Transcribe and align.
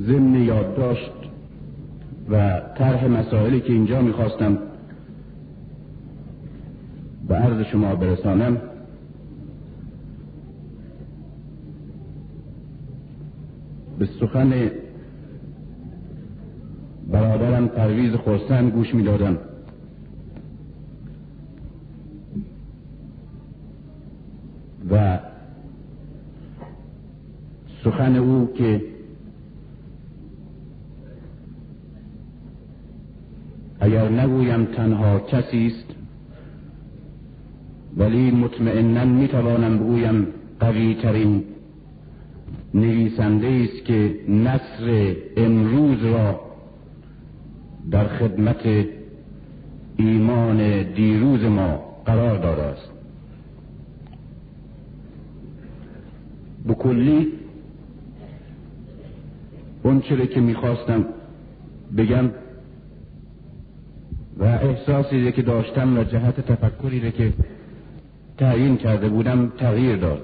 ضمن 0.00 0.34
یادداشت 0.34 1.12
و 2.30 2.60
طرح 2.78 3.06
مسائلی 3.06 3.60
که 3.60 3.72
اینجا 3.72 4.00
می‌خواستم 4.00 4.58
به 7.28 7.34
عرض 7.34 7.66
شما 7.66 7.94
برسانم 7.94 8.56
به 13.98 14.08
سخن 14.20 14.70
برادرم 17.12 17.68
پرویز 17.68 18.14
خورسن 18.14 18.70
گوش 18.70 18.94
می‌دادم. 18.94 19.38
و 24.90 25.18
سخن 27.84 28.16
او 28.16 28.52
که 28.54 28.82
اگر 33.80 33.97
نگویم 34.08 34.64
تنها 34.64 35.18
کسی 35.18 35.66
است. 35.66 35.94
ولی 37.96 38.30
مطمئنا 38.30 39.04
می‌توانم 39.04 39.78
بگویم 39.78 40.26
قوی 40.60 40.94
ترین 40.94 41.44
نویسنده 42.74 43.46
است 43.46 43.84
که 43.84 44.14
نصر 44.28 45.16
امروز 45.36 46.04
را 46.04 46.40
در 47.90 48.08
خدمت 48.08 48.86
ایمان 49.96 50.82
دیروز 50.82 51.42
ما 51.42 51.80
قرار 52.06 52.38
داده 52.38 52.62
است. 52.62 52.90
بکلی 56.68 57.26
اون 59.82 60.00
چیزی 60.00 60.26
که 60.26 60.40
می‌خواستم 60.40 61.04
بگم 61.96 62.30
و 64.38 64.44
احساسی 64.44 65.32
که 65.32 65.42
داشتم 65.42 65.98
و 65.98 66.04
جهت 66.04 66.40
تفکری 66.40 67.12
که 67.12 67.32
تعیین 68.38 68.76
کرده 68.76 69.08
بودم 69.08 69.52
تغییر 69.58 69.96
داد. 69.96 70.22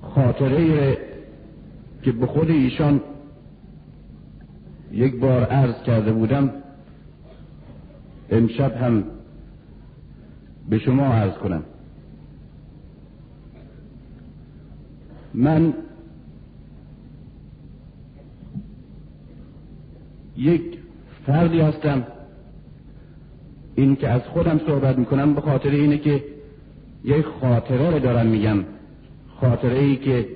خاطره 0.00 0.98
که 2.02 2.12
به 2.12 2.26
خود 2.26 2.50
ایشان 2.50 3.00
یک 4.92 5.20
بار 5.20 5.44
عرض 5.44 5.82
کرده 5.86 6.12
بودم 6.12 6.50
امشب 8.30 8.76
هم 8.76 9.04
به 10.68 10.78
شما 10.78 11.04
عرض 11.04 11.34
کنم. 11.34 11.62
من 15.34 15.74
یک 20.36 20.78
فردی 21.26 21.60
هستم. 21.60 22.04
این 23.74 23.96
که 23.96 24.08
از 24.08 24.22
خودم 24.22 24.60
صحبت 24.66 24.98
می‌کنم 24.98 25.34
به 25.34 25.40
خاطر 25.40 25.70
اینه 25.70 25.98
که 25.98 26.24
یک 27.04 27.24
خاطره 27.40 27.90
رو 27.90 27.98
دارم 27.98 28.26
میگم. 28.26 28.64
خاطره 29.40 29.78
ای 29.78 29.96
که 29.96 30.28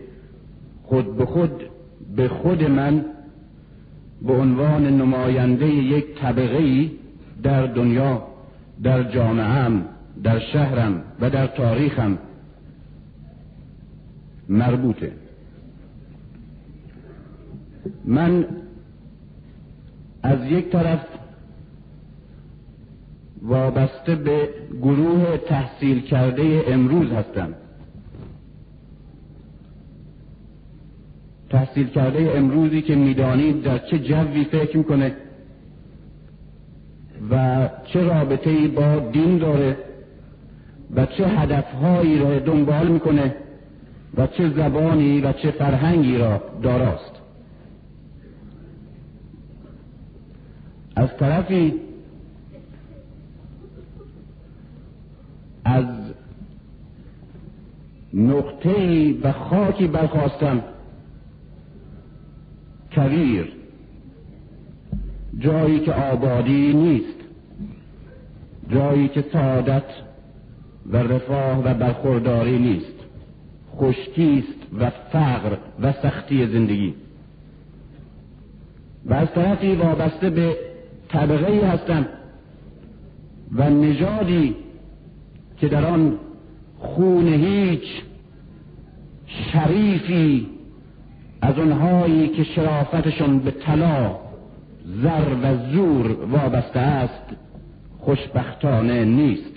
خود 0.83 1.17
به 1.17 1.27
خود 1.27 1.51
به 2.17 2.28
خود 2.28 2.65
من 2.65 3.05
به 4.23 4.33
عنوان 4.33 4.87
نماینده 4.87 5.67
یک 5.67 6.05
طبقه 6.21 6.56
ای 6.56 6.91
در 7.43 7.67
دنیا 7.67 8.23
در 8.83 9.03
جامعهم 9.03 9.84
در 10.23 10.39
شهرم 10.39 11.03
و 11.21 11.31
در 11.31 11.47
تاریخم 11.47 12.19
مربوطه. 14.48 15.12
من 18.05 18.47
از 20.22 20.44
یک 20.44 20.70
طرف 20.70 21.06
وابسته 23.42 24.14
به 24.14 24.48
گروه 24.82 25.36
تحصیل 25.36 26.00
کرده 26.00 26.64
امروز 26.66 27.12
هستم. 27.12 27.54
تحصیل 31.50 31.86
کرده 31.86 32.32
امروزی 32.36 32.82
که 32.82 32.94
می‌دانید 32.94 33.62
در 33.62 33.78
چه 33.78 33.98
جوی 33.98 34.44
فکر 34.44 34.76
می‌کنه 34.76 35.12
و 37.30 37.69
چه 37.84 38.04
رابطه 38.04 38.69
با 38.69 38.98
دین 38.98 39.38
داره 39.38 39.76
و 40.97 41.06
چه 41.06 41.28
هدفهایی 41.28 42.19
را 42.19 42.38
دنبال 42.38 42.88
می‌کنه 42.88 43.34
و 44.16 44.26
چه 44.26 44.48
زبانی 44.48 45.20
و 45.20 45.32
چه 45.32 45.50
فرهنگی 45.50 46.19
را 46.19 46.42
داراست. 46.62 47.19
از 51.00 51.16
طرفی 51.19 51.75
از 55.65 55.84
نقطه 58.15 59.15
و 59.22 59.33
خاکی 59.33 59.87
برخواستم 59.87 60.62
کویر 62.93 63.53
جایی 65.39 65.81
که 65.81 65.93
آبادی 65.93 66.72
نیست 66.72 67.19
جایی 68.71 69.09
که 69.09 69.25
سعادت 69.33 69.84
و 70.87 70.97
رفاه 70.97 71.65
و 71.65 71.75
برخورداری 71.75 72.59
نیست 72.59 72.94
خشکی 73.77 74.44
است 74.49 74.81
و 74.81 74.91
فقر 74.91 75.56
و 75.83 75.93
سختی 75.93 76.47
زندگی. 76.47 76.94
و 79.06 79.15
از 79.15 79.28
طرفی 79.34 79.75
وابسته 79.75 80.31
به 80.31 80.69
طبقه 81.12 81.66
هستم 81.66 82.06
و 83.53 83.71
نژادی 83.71 84.56
که 85.59 85.69
در 85.69 85.84
آن 85.84 86.19
خون 86.78 87.28
هیچ 87.28 88.03
شریفی 89.26 90.47
از 91.43 91.59
اونهایی 91.59 92.28
که 92.28 92.44
شرافتشون 92.44 93.38
به 93.38 93.50
طلا 93.50 94.16
زر 95.03 95.34
و 95.43 95.72
زور 95.72 96.12
وابسته 96.12 96.81
است 96.81 97.37
خوشبختانه 97.98 99.04
نیست. 99.04 99.53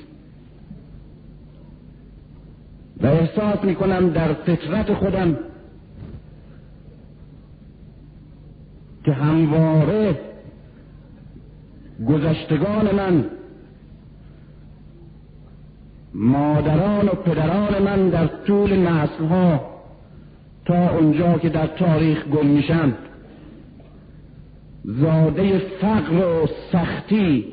و 3.02 3.08
احساس 3.08 3.64
می‌کنم 3.64 4.10
در 4.10 4.34
فطرت 4.34 4.94
خودم 4.94 5.38
که 9.06 9.12
همواره 9.12 10.33
گذشتگان 12.08 12.96
من 12.96 13.26
مادران 16.14 17.08
و 17.08 17.12
پدران 17.12 17.82
من 17.84 18.10
در 18.10 18.28
طول 18.28 18.74
نسلها 18.74 19.74
تا 20.66 20.98
اونجا 20.98 21.38
که 21.38 21.50
در 21.50 21.68
تاریخ 21.68 22.28
گم 22.28 22.46
میشن 22.46 22.94
زاده 24.84 25.60
فقر 25.60 26.14
و 26.14 26.48
سختی 26.72 27.46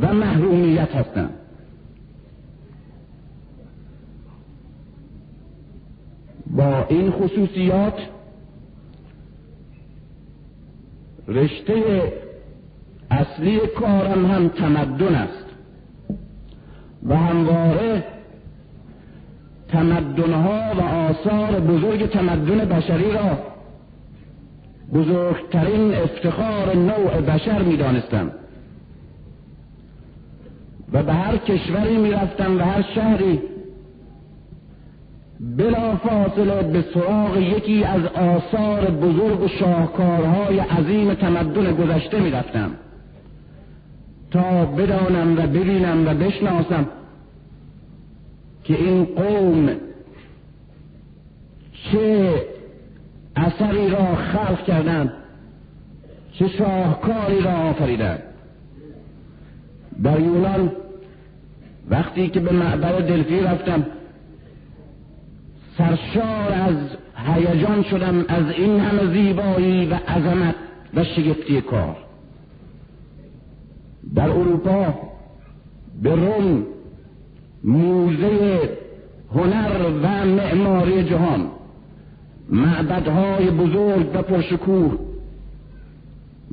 و 0.00 0.14
محرومیت 0.14 0.94
هستند 0.94 1.34
با 6.46 6.86
این 6.88 7.10
خصوصیات 7.10 7.94
رشته 11.28 12.12
اصلی 13.32 13.60
کارم 13.80 14.26
هم 14.26 14.48
تمدن 14.48 15.14
است. 15.14 15.44
و 17.06 17.16
همواره 17.16 18.04
تمدنها 19.68 20.74
و 20.74 20.80
آثار 20.82 21.60
بزرگ 21.60 22.10
تمدن 22.10 22.64
بشری 22.64 23.12
را 23.12 23.38
بزرگترین 24.94 25.94
افتخار 25.94 26.76
نوع 26.76 27.20
بشر 27.20 27.62
می 27.62 27.76
دانستم 27.76 28.30
و 30.92 31.02
به 31.02 31.12
هر 31.12 31.36
کشوری 31.36 31.96
می 31.96 32.10
رفتم 32.10 32.58
و 32.58 32.60
هر 32.60 32.82
شهری 32.94 33.40
بلا 35.40 35.96
فاصله 35.96 36.62
به 36.62 36.84
سراغ 36.94 37.36
یکی 37.36 37.84
از 37.84 38.04
آثار 38.04 38.90
بزرگ 38.90 39.42
و 39.42 39.48
شاهکارهای 39.48 40.58
عظیم 40.58 41.14
تمدن 41.14 41.74
گذشته 41.74 42.20
می 42.20 42.30
رفتم 42.30 42.70
تا 44.32 44.64
بدانم 44.64 45.38
و 45.38 45.46
ببینم 45.46 46.08
و 46.08 46.14
بشناسم 46.14 46.88
که 48.64 48.74
این 48.74 49.04
قوم 49.04 49.70
چه 51.72 52.34
اثری 53.36 53.90
را 53.90 54.14
خلق 54.14 54.64
کردند 54.64 55.12
چه 56.32 56.48
شاهکاری 56.48 57.40
را 57.40 57.50
آفریدند. 57.50 58.22
در 60.02 60.20
یونان 60.20 60.72
وقتی 61.90 62.28
که 62.28 62.40
به 62.40 62.52
معبر 62.52 63.00
دلفی 63.00 63.40
رفتم 63.40 63.86
سرشار 65.78 66.52
از 66.52 66.76
هیجان 67.16 67.82
شدم 67.82 68.24
از 68.28 68.50
این 68.50 68.80
همه 68.80 69.12
زیبایی 69.12 69.86
و 69.86 69.94
عظمت 69.94 70.54
و 70.94 71.04
شگفتی 71.04 71.60
کار. 71.60 71.96
در 74.14 74.30
اروپا 74.30 74.94
به 76.02 76.14
روم 76.14 76.66
موزه 77.64 78.78
هنر 79.34 79.90
و 80.02 80.26
معماری 80.26 81.04
جهان. 81.04 81.46
معبدهای 82.48 83.50
بزرگ 83.50 84.10
و 84.14 84.22
پرشکوه 84.22 84.98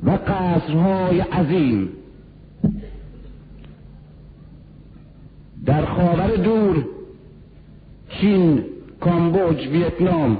و 0.02 0.10
قصرهای 0.10 1.20
عظیم. 1.20 1.88
در 5.66 5.84
خاور 5.84 6.36
دور 6.36 6.84
چین 8.20 8.64
کامبوج 9.00 9.66
ویتنام. 9.66 10.38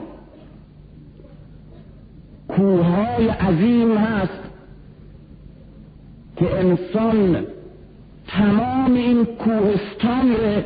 کوههای 2.49 3.29
عظیم 3.29 3.97
هست. 3.97 4.40
که 6.41 6.59
انسان 6.59 7.47
تمام 8.29 8.95
این 8.95 9.25
کوهستان 9.25 10.31
رو 10.31 10.63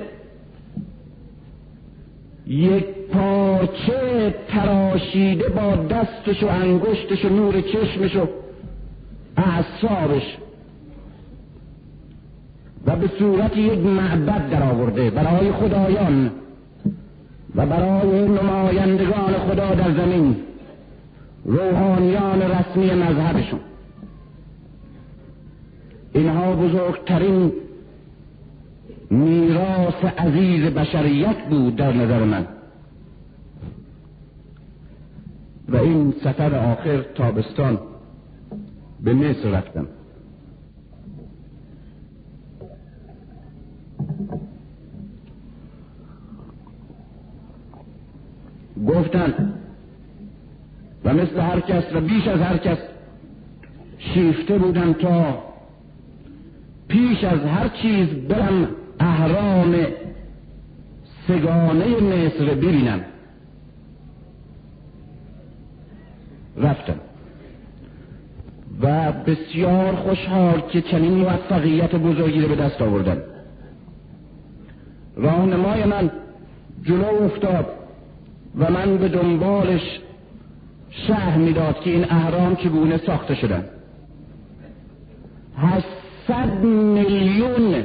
یک 2.47 2.85
پارچه 3.13 4.35
تراشیده 4.49 5.49
با 5.49 5.77
دستش 5.77 6.43
و 6.43 6.47
انگشتش 6.47 7.25
و 7.25 7.29
نور 7.29 7.61
چشمش 7.61 8.17
و 8.17 8.29
اعصابش 9.37 10.37
و 12.87 12.97
به 12.97 13.11
صورت 13.19 13.57
یک 13.57 13.79
معبد 13.79 14.51
در 14.51 14.63
آورده 14.63 15.11
برای 15.11 15.53
خدایان 15.53 16.31
و 17.55 17.67
برای 17.67 18.29
نمایندگان 18.29 19.33
خدا 19.33 19.75
در 19.75 19.93
زمین 19.93 20.37
روحانیان 21.45 22.43
رسمی 22.43 22.91
مذهبشون. 22.91 23.61
اینها 26.15 26.57
بزرگترین 26.57 27.53
میراث 29.11 30.05
عزیز 30.19 30.65
بشریت 30.65 31.49
بود 31.51 31.77
در 31.77 31.93
نظر 31.93 32.25
من. 32.25 32.47
و 35.69 35.77
این 35.77 36.15
سفر 36.25 36.55
آخر 36.55 37.03
تابستان 37.03 37.79
به 39.01 39.15
مصر 39.15 39.51
رفتم. 39.51 39.87
گفتن 48.87 49.55
و 51.05 51.15
مثل 51.15 51.41
هر 51.41 51.61
کس 51.61 51.85
و 51.95 52.01
بیش 52.01 52.29
از 52.29 52.41
هر 52.41 52.57
کس 52.57 52.79
شیفته 53.99 54.59
بودم 54.59 54.93
تا 54.93 55.54
پیش 56.89 57.25
از 57.25 57.41
هر 57.41 57.69
چیز 57.69 58.09
برم 58.09 58.69
اهرام 59.01 59.77
سگانه 61.29 61.87
مصر 61.87 62.45
ببینم. 62.45 63.01
رفتم. 66.57 67.01
و 68.81 69.13
بسیار 69.13 69.95
خوشحال 69.95 70.61
که 70.61 70.83
چنین 70.83 71.15
موفقیت 71.15 71.95
بزرگی 71.95 72.41
رو 72.41 72.49
به 72.49 72.57
دست 72.57 72.83
آوردم. 72.83 73.17
راهنمای 75.17 75.85
من 75.85 76.11
جلو 76.83 77.23
افتاد 77.25 77.67
و 78.59 78.71
من 78.71 78.97
به 78.97 79.09
دنبالش 79.09 80.01
شهر 80.91 81.39
می‌داد 81.39 81.81
که 81.81 81.91
این 81.91 82.05
اهرام 82.11 82.57
چگونه 82.57 82.99
ساخته 82.99 83.35
شدن. 83.35 83.65
هشتصد 86.29 86.65
میلیون 86.65 87.85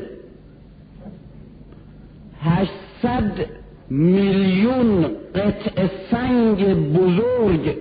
هشتصد 2.42 3.46
میلیون 3.90 5.06
قطع 5.36 5.88
سنگ 6.12 6.74
بزرگ 6.94 7.78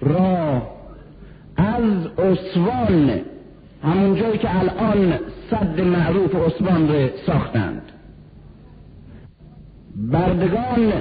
را 0.00 0.62
از 1.56 2.06
اسوان 2.18 3.20
همون 3.82 4.16
جایی 4.16 4.38
که 4.38 4.58
الان 4.58 5.18
صد 5.50 5.80
معروف 5.80 6.34
اسوان 6.34 6.88
را 6.88 7.08
ساختند. 7.26 7.82
بردگان 9.96 10.92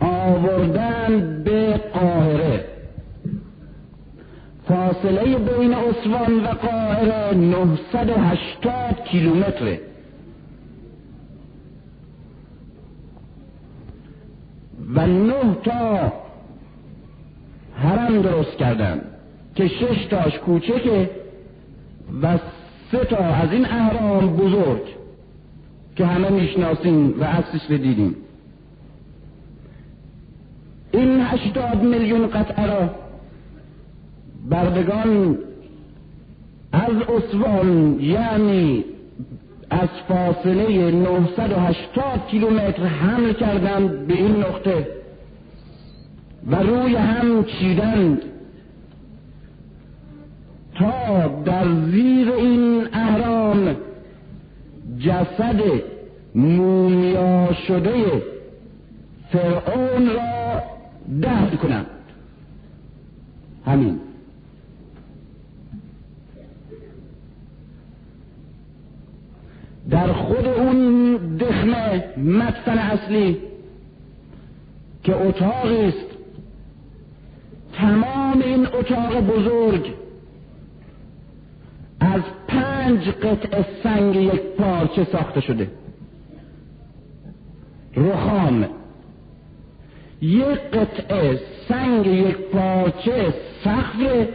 آوردن 0.00 1.42
به 1.44 1.80
قاهره. 1.92 2.69
فاصله 4.70 5.38
بین 5.38 5.74
اسوان 5.74 6.44
و 6.44 6.46
قاهره 6.46 7.34
980 7.34 9.04
کیلومتره 9.04 9.80
و 14.94 15.06
نه 15.06 15.56
تا 15.64 16.12
حرم 17.74 18.22
درست 18.22 18.56
کردن 18.56 19.00
که 19.54 19.68
شش 19.68 20.06
تاش 20.10 20.38
کوچکه 20.38 21.10
و 22.22 22.38
سه 22.92 23.04
تا 23.04 23.16
از 23.16 23.52
این 23.52 23.66
اهرام 23.66 24.36
بزرگ 24.36 24.82
که 25.96 26.06
همه 26.06 26.28
می‌شناسیم 26.28 27.20
و 27.20 27.24
عکسش 27.24 27.70
دیدیم. 27.70 28.16
این 30.92 31.20
هشتاد 31.20 31.82
میلیون 31.82 32.26
قطعه 32.26 32.66
را 32.66 33.09
بردگان 34.48 35.38
از 36.72 36.94
اسوان 37.02 38.00
یعنی 38.00 38.84
از 39.70 39.88
فاصله 40.08 40.90
980 40.90 42.26
کیلومتر 42.30 42.86
حمل 42.86 43.32
کردند 43.32 44.06
به 44.06 44.14
این 44.14 44.36
نقطه 44.36 44.88
و 46.46 46.56
روی 46.56 46.96
هم 46.96 47.44
چیدند 47.44 48.22
تا 50.74 51.28
در 51.44 51.64
زیر 51.90 52.32
این 52.32 52.86
اهرام 52.92 53.76
جسد 54.98 55.60
مومیا 56.34 57.48
شده 57.68 58.22
فرعون 59.32 60.06
را 60.06 60.62
دهد 61.20 61.58
کنند. 61.58 61.86
همین. 63.66 64.00
در 69.90 70.12
خود 70.12 70.46
اون 70.46 71.16
دخمه 71.36 72.04
مدفن 72.16 72.78
اصلی 72.78 73.36
که 75.04 75.16
اتاقی 75.16 75.84
است. 75.84 76.06
تمام 77.72 78.42
این 78.42 78.66
اتاق 78.66 79.20
بزرگ 79.20 79.94
از 82.00 82.22
پنج 82.48 83.08
قطع 83.08 83.62
سنگ 83.82 84.16
یک 84.16 84.40
پارچه 84.40 85.04
ساخته 85.04 85.40
شده. 85.40 85.70
رخام. 87.96 88.68
یک 90.22 90.60
قطعه 90.60 91.40
سنگ 91.68 92.06
یک 92.06 92.36
پارچه 92.36 93.34
سقف 93.64 94.28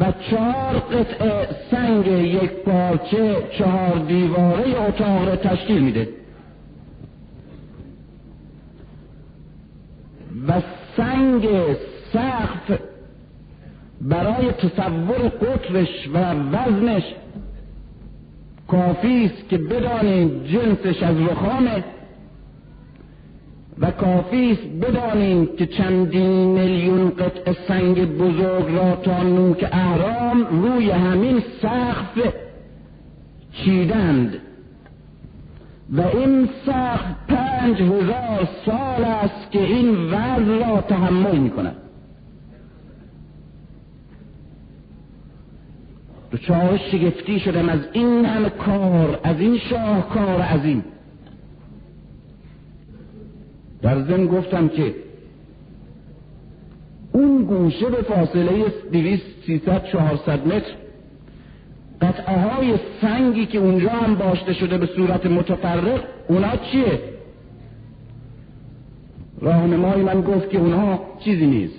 و 0.00 0.12
چهار 0.30 0.78
قطعه 0.78 1.48
سنگ 1.70 2.06
یک 2.06 2.50
پارچه 2.50 3.36
چهار 3.58 3.98
دیواره 3.98 4.80
اتاق 4.80 5.28
را 5.28 5.36
تشکیل 5.36 5.82
میده. 5.82 6.08
و 10.48 10.62
سنگ 10.96 11.48
سقف 12.12 12.80
برای 14.00 14.52
تصور 14.52 15.28
قطرش 15.28 16.08
و 16.14 16.18
وزنش 16.32 17.02
کافی 18.68 19.24
است 19.34 19.48
که 19.48 19.58
بدانیم 19.58 20.44
جنسش 20.44 21.02
از 21.02 21.16
رخامه. 21.20 21.84
و 23.80 23.90
کافی 23.90 24.52
است 24.52 24.84
بدانیم 24.84 25.56
که 25.56 25.66
چندین 25.66 26.46
میلیون 26.46 27.10
قطع 27.10 27.52
سنگ 27.68 28.16
بزرگ 28.18 28.74
را 28.74 28.96
تا 28.96 29.22
نوک 29.22 29.68
اهرام 29.72 30.62
روی 30.62 30.90
همین 30.90 31.42
سقف 31.62 32.34
چیدند. 33.52 34.38
و 35.92 36.00
این 36.00 36.48
سقف 36.66 37.04
پنج 37.28 37.82
هزار 37.82 38.48
سال 38.66 39.04
است 39.04 39.50
که 39.50 39.62
این 39.62 40.06
وزن 40.06 40.58
را 40.58 40.80
تحمل 40.80 41.36
می 41.36 41.50
کند 41.50 41.76
دچار 46.32 46.80
شگفتی 46.92 47.40
شدم 47.40 47.68
از 47.68 47.80
این 47.92 48.24
همه 48.24 48.50
کار 48.50 49.20
از 49.22 49.40
این 49.40 49.58
شاهکار 49.58 50.42
عظیم. 50.42 50.84
در 53.86 54.02
ضمن 54.02 54.26
گفتم 54.26 54.68
که 54.68 54.94
اون 57.12 57.42
گوشه 57.42 57.86
به 57.86 58.02
فاصله 58.02 58.64
200 58.92 59.22
300 59.46 59.84
400 59.84 60.46
متر 60.46 60.72
قطعه 62.00 62.40
های 62.40 62.74
سنگی 63.00 63.46
که 63.46 63.58
اونجا 63.58 63.88
هم 63.88 64.14
باشته 64.14 64.52
شده 64.52 64.78
به 64.78 64.86
صورت 64.86 65.26
متفرق 65.26 66.00
اونا 66.28 66.56
چیه؟ 66.56 67.00
راهنمای 69.40 70.02
من 70.02 70.20
گفت 70.20 70.50
که 70.50 70.58
اونها 70.58 71.00
چیزی 71.24 71.46
نیست. 71.46 71.78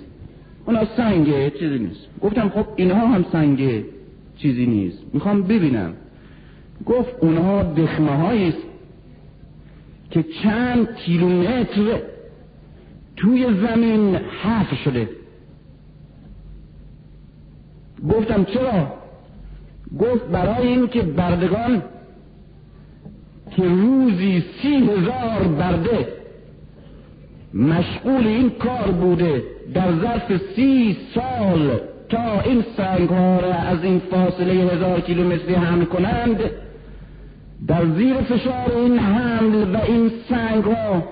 اونا 0.66 0.84
سنگه 0.96 1.50
چیزی 1.50 1.78
نیست. 1.78 2.06
گفتم 2.20 2.48
خب 2.48 2.66
اینها 2.76 3.06
هم 3.06 3.24
سنگه 3.32 3.84
چیزی 4.36 4.66
نیست. 4.66 4.98
می‌خوام 5.12 5.42
ببینم. 5.42 5.92
گفت 6.86 7.14
اونها 7.20 7.62
دخمه 7.62 8.10
است 8.10 8.67
که 10.10 10.24
چند 10.42 10.94
کیلومتر 10.96 12.00
توی 13.16 13.46
زمین 13.54 14.16
حفر 14.16 14.76
شده. 14.84 15.08
گفتم 18.10 18.44
چرا؟ 18.44 18.92
گفت 19.98 20.24
برای 20.24 20.68
اینکه 20.68 21.02
بردگان 21.02 21.82
که 23.56 23.62
روزی 23.62 24.44
سی 24.62 24.76
هزار 24.76 25.48
برده 25.58 26.08
مشغول 27.54 28.26
این 28.26 28.50
کار 28.50 28.90
بوده 28.90 29.42
در 29.74 29.92
ظرف 30.00 30.40
سی 30.56 30.96
سال 31.14 31.80
تا 32.08 32.40
این 32.40 32.64
سنگ 32.76 33.08
ها 33.08 33.40
را 33.40 33.54
از 33.54 33.84
این 33.84 34.02
فاصله 34.10 34.52
هزار 34.52 35.00
کیلومتری 35.00 35.54
حمل 35.54 35.84
کنند 35.84 36.40
در 37.66 37.86
زیر 37.96 38.14
فشار 38.14 38.72
این 38.76 38.98
حمل 38.98 39.74
و 39.74 39.78
این 39.86 40.10
سنگ 40.28 40.64
ها 40.64 41.02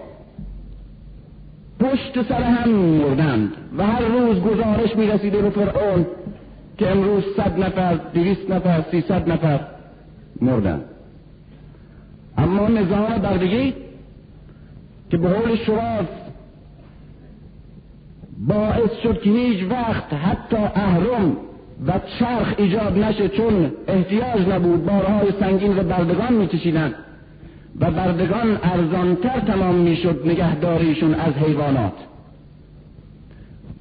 پشت 1.81 2.29
سر 2.29 2.43
هم 2.43 2.71
مردند 2.71 3.53
و 3.79 3.87
هر 3.87 4.00
روز 4.00 4.41
گزارش 4.41 4.97
می 4.97 5.07
رسیده 5.07 5.43
به 5.43 5.50
فرعون 5.50 6.07
که 6.79 6.91
امروز 6.91 7.25
صد 7.37 7.59
نفر 7.59 7.95
دویست 7.95 8.50
نفر 8.50 8.85
سیصد 8.91 9.31
نفر 9.31 9.61
مردند. 10.41 10.85
اما 12.38 12.69
نظام 12.69 13.19
بردگی 13.19 13.75
که 15.11 15.17
به 15.17 15.29
حول 15.29 15.57
شواز 15.57 16.07
باعث 18.38 18.91
شد 19.03 19.21
که 19.23 19.31
هیچ 19.31 19.71
وقت 19.71 20.12
حتی 20.12 20.57
اهرم 20.57 21.37
و 21.87 21.92
چرخ 22.18 22.54
ایجاد 22.56 22.99
نشه 22.99 23.28
چون 23.28 23.73
احتیاج 23.88 24.49
نبود 24.49 24.87
بارهای 24.87 25.33
سنگین 25.40 25.78
و 25.78 25.83
بردگان 25.83 26.33
میکشیدند 26.33 26.95
و 27.80 27.90
بردگان 27.90 28.59
ارزانتر 28.62 29.40
تمام 29.40 29.75
می‌شد 29.75 30.23
نگهداریشون 30.25 31.14
از 31.14 31.35
حیوانات. 31.35 31.92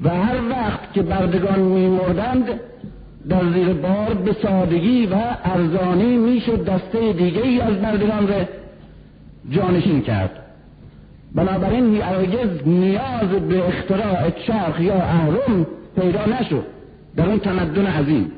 و 0.04 0.10
هر 0.10 0.50
وقت 0.50 0.94
که 0.94 1.02
بردگان 1.02 1.60
میمردند 1.60 2.46
در 3.30 3.52
زیر 3.54 3.74
بار 3.74 4.14
به 4.14 4.36
سادگی 4.42 5.06
و 5.06 5.16
ارزانی 5.44 6.18
می‌شد 6.18 6.66
دسته 6.66 7.14
دیگه 7.14 7.42
ای 7.42 7.62
از 7.62 7.82
بردگان 7.82 8.28
را 8.28 8.42
جانشین 9.50 10.02
کرد. 10.02 10.32
بنابراین 11.36 12.02
هرگز 12.02 12.68
نیاز 12.68 13.30
به 13.50 13.68
اختراع 13.68 14.30
چرخ 14.30 14.80
یا 14.80 14.96
اهرم 14.96 15.68
پیدا 15.96 16.26
نشد. 16.26 16.64
در 17.18 17.30
اون 17.30 17.40
تمدن 17.40 17.86
عظیم. 17.86 18.32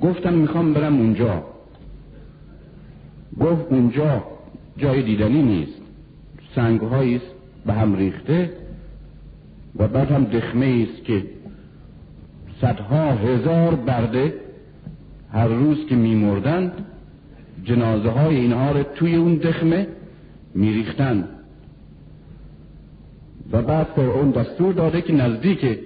گفتم 0.00 0.34
می‌خوام 0.34 0.72
برم 0.72 0.96
اونجا. 0.96 1.44
گفت 3.40 3.64
اونجا 3.70 4.24
جای 4.76 5.02
دیدنی 5.02 5.42
نیست. 5.42 5.82
سنگ 6.54 6.84
است 6.84 7.26
به 7.66 7.72
هم 7.72 7.96
ریخته 7.96 8.50
و 9.76 9.88
بعد 9.88 10.10
هم 10.10 10.24
دخمه 10.24 10.86
است 10.90 11.04
که 11.04 11.24
صدها 12.60 13.12
هزار 13.12 13.74
برده 13.74 14.34
هر 15.32 15.48
روز 15.48 15.86
که 15.86 15.96
میمردند 15.96 16.72
جنازه 17.64 18.08
های 18.08 18.36
اینها 18.36 18.72
رو 18.72 18.82
توی 18.82 19.16
اون 19.16 19.34
دخمه 19.34 19.86
میریختند. 20.54 21.28
و 23.52 23.62
بعد 23.62 23.86
فرعون 23.96 24.30
دستور 24.30 24.74
داده 24.74 25.02
که 25.02 25.12
نزدیک 25.12 25.78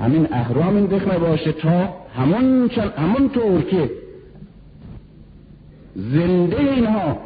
همین 0.00 0.28
اهرام 0.32 0.76
این 0.76 0.86
دخمه 0.86 1.18
باشه 1.18 1.52
تا 1.52 1.94
همون, 2.16 2.70
همون 2.96 3.28
طور 3.28 3.62
که 3.62 3.90
زنده 5.94 6.60
اینها 6.60 7.18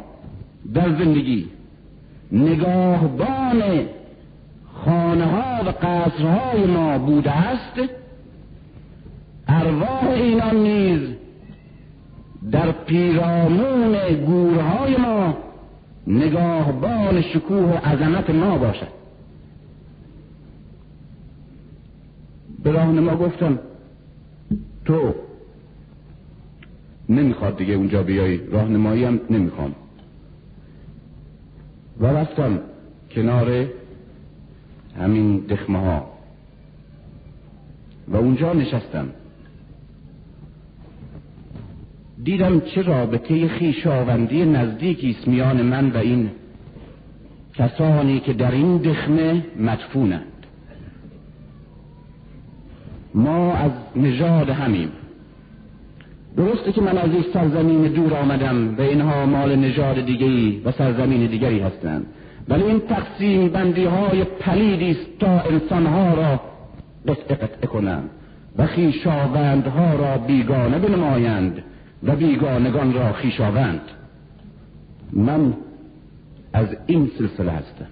در 0.73 0.89
زندگی 0.89 1.47
نگاهبان 2.31 3.61
خانه 4.73 5.25
ها 5.25 5.63
و 5.63 5.69
قصرهای 5.69 6.65
ما 6.65 6.97
بوده 6.97 7.31
است 7.31 7.89
ارواح 9.47 10.09
اینان 10.09 10.55
نیز 10.55 10.99
در 12.51 12.71
پیرامون 12.71 13.95
گورهای 14.25 14.97
ما 14.97 15.37
نگاهبان 16.07 17.21
شکوه 17.21 17.57
و 17.57 17.73
عظمت 17.73 18.29
ما 18.29 18.57
باشد. 18.57 19.04
به 22.65 22.71
راهنما 22.71 23.15
گفتم 23.15 23.59
تو 24.85 25.13
نمی‌خواد 27.09 27.57
دیگه 27.57 27.73
اونجا 27.73 28.03
بیای 28.03 28.37
راهنمایی 28.37 29.03
هم 29.03 29.19
نمی‌خوام. 29.29 29.75
و 31.99 32.05
رفتم 32.05 32.59
کنار 33.11 33.67
همین 34.99 35.37
دخمه 35.39 35.79
ها 35.79 36.11
و 38.07 38.15
اونجا 38.15 38.53
نشستم. 38.53 39.07
دیدم 42.23 42.59
چه 42.59 42.81
رابطه 42.81 43.47
خیشاوندی 43.47 44.45
نزدیکی 44.45 45.15
است 45.19 45.27
میان 45.27 45.61
من 45.61 45.91
و 45.91 45.97
این 45.97 46.31
کسانی 47.53 48.19
که 48.19 48.33
در 48.33 48.51
این 48.51 48.77
دخمه 48.77 49.43
مدفونند 49.59 50.34
ما 53.15 53.53
از 53.53 53.71
نژاد 53.95 54.49
همیم. 54.49 54.91
درسته 56.37 56.71
که 56.71 56.81
من 56.81 56.97
از 56.97 57.11
این 57.11 57.25
سرزمین 57.33 57.81
دور 57.81 58.13
آمدم 58.13 58.75
و 58.77 58.81
اینها 58.81 59.25
مال 59.25 59.55
نژاد 59.55 60.05
دیگری 60.05 60.61
و 60.65 60.71
سرزمین 60.71 61.27
دیگری 61.27 61.59
هستند. 61.59 62.05
ولی 62.49 62.63
این 62.63 62.79
تقسیم 62.79 63.49
بندی 63.49 63.85
های 63.85 64.23
پلیدی 64.23 64.91
است 64.91 65.19
تا 65.19 65.39
انسانها 65.39 66.13
را 66.13 66.41
قطعه 67.07 67.35
قطعه 67.35 67.67
کنند 67.67 68.09
و 68.57 68.65
خیشاوندها 68.65 69.93
را 69.93 70.17
بیگانه 70.17 70.79
بنمایند 70.79 71.63
و 72.03 72.15
بیگانگان 72.15 72.93
را 72.93 73.13
خیشاوند. 73.13 73.81
من 75.13 75.53
از 76.53 76.67
این 76.85 77.11
سلسله 77.17 77.51
هستم. 77.51 77.87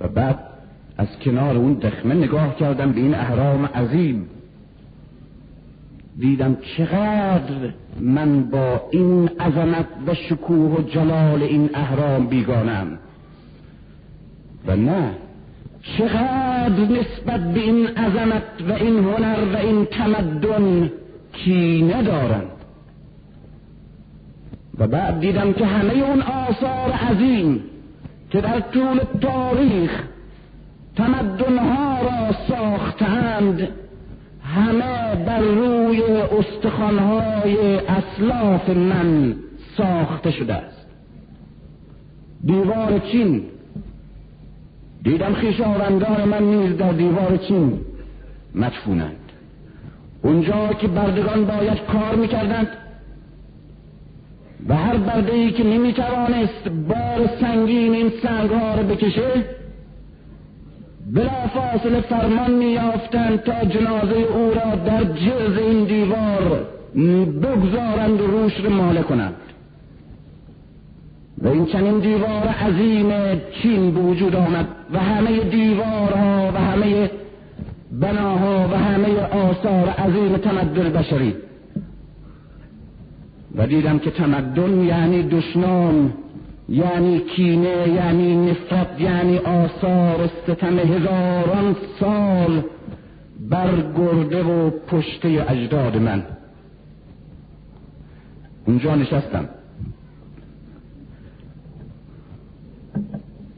و 0.00 0.08
بعد 0.08 0.53
از 0.98 1.08
کنار 1.24 1.56
اون 1.56 1.74
دخمه 1.74 2.14
نگاه 2.14 2.56
کردم 2.56 2.92
به 2.92 3.00
این 3.00 3.14
احرام 3.14 3.66
عظیم. 3.66 4.26
دیدم 6.18 6.56
چقدر 6.76 7.72
من 8.00 8.44
با 8.44 8.88
این 8.90 9.28
عظمت 9.28 9.86
و 10.06 10.14
شکوه 10.14 10.78
و 10.78 10.82
جلال 10.82 11.42
این 11.42 11.70
اهرام 11.74 12.26
بیگانم. 12.26 12.98
و 14.66 14.76
نه 14.76 15.10
چقدر 15.98 16.80
نسبت 16.90 17.52
به 17.54 17.60
این 17.60 17.86
عظمت 17.86 18.42
و 18.68 18.72
این 18.72 18.98
هنر 18.98 19.54
و 19.54 19.56
این 19.56 19.84
تمدن 19.84 20.90
کینه 21.32 22.02
دارند 22.02 22.50
و 24.78 24.86
بعد 24.86 25.20
دیدم 25.20 25.52
که 25.52 25.66
همه 25.66 25.92
اون 25.92 26.22
آثار 26.22 26.92
عظیم 26.92 27.60
که 28.30 28.40
در 28.40 28.60
طول 28.60 29.00
تاریخ 29.20 30.02
تمدنها 30.96 32.02
را 32.02 32.32
ساختند. 32.48 33.68
همه 34.44 35.24
بر 35.26 35.40
روی 35.40 36.02
استخوانهای 36.12 37.76
اسلاف 37.76 38.68
من 38.70 39.36
ساخته 39.76 40.30
شده 40.30 40.54
است. 40.54 40.86
دیوار 42.44 42.98
چین. 43.12 43.42
دیدم 45.02 45.34
خیشاوندان 45.34 46.24
من 46.24 46.42
نیز 46.42 46.76
در 46.76 46.92
دیوار 46.92 47.36
چین 47.36 47.80
مدفونند. 48.54 49.16
اونجا 50.22 50.68
که 50.68 50.88
بردگان 50.88 51.44
باید 51.44 51.78
کار 51.92 52.14
می‌کردند 52.14 52.68
و 54.68 54.76
هر 54.76 54.96
برده 54.96 55.32
ای 55.32 55.50
که 55.50 55.64
نمی‌توانست 55.64 56.68
بار 56.88 57.30
سنگین 57.40 57.94
این 57.94 58.12
سنگ 58.22 58.50
رو 58.50 58.82
بکشه 58.82 59.44
بلا 61.12 61.48
فاصله 61.54 62.00
فرمان 62.00 62.50
میافتند 62.50 63.42
تا 63.42 63.64
جنازه 63.64 64.16
او 64.16 64.50
را 64.50 64.74
در 64.74 65.04
جرز 65.04 65.58
این 65.58 65.84
دیوار 65.84 66.66
بگذارند 67.42 68.20
و 68.20 68.26
روش 68.26 68.60
رو 68.64 68.70
ماله 68.70 69.02
کنند. 69.02 69.34
و 71.38 71.48
این 71.48 71.66
چنین 71.66 71.98
دیوار 71.98 72.46
عظیم 72.46 73.40
چین 73.62 73.94
به 73.94 74.00
وجود 74.00 74.36
آمد 74.36 74.66
و 74.92 74.98
همه 74.98 75.40
دیوارها 75.40 76.52
و 76.54 76.58
همه 76.58 77.10
بناها 77.92 78.68
و 78.72 78.76
همه 78.76 79.20
آثار 79.20 79.88
عظیم 79.88 80.36
تمدن 80.36 80.90
بشری. 80.90 81.34
و 83.56 83.66
دیدم 83.66 83.98
که 83.98 84.10
تمدن 84.10 84.84
یعنی 84.84 85.22
دشنام 85.22 86.12
یعنی 86.68 87.20
کینه 87.20 87.88
یعنی 87.88 88.50
نفرت 88.50 89.00
یعنی 89.00 89.38
آثار 89.38 90.30
ستم 90.42 90.78
هزاران 90.78 91.76
سال 92.00 92.62
بر 93.50 93.92
گرده 93.96 94.42
و 94.42 94.70
پشته 94.70 95.46
اجداد 95.48 95.96
من. 95.96 96.22
اونجا 98.66 98.94
نشستم. 98.94 99.48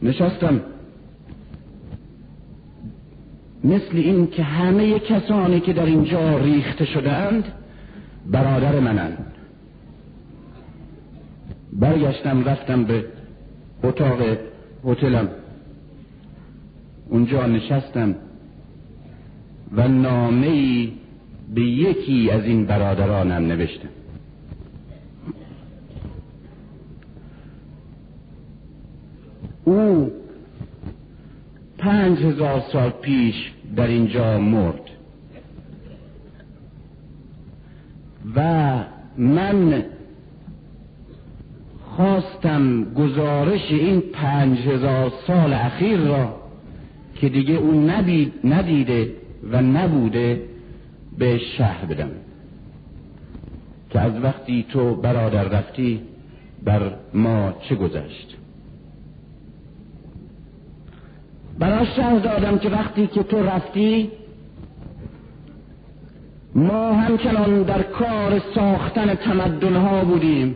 نشستم. 0.02 0.60
مثل 3.64 3.96
این 3.96 4.26
که 4.26 4.42
همه 4.42 4.98
کسانی 4.98 5.60
که 5.60 5.72
در 5.72 5.86
اینجا 5.86 6.38
ریخته 6.38 6.84
شدهاند 6.84 7.44
برادر 8.26 8.80
منند. 8.80 9.35
برگشتم 11.80 12.44
رفتم 12.44 12.84
به 12.84 13.04
اتاق 13.82 14.20
هتلم. 14.84 15.28
اونجا 17.08 17.46
نشستم 17.46 18.14
و 19.72 19.88
نامه 19.88 20.88
به 21.54 21.62
یکی 21.62 22.30
از 22.30 22.44
این 22.44 22.66
برادرانم 22.66 23.46
نوشتم. 23.46 23.88
او 29.64 30.12
پنج 31.78 32.18
هزار 32.18 32.62
سال 32.72 32.90
پیش 32.90 33.52
در 33.76 33.86
اینجا 33.86 34.38
مرد. 34.38 34.80
و 38.36 38.84
من 39.18 39.84
خواستم 41.96 42.84
گزارش 42.94 43.70
این 43.70 44.00
پنج 44.00 44.58
هزار 44.58 45.12
سال 45.26 45.52
اخیر 45.52 46.00
را 46.00 46.34
که 47.14 47.28
دیگه 47.28 47.54
او 47.54 47.90
ندیده 48.44 49.12
و 49.52 49.62
نبوده 49.62 50.42
به 51.18 51.38
شهر 51.38 51.84
بدم. 51.84 52.10
که 53.90 54.00
از 54.00 54.12
وقتی 54.22 54.66
تو 54.68 54.94
برادر 54.94 55.44
رفتی 55.44 56.00
بر 56.64 56.92
ما 57.14 57.54
چه 57.68 57.74
گذشت؟ 57.74 58.36
برای 61.58 61.86
شهر 61.86 62.18
دادم 62.18 62.58
که 62.58 62.68
وقتی 62.68 63.06
که 63.06 63.22
تو 63.22 63.42
رفتی 63.42 64.10
ما 66.54 66.92
همچنان 66.92 67.62
در 67.62 67.82
کار 67.82 68.42
ساختن 68.54 69.14
تمدنها 69.14 70.04
بودیم. 70.04 70.54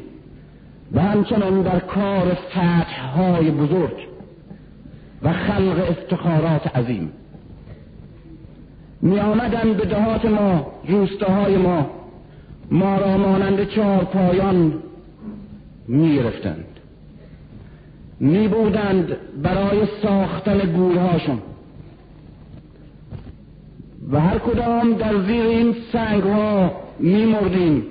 و 0.92 1.00
همچنان 1.00 1.62
در 1.62 1.78
کار 1.78 2.35
فتح 2.35 3.00
های 3.06 3.50
بزرگ 3.50 4.09
و 5.23 5.32
خلق 5.32 5.87
افتخارات 5.90 6.76
عظیم. 6.76 7.12
می 9.02 9.20
آمدن 9.20 9.73
به 9.73 9.85
دهات 9.85 10.25
ما 10.25 10.66
روستاهای 10.88 11.56
ما 11.56 11.90
ما 12.70 12.99
را 12.99 13.16
مانند 13.16 13.68
چهار 13.68 14.04
پایان 14.04 14.75
می 15.88 16.14
گرفتند 16.14 16.64
می 18.20 18.48
بودند 18.48 19.16
برای 19.42 19.87
ساختن 20.03 20.59
گورهاشون 20.59 21.38
و 24.11 24.20
هر 24.20 24.38
کدام 24.38 24.94
در 24.94 25.22
زیر 25.26 25.44
این 25.46 25.76
سنگ 25.92 26.22
ها 26.22 26.72
می 26.98 27.24
مردیم 27.24 27.83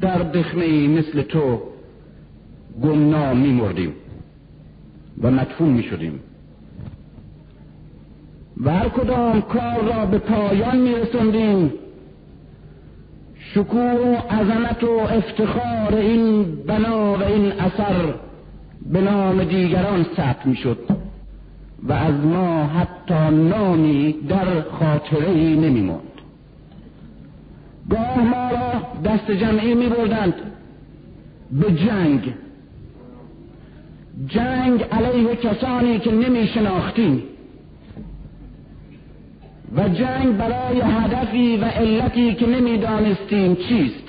در 0.00 0.18
دخمه 0.18 0.88
مثل 0.88 1.22
تو. 1.22 1.60
گمنام 2.82 3.36
می 3.36 3.52
مردیم 3.52 3.92
و 5.22 5.30
مدفون 5.30 5.68
می 5.68 5.82
شدیم 5.82 6.20
و 8.64 8.70
هر 8.70 8.88
کدام 8.88 9.40
کار 9.40 9.94
را 9.94 10.06
به 10.06 10.18
پایان 10.18 10.76
می 10.76 10.94
رسندیم 10.94 11.72
شکوه 13.54 13.80
و 13.80 14.14
عظمت 14.14 14.84
و 14.84 14.90
افتخار 14.90 15.94
این 15.94 16.56
بنا 16.66 17.12
و 17.12 17.22
این 17.22 17.52
اثر 17.52 18.14
به 18.92 19.00
نام 19.00 19.44
دیگران 19.44 20.06
ثبت 20.16 20.46
می 20.46 20.56
شد 20.56 20.78
و 21.82 21.92
از 21.92 22.14
ما 22.14 22.66
حتی 22.66 23.36
نامی 23.36 24.12
در 24.28 24.62
خاطره 24.62 25.30
ای 25.30 25.56
نمی 25.56 25.80
موند 25.80 26.00
گاه 27.90 28.20
ما 28.20 28.50
را 28.50 28.82
دست 29.04 29.30
جمعی 29.30 29.74
می 29.74 29.88
بردند 29.88 30.34
به 31.52 31.72
جنگ 31.72 32.34
جنگ 34.28 34.82
علیه 34.82 35.36
کسانی 35.36 35.98
که 35.98 36.12
نمی 36.12 36.46
شناختیم 36.46 37.22
و 39.76 39.88
جنگ 39.88 40.36
برای 40.36 40.80
هدفی 40.80 41.56
و 41.56 41.64
علتی 41.64 42.34
که 42.34 42.46
نمی‌دانستیم 42.46 43.54
چیست. 43.54 44.04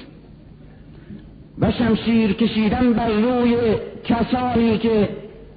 و 1.60 1.72
شمشیر 1.72 2.34
کشیدن 2.34 2.94
بر 2.94 3.10
روی 3.10 3.56
کسانی 4.04 4.78
که 4.78 5.10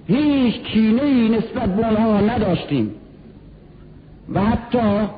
هیچ 0.08 0.54
کینه 0.54 1.28
نسبت 1.28 1.76
به 1.76 1.86
آنها 1.86 2.20
نداشتیم. 2.20 2.90
و 4.34 4.40
حتی 4.40 5.08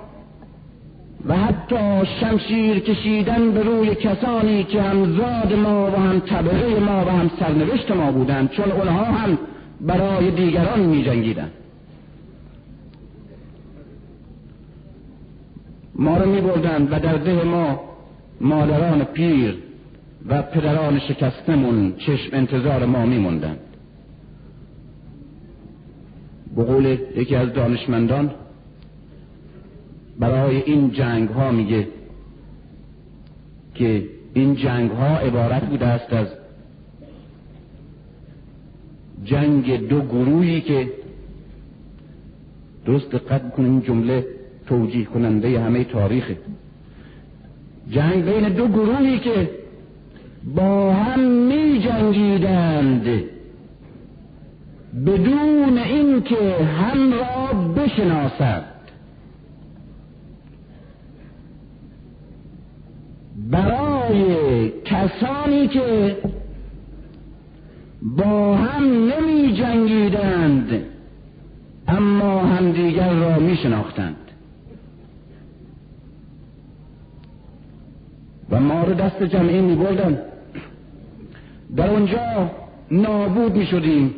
و 1.27 1.37
حتی 1.37 2.07
شمشیر 2.21 2.79
کشیدن 2.79 3.51
به 3.51 3.63
روی 3.63 3.95
کسانی 3.95 4.65
که 4.65 4.83
همزاد 4.83 5.53
ما 5.53 5.91
و 5.91 5.97
هم 5.97 6.21
طبقه 6.21 6.81
ما 6.81 7.05
و 7.05 7.09
هم 7.09 7.31
سرنوشت 7.41 7.91
ما 7.91 8.13
بودند 8.13 8.51
چون 8.51 8.73
اونها 8.73 9.05
هم 9.05 9.39
برای 9.81 10.31
دیگران 10.31 10.81
می 10.81 11.05
جنگیدن. 11.05 11.51
ما 15.95 16.17
رو 16.17 16.31
می 16.31 16.41
بردن 16.41 16.89
و 16.91 16.99
در 17.01 17.17
ده 17.17 17.45
ما 17.45 17.81
مادران 18.41 19.05
پیر 19.05 19.57
و 20.27 20.43
پدران 20.43 20.99
شکستمون 20.99 21.93
چشم 21.97 22.29
انتظار 22.33 22.87
ما 22.87 23.07
می 23.07 23.19
موندن. 23.19 23.57
به 26.57 26.99
یکی 27.17 27.37
از 27.37 27.53
دانشمندان 27.53 28.31
برای 30.23 30.63
این 30.63 30.91
جنگ 30.91 31.29
ها 31.29 31.51
میگه 31.51 31.89
که 33.75 34.09
این 34.35 34.55
جنگ 34.55 34.91
ها 34.91 35.17
عبارت 35.19 35.65
بوده 35.65 35.87
است 35.87 36.13
از 36.13 36.27
جنگ 39.25 39.89
دو 39.89 40.01
گروهی 40.01 40.61
که 40.61 40.89
درست 42.87 43.11
دقت 43.11 43.43
بکنه 43.43 43.67
این 43.67 43.83
جمله 43.83 44.27
توجیه 44.67 45.05
کننده 45.05 45.61
همه 45.61 45.85
تاریخه. 45.85 46.37
جنگ 47.91 48.25
بین 48.25 48.49
دو 48.49 48.69
گروهی 48.69 49.19
که 49.19 49.51
با 50.55 50.93
هم 50.93 51.21
می 51.21 51.81
جنگیدند 51.81 53.23
بدون 55.07 55.79
اینکه 55.79 56.65
هم 56.65 57.13
را 57.13 57.53
بشناسند 57.73 58.72
برای 63.53 64.71
کسانی 64.85 65.69
که 65.69 66.17
با 68.03 68.57
هم 68.57 68.85
نمی 68.85 69.53
جنگیدند 69.53 70.85
اما 71.89 72.41
همدیگر 72.41 73.13
را 73.13 73.39
می 73.39 73.57
شناختند 73.57 74.17
و 78.51 78.61
ما 78.61 78.85
رو 78.85 78.95
دست 78.95 79.23
جمعی 79.23 79.61
می 79.61 79.75
بردن 79.75 80.19
در 81.77 81.91
اونجا 81.91 82.51
نابود 82.91 83.57
می 83.57 83.67
شدیم 83.67 84.15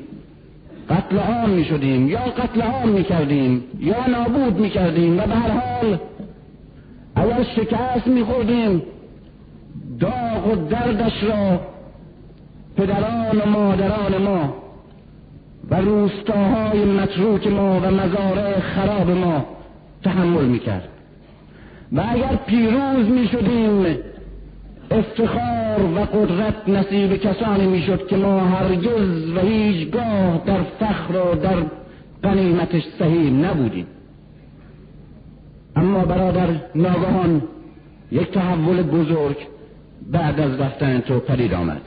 قتل 0.91 1.19
عام 1.19 1.51
می 1.51 1.65
شدیم 1.65 2.09
یا 2.09 2.21
قتل 2.21 2.61
عام 2.63 2.89
می 2.89 3.05
کردیم 3.05 3.65
یا 3.81 4.07
نابود 4.07 4.61
می 4.61 4.71
کردیم 4.71 5.19
و 5.19 5.27
به 5.27 5.35
هر 5.35 5.51
حال 5.51 5.99
اگر 7.17 7.43
شکست 7.43 8.07
می 8.07 8.25
خوردیم 8.25 8.83
داغ 10.05 10.47
و 10.47 10.69
دردش 10.69 11.25
را 11.25 11.61
پدران 12.77 13.39
و 13.39 13.49
مادران 13.49 14.23
ما 14.23 14.55
و 15.71 15.75
روستاهای 15.75 16.85
متروک 16.85 17.47
ما 17.47 17.81
و 17.81 17.91
مزارع 17.91 18.61
خراب 18.61 19.11
ما 19.11 19.45
تحمل 20.03 20.45
می‌کرد. 20.45 20.89
و 21.93 22.03
اگر 22.09 22.39
پیروز 22.47 23.09
می 23.09 23.29
شدیم 23.29 23.87
افتخار 24.91 25.81
و 25.97 25.99
قدرت 25.99 26.69
نصیب 26.69 27.17
کسانی 27.17 27.67
می‌شد 27.67 28.07
که 28.07 28.17
ما 28.17 28.41
هرگز 28.41 29.31
و 29.37 29.41
هیچگاه 29.41 30.43
در 30.47 30.63
فخر 30.81 31.17
و 31.17 31.35
در 31.35 31.57
قنیمتش 32.23 32.83
صحیح 32.99 33.31
نبودیم. 33.31 33.87
اما 35.77 36.05
برادر 36.05 36.49
ناگهان 36.75 37.43
یک 38.13 38.31
تحول 38.31 38.83
بزرگ 38.83 39.37
بعد 40.13 40.41
از 40.41 40.61
رفتن 40.61 41.01
تو 41.01 41.21
پدید 41.21 41.55
آمد. 41.55 41.83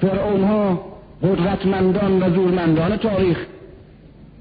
فرعون 0.00 0.44
ها 0.44 0.94
قدرتمندان 1.22 2.22
و 2.22 2.34
زورمندان 2.34 2.96
تاریخ 2.96 3.46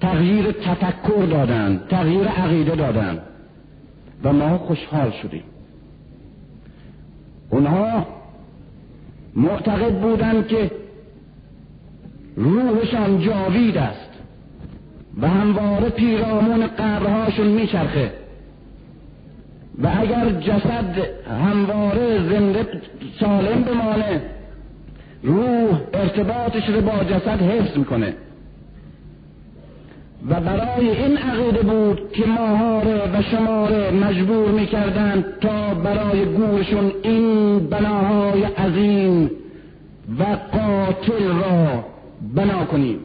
تغییر 0.01 0.51
تفکر 0.51 1.25
دادند 1.25 1.87
تغییر 1.87 2.27
عقیده 2.27 2.75
دادند 2.75 3.19
و 4.23 4.33
ما 4.33 4.57
خوشحال 4.57 5.11
شدیم. 5.11 5.43
اونها 7.49 8.05
معتقد 9.35 9.93
بودند 9.93 10.47
که 10.47 10.71
روحشان 12.35 13.19
جاوید 13.19 13.77
است 13.77 14.09
و 15.21 15.27
همواره 15.27 15.89
پیرامون 15.89 16.67
قبرهاشون 16.67 17.47
میچرخه. 17.47 18.22
و 19.81 19.87
اگر 19.99 20.29
جسد 20.29 20.95
همواره 21.43 22.29
زنده 22.29 22.67
سالم 23.19 23.63
بمانه 23.63 24.21
روح 25.23 25.79
ارتباطش 25.93 26.69
رو 26.69 26.81
با 26.81 27.03
جسد 27.03 27.41
حفظ 27.41 27.77
می‌کنه. 27.77 28.13
و 30.29 30.41
برای 30.41 30.89
این 30.89 31.17
عقیده 31.17 31.61
بود 31.61 32.11
که 32.11 32.25
ماها 32.25 32.81
و 33.13 33.21
شما 33.21 33.67
مجبور 33.91 34.51
می‌کردند 34.51 35.25
تا 35.41 35.73
برای 35.73 36.25
گورشون 36.25 36.91
این 37.03 37.59
بناهای 37.59 38.43
عظیم 38.43 39.31
و 40.19 40.23
قاتل 40.51 41.27
را 41.27 41.85
بنا 42.35 42.65
کنیم. 42.65 42.99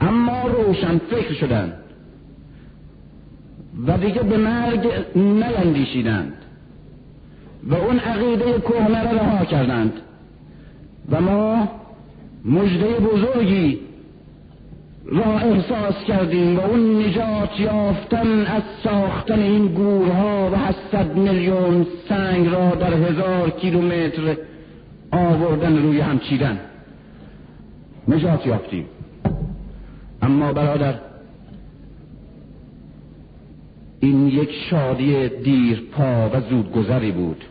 اما 0.00 0.42
روشن 0.42 0.98
فکر 0.98 1.32
شدند 1.32 1.72
و 3.86 3.98
دیگه 3.98 4.22
به 4.22 4.36
مرگ 4.36 4.88
نیندیشیدند. 5.16 6.32
و 7.70 7.74
اون 7.74 7.98
عقیده 7.98 8.60
کهنه 8.60 9.02
را 9.02 9.10
رها 9.10 9.44
کردند. 9.44 9.92
و 11.10 11.20
ما 11.20 11.68
مجده 12.44 12.86
بزرگی 12.86 13.78
را 15.06 15.38
احساس 15.38 16.04
کردیم 16.06 16.56
و 16.56 16.60
اون 16.60 17.02
نجات 17.02 17.60
یافتن 17.60 18.46
از 18.46 18.62
ساختن 18.84 19.38
این 19.38 19.66
گورها 19.66 20.50
و 20.50 20.56
هشتصد 20.56 21.16
میلیون 21.16 21.86
سنگ 22.08 22.48
را 22.48 22.70
در 22.70 22.94
هزار 22.94 23.50
کیلومتر 23.50 24.36
آوردن 25.12 25.82
روی 25.82 26.00
هم 26.00 26.18
چیدن. 26.18 26.60
نجات 28.08 28.46
یافتیم. 28.46 28.86
اما 30.22 30.52
برادر 30.52 30.94
این 34.06 34.28
یک 34.28 34.50
شادی 34.70 35.28
دیر 35.28 35.82
پا 35.92 36.30
و 36.32 36.40
زودگذری 36.40 37.12
بود. 37.12 37.44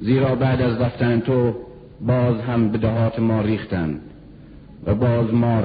زیرا 0.00 0.34
بعد 0.34 0.62
از 0.62 0.80
رفتن 0.80 1.20
تو 1.20 1.54
باز 2.00 2.40
هم 2.40 2.68
به 2.68 2.78
دهات 2.78 3.18
ما 3.18 3.40
ریختند 3.40 4.00
و 4.86 4.94
باز 4.94 5.34
ما 5.34 5.62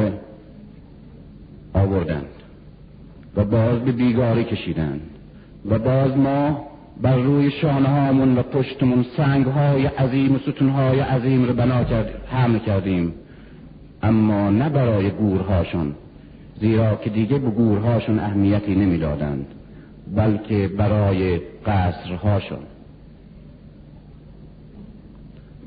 آوردند 1.73 2.25
و 3.35 3.45
باز 3.45 3.79
به 3.79 3.91
بیگاری 3.91 4.43
کشیدند 4.43 5.01
و 5.69 5.79
باز 5.79 6.17
ما 6.17 6.65
بر 7.01 7.15
روی 7.15 7.51
شانه 7.51 7.89
هامون 7.89 8.37
و 8.37 8.43
پشتمون 8.43 9.05
سنگ 9.17 9.45
های 9.45 9.85
عظیم 9.85 10.35
و 10.35 10.39
ستون 10.39 10.69
های 10.69 10.99
عظیم 10.99 11.45
رو 11.45 11.53
بنا 11.53 11.83
کرد 11.83 12.21
حمل 12.27 12.59
کردیم. 12.59 13.13
اما 14.03 14.49
نه 14.49 14.69
برای 14.69 15.09
گورهاشون 15.09 15.95
زیرا 16.61 16.95
که 16.95 17.09
دیگه 17.09 17.37
به 17.37 17.49
گورهاشون 17.49 18.19
اهمیتی 18.19 18.75
نمی‌دادند 18.75 19.45
بلکه 20.15 20.67
برای 20.67 21.39
قصرهاشون. 21.65 22.59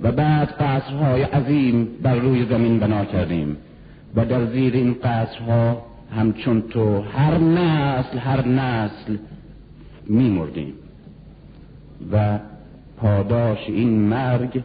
و 0.03 0.13
بعد 0.13 0.49
قصرهای 0.49 1.23
عظیم 1.23 1.89
بر 2.03 2.15
روی 2.15 2.47
زمین 2.47 2.79
بنا 2.79 3.05
کردیم 3.05 3.57
و 4.17 4.25
در 4.25 4.47
زیر 4.47 4.75
این 4.75 4.95
قصرها 5.05 5.83
همچون 6.17 6.63
تو 6.63 7.01
هر 7.01 7.39
نسل 7.39 8.19
هر 8.19 8.49
نسل 8.49 9.17
میمردیم. 10.07 10.73
و 12.13 12.39
پاداش 12.97 13.59
این 13.69 13.99
مرگ 13.99 14.63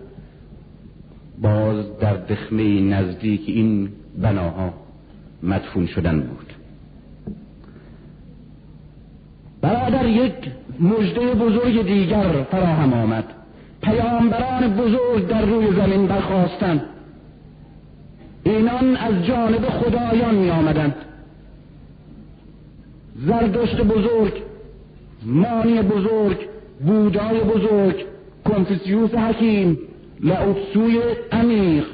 باز 1.41 1.97
در 1.99 2.13
دخمه 2.13 2.81
نزدیک 2.81 3.41
این 3.47 3.89
بناها 4.21 4.73
مدفون 5.43 5.87
شدن 5.87 6.19
بود. 6.19 6.53
برادر 9.61 10.07
یک 10.07 10.33
مجده 10.79 11.33
بزرگ 11.33 11.87
دیگر 11.87 12.43
فراهم 12.51 12.93
آمد. 12.93 13.25
پیامبران 13.81 14.75
بزرگ 14.75 15.27
در 15.27 15.45
روی 15.45 15.67
زمین 15.75 16.07
برخواستند 16.07 16.81
اینان 18.43 18.95
از 18.95 19.25
جانب 19.25 19.69
خدایان 19.69 20.35
می 20.35 20.49
آمدند 20.49 20.95
زردشت 23.15 23.81
بزرگ 23.81 24.33
مانی 25.25 25.81
بزرگ 25.81 26.37
بودای 26.85 27.39
بزرگ 27.39 28.05
کنفیسیوس 28.45 29.13
حکیم 29.15 29.77
لعوتسوی 30.19 31.01
عمیق. 31.31 31.85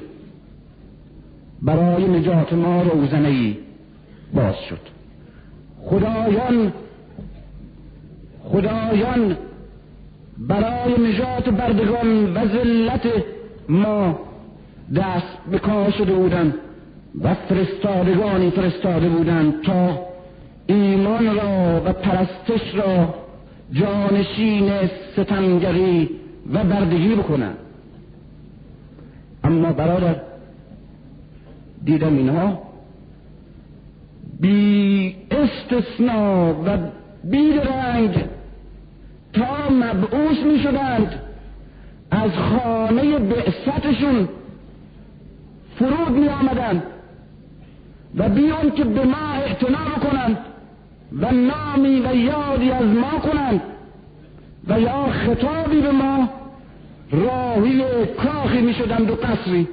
برای 1.63 2.07
نجات 2.07 2.53
ما 2.53 2.81
روزنه 2.81 3.27
ای 3.27 3.57
باز 4.33 4.55
شد. 4.69 4.79
خدایان 5.83 6.73
خدایان 8.43 9.37
برای 10.37 11.09
نجات 11.09 11.49
بردگان 11.49 12.33
و 12.33 12.47
ذلت 12.47 13.07
ما 13.69 14.19
دست 14.95 15.37
به 15.51 15.59
کار 15.59 15.91
شده 15.91 16.13
بودند 16.13 16.53
و 17.21 17.33
فرستادگانی 17.33 18.49
فرستاده 18.49 19.09
بودند 19.09 19.61
تا 19.61 19.99
ایمان 20.67 21.35
را 21.35 21.81
و 21.85 21.93
پرستش 21.93 22.75
را 22.75 23.13
جانشین 23.71 24.71
ستمگری 25.13 26.09
و 26.53 26.63
بردگی 26.63 27.15
بکنند. 27.15 27.57
اما 29.43 29.73
برادر 29.73 30.15
دیدم 31.85 32.17
اینها. 32.17 32.61
بی 34.39 35.15
استثناء 35.31 36.51
و 36.65 36.77
بی 37.23 37.51
رنگ 37.51 38.25
تا 39.33 39.69
مبعوث 39.69 40.37
می 40.37 40.59
شدند. 40.59 41.19
از 42.11 42.31
خانه 42.31 43.19
بعثتشون 43.19 44.29
فرود 45.79 46.17
می 46.17 46.29
آمدند 46.29 46.83
و 48.15 48.29
بیان 48.29 48.71
که 48.71 48.83
به 48.83 49.05
ما 49.05 49.33
اعتنا 49.33 50.09
کنند 50.09 50.37
و 51.19 51.31
نامی 51.31 51.99
و 51.99 52.15
یادی 52.15 52.71
از 52.71 52.85
ما 52.85 53.19
کنند 53.19 53.61
و 54.67 54.79
یا 54.79 55.05
خطابی 55.11 55.81
به 55.81 55.91
ما 55.91 56.29
راهی 57.11 57.83
کاخی 58.05 58.61
می 58.61 58.73
شدند 58.73 59.09
و 59.09 59.15
قصری. 59.15 59.67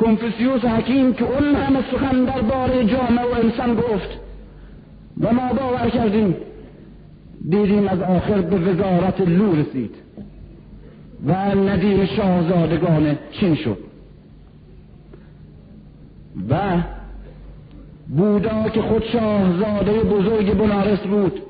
کنفوسیوس 0.00 0.64
حکیم 0.64 1.12
که 1.12 1.24
اون 1.24 1.54
همه 1.54 1.78
سخن 1.92 2.24
درباره 2.24 2.84
جامعه 2.84 3.24
و 3.24 3.34
انسان 3.34 3.74
گفت 3.74 4.18
و 5.20 5.32
ما 5.32 5.52
باور 5.52 5.90
کردیم 5.90 6.36
دیدیم 7.50 7.88
از 7.88 8.00
آخر 8.00 8.40
به 8.40 8.56
وزارت 8.58 9.20
لو 9.20 9.54
رسید 9.54 9.94
و 11.26 11.32
ندیم 11.54 12.06
شاهزادگان 12.06 13.18
چین 13.32 13.54
شد 13.54 13.78
و 16.50 16.82
بودا 18.16 18.68
که 18.68 18.82
خود 18.82 19.04
شاهزاده 19.04 19.92
بزرگ 19.92 20.54
بنارس 20.54 21.00
بود 21.00 21.42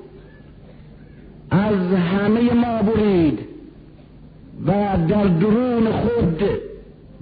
از 1.50 1.92
همه 1.92 2.52
ما 2.54 2.82
برید 2.82 3.38
و 4.66 4.72
در 5.08 5.24
درون 5.24 5.92
خود 5.92 6.42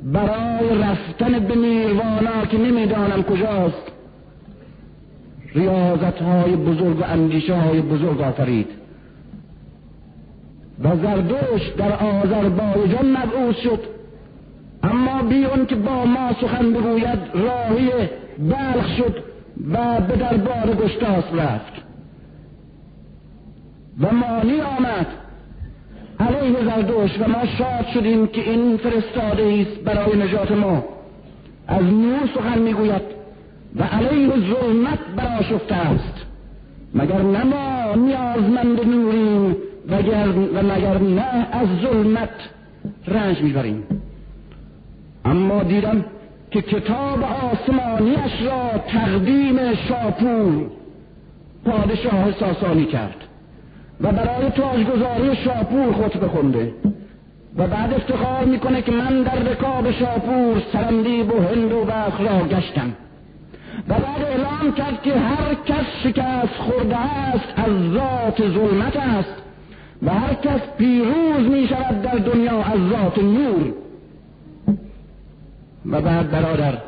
برای 0.05 0.79
رفتن 0.83 1.39
به 1.39 1.55
نیروانا 1.55 2.47
که 2.51 2.59
نمی‌دانم 2.59 3.23
کجاست. 3.23 3.93
ریاضت 5.55 6.23
های 6.23 6.57
بزرگ 6.57 7.01
و 7.01 7.05
اندیشه 7.05 7.55
های 7.55 7.81
بزرگ 7.81 8.21
آفرید. 8.21 8.69
و 10.85 10.97
زردوش 10.97 11.69
در 11.77 11.93
آذربایجان 11.93 13.11
مبعوث 13.11 13.57
شد. 13.57 13.81
اما 14.83 15.23
بیون 15.23 15.67
که 15.67 15.75
با 15.75 16.05
ما 16.05 16.33
سخن 16.41 16.73
بگوید 16.73 17.19
راهی 17.35 17.91
بلخ 18.39 18.97
شد 18.97 19.23
و 19.73 20.01
به 20.01 20.17
دربار 20.17 20.75
گشتاس 20.75 21.25
رفت. 21.35 21.73
و 24.01 24.15
مانی 24.15 24.61
آمد. 24.61 25.07
علیه 26.21 26.65
زردوش 26.65 27.11
و 27.21 27.29
ما 27.29 27.47
شاد 27.59 27.87
شدیم 27.95 28.27
که 28.27 28.51
این 28.51 28.77
فرستاده 28.77 29.67
است 29.67 29.81
برای 29.85 30.17
نجات 30.17 30.51
ما 30.51 30.85
از 31.69 31.83
نور 31.85 32.29
سخن 32.35 32.59
می‌گوید 32.59 33.03
و 33.77 33.83
علیه 33.83 34.29
ظلمت 34.29 34.99
براشفته 35.17 35.75
است 35.75 36.27
مگر 36.95 37.23
نه 37.23 37.45
ما 37.45 37.95
نیازمند 37.95 38.87
نوریم 38.87 39.57
و 39.89 40.63
مگر 40.63 40.99
نه 40.99 41.47
از 41.53 41.69
ظلمت 41.83 42.31
رنج 43.07 43.43
می‌بریم 43.43 43.83
اما 45.25 45.63
دیدم 45.63 46.05
که 46.51 46.63
کتاب 46.63 47.23
آسمانیش 47.23 48.43
را 48.43 48.79
تقدیم 48.79 49.75
شاپور 49.75 50.71
پادشاه 51.65 52.33
ساسانی 52.41 52.85
کرد 52.87 53.28
و 54.01 54.13
برای 54.13 54.51
تاجگذاری 54.51 55.37
شاپور 55.45 55.93
خطبه 55.93 56.29
خونده 56.29 56.73
و 57.57 57.67
بعد 57.67 57.95
افتخار 57.95 58.45
می‌کنه 58.45 58.83
که 58.83 58.93
من 58.93 59.23
در 59.23 59.39
رکاب 59.39 59.91
شاپور 59.91 60.63
سرندیب 60.73 61.35
و 61.35 61.41
هند 61.43 61.73
و 61.73 61.85
بخ 61.85 62.21
را 62.21 62.49
گشتم 62.49 62.93
و 63.89 63.95
بعد 63.95 64.23
اعلام 64.23 64.75
کرد 64.77 65.03
که 65.03 65.15
هر 65.15 65.55
کس 65.55 65.85
شکست 66.05 66.55
خورده 66.59 66.97
است 66.97 67.53
از 67.57 67.93
ذات 67.93 68.49
ظلمت 68.49 68.97
است 68.97 69.43
و 70.03 70.11
هر 70.11 70.35
کس 70.35 70.61
پیروز 70.79 71.49
می 71.51 71.69
شود 71.69 72.03
در 72.03 72.15
دنیا 72.15 72.63
از 72.63 72.81
ذات 72.91 73.19
نور. 73.19 73.73
و 75.87 76.01
بعد 76.01 76.31
برادر 76.31 76.79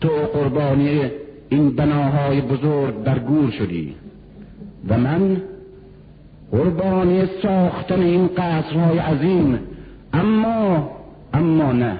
تو 0.00 0.08
قربانی 0.08 1.00
این 1.48 1.76
بناهای 1.76 2.40
بزرگ 2.40 3.02
در 3.02 3.18
گور 3.18 3.50
شدی 3.50 3.94
و 4.88 4.98
من 4.98 5.42
قربانی 6.52 7.22
ساختن 7.42 8.00
این 8.00 8.26
قصرهای 8.26 8.98
عظیم. 8.98 9.58
اما 10.12 10.90
اما 11.34 11.72
نه. 11.72 11.98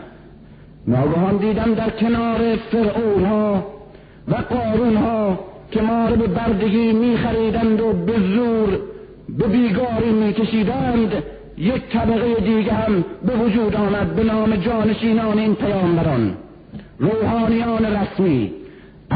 ناگهان 0.87 1.37
دیدم 1.37 1.75
در 1.75 1.91
کنار 1.91 2.57
فرعون 2.57 3.25
ها 3.25 3.67
و 4.29 4.35
قارون 4.35 4.97
ها 4.97 5.39
که 5.71 5.83
ما 5.83 6.09
رو 6.09 6.17
به 6.17 6.27
بردگی 6.27 6.93
می 6.93 7.17
خریدند 7.17 7.81
و 7.81 7.93
به 7.93 8.13
زور 8.13 8.79
به 9.29 9.47
بیگاری 9.47 10.13
می 10.13 10.33
کشیدند 10.33 11.13
یک 11.59 11.83
طبقه 11.93 12.35
دیگه 12.35 12.73
هم 12.73 13.05
به 13.27 13.37
وجود 13.37 13.77
آمد 13.77 14.15
به 14.15 14.25
نام 14.25 14.57
جانشینان 14.57 15.39
این 15.39 15.55
پیامبران. 15.55 16.35
روحانیان 16.99 17.85
رسمی. 17.85 18.53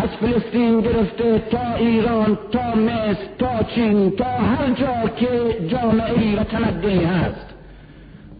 از 0.02 0.08
فلسطین 0.20 0.80
گرفته 0.80 1.42
تا 1.50 1.74
ایران 1.74 2.38
تا 2.52 2.74
مصر 2.74 3.26
تا 3.38 3.62
چین 3.74 4.10
تا 4.10 4.24
هر 4.24 4.70
جا 4.70 5.08
که 5.08 5.66
جامعه 5.68 6.40
و 6.40 6.44
تمدنی 6.44 7.04
هست. 7.04 7.46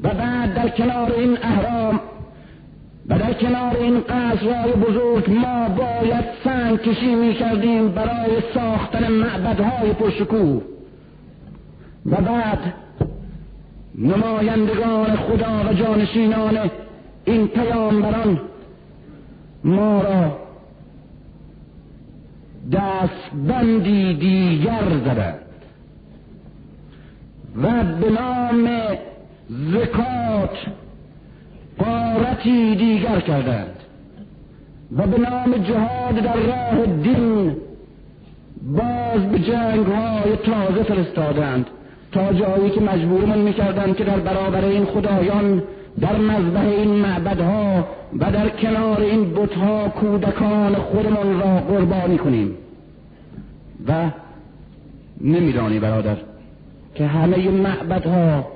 و 0.02 0.08
بعد 0.08 0.54
در 0.54 0.68
کنار 0.68 1.12
این 1.12 1.38
اهرام 1.42 2.00
و 3.08 3.18
در 3.18 3.32
کنار 3.32 3.76
این 3.76 4.00
قصرهای 4.00 4.72
بزرگ 4.72 5.30
ما 5.30 5.68
باید 5.68 6.24
سنگ 6.44 6.80
کشی 6.80 7.14
می 7.14 7.34
کردیم 7.34 7.88
برای 7.88 8.42
ساختن 8.54 9.12
معبدهای 9.12 9.92
پرشکوه. 9.92 10.62
و 12.06 12.16
بعد 12.16 12.58
نمایندگان 13.94 15.16
خدا 15.16 15.70
و 15.70 15.72
جانشینان 15.72 16.70
این 17.24 17.48
پیامبران 17.48 18.40
ما 19.64 20.02
را 20.02 20.45
دستبندی 22.72 24.14
دیگر 24.14 24.98
زدند 25.04 25.40
و 27.62 27.84
به 28.00 28.10
نام 28.10 28.68
زکات 29.48 30.56
قارتی 31.78 32.76
دیگر 32.76 33.20
کردند. 33.20 33.76
و 34.92 35.06
به 35.06 35.30
نام 35.30 35.52
جهاد 35.52 36.14
در 36.14 36.36
راه 36.36 36.86
دین 36.86 37.56
باز 38.62 39.22
به 39.32 39.38
جنگ 39.38 39.86
های 39.86 40.36
تازه 40.36 40.82
فرستادند 40.82 41.66
تا 42.12 42.32
جایی 42.32 42.70
که 42.70 42.80
مجبورمون 42.80 43.38
می‌کردن 43.38 43.94
که 43.94 44.04
در 44.04 44.18
برابر 44.18 44.64
این 44.64 44.84
خدایان 44.84 45.62
در 46.00 46.16
مذبح 46.16 46.66
این 46.66 46.90
معبدها 46.90 47.88
و 48.18 48.32
در 48.32 48.48
کنار 48.48 49.00
این 49.00 49.34
بتها 49.34 49.88
کودکان 49.88 50.74
خودمون 50.74 51.40
را 51.40 51.60
قربانی 51.60 52.18
کنیم. 52.18 52.54
و 53.88 54.10
نمیدانی 55.20 55.78
برادر 55.78 56.16
که 56.94 57.06
همه 57.06 57.48
معبدها 57.50 58.46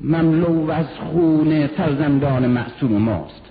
مملو 0.00 0.70
از 0.70 0.86
خون 0.86 1.66
فرزندان 1.66 2.46
معصوم 2.46 2.92
ماست. 2.92 3.42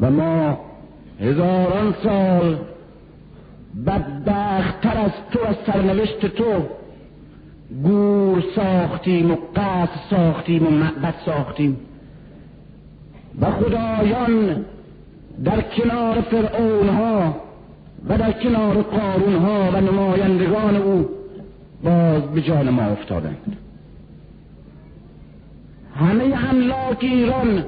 و 0.00 0.10
ما 0.10 0.58
هزاران 1.20 1.94
سال 2.02 2.58
بدبختتر 3.86 4.98
از 4.98 5.10
تو 5.32 5.40
از 5.46 5.56
سرنوشت 5.66 6.26
تو 6.26 6.62
گور 7.84 8.44
ساختیم 8.56 9.30
و 9.30 9.36
قصد 9.56 9.90
ساختیم 10.10 10.66
و 10.66 10.70
معبد 10.70 11.14
ساختیم. 11.26 11.76
و 13.40 13.50
خدایان 13.50 14.64
در 15.44 15.60
کنار 15.60 16.20
فرعون 16.20 16.88
ها 16.88 17.36
و 18.08 18.18
در 18.18 18.32
کنار 18.32 18.82
قارون 18.82 19.34
ها 19.36 19.70
و 19.72 19.80
نمایندگان 19.80 20.76
او 20.76 21.08
باز 21.84 22.22
به 22.22 22.42
جان 22.42 22.70
ما 22.70 22.82
افتادند. 22.82 23.56
همه 25.96 26.48
املاک 26.50 26.98
ایران 27.00 27.64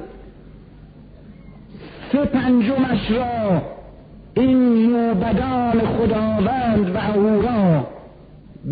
سه 2.13 2.25
پنجمش 2.25 3.11
را 3.11 3.63
این 4.35 4.57
موبدان 4.91 5.81
خداوند 5.81 6.95
و 6.95 6.99
اهورا 6.99 7.87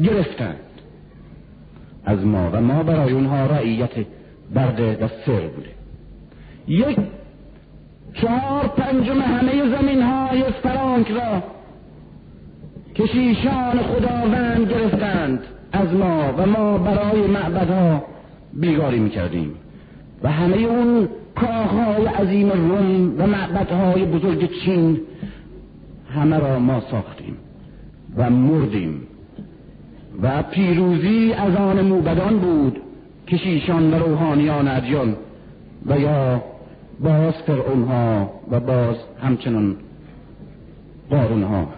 گرفتند. 0.05 0.72
از 2.05 2.27
ما 2.27 2.51
و 2.53 2.61
ما 2.61 2.83
برای 2.83 3.13
اونها 3.13 3.47
رعیت 3.47 3.91
برد 4.55 5.03
و 5.03 5.09
سر 5.27 5.41
بوده. 5.41 5.69
یک 6.69 6.99
چهار 8.15 8.69
پنجم 8.69 9.21
همه 9.21 9.77
زمین 9.77 10.03
های 10.03 10.43
فرانک 10.63 11.11
را 11.11 11.43
کشیشان 12.95 13.83
خداوند 13.83 14.71
گرفتند 14.71 15.41
از 15.73 15.95
ما 15.95 16.35
و 16.37 16.47
ما 16.47 16.79
برای 16.79 17.27
معبدها 17.27 18.05
بیگاری 18.53 18.99
می‌کردیم. 18.99 19.55
و 20.23 20.29
همه 20.29 20.57
اون 20.57 21.09
کاخهای 21.35 22.07
عظیم 22.07 22.51
روم 22.51 23.15
و 23.19 23.27
معبدهای 23.27 24.05
بزرگ 24.05 24.51
چین 24.65 25.01
همه 26.15 26.39
را 26.39 26.59
ما 26.59 26.83
ساختیم 26.91 27.37
و 28.17 28.31
مردیم. 28.31 29.07
و 30.23 30.43
پیروزی 30.43 31.33
از 31.33 31.55
آن 31.57 31.81
موبدان 31.81 32.39
بود 32.39 32.81
کشیشان 33.29 33.95
و 33.95 33.99
روحانیان 33.99 34.69
ادیان 34.69 35.17
و 35.87 36.01
یا 36.01 36.43
باز 37.01 37.35
فرعونها 37.47 38.31
و 38.51 38.61
باز 38.61 38.97
همچنان 39.23 39.77
قارونها 41.11 41.69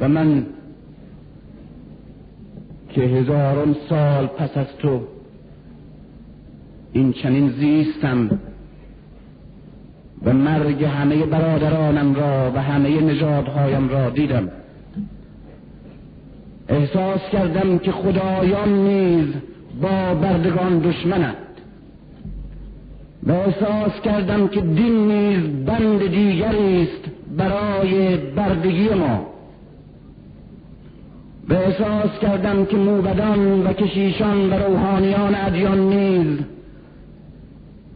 و 0.00 0.08
من 0.08 0.46
که 2.90 3.00
هزاران 3.00 3.76
سال 3.88 4.26
پس 4.26 4.56
از 4.56 4.66
تو 4.78 5.00
این 6.92 7.12
چنین 7.12 7.50
زیستم 7.50 8.40
و 10.24 10.32
مرگ 10.32 10.84
همه 10.84 11.26
برادرانم 11.26 12.14
را 12.14 12.52
و 12.54 12.62
همه 12.62 13.00
نژادهایم 13.00 13.88
را 13.88 14.10
دیدم. 14.10 14.48
احساس 16.68 17.20
کردم 17.32 17.78
که 17.78 17.92
خدایان 17.92 18.68
نیز 18.68 19.26
با 19.82 20.14
بردگان 20.14 20.78
دشمنند. 20.78 21.36
و 23.22 23.32
احساس 23.32 24.00
کردم 24.04 24.48
که 24.48 24.60
دین 24.60 25.12
نیز 25.12 25.64
بند 25.66 26.06
دیگری 26.06 26.82
است 26.82 27.10
برای 27.36 28.16
بردگی 28.16 28.88
ما. 28.88 29.26
و 31.48 31.54
احساس 31.54 32.18
کردم 32.22 32.64
که 32.64 32.76
موبدان 32.76 33.66
و 33.66 33.72
کشیشان 33.72 34.50
و 34.50 34.54
روحانیان 34.54 35.34
ادیان 35.34 35.80
نیز 35.80 36.38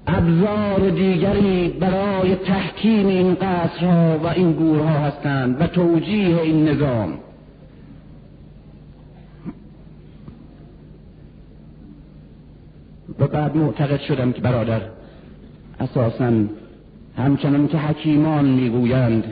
ابزار 0.07 0.91
دیگری 0.91 1.69
برای 1.69 2.35
تحکیم 2.35 3.07
این 3.07 3.35
قصرها 3.35 4.19
و 4.19 4.27
این 4.27 4.53
گورها 4.53 4.89
هستند 4.89 5.61
و 5.61 5.67
توجیه 5.67 6.41
این 6.41 6.69
نظام. 6.69 7.19
و 13.19 13.27
بعد 13.27 13.57
معتقد 13.57 14.01
شدم 14.01 14.33
که 14.33 14.41
برادر 14.41 14.81
اساسا 15.81 16.33
همچنان 17.17 17.69
که 17.69 17.79
حکیمان 17.79 18.45
می‌گویند 18.45 19.25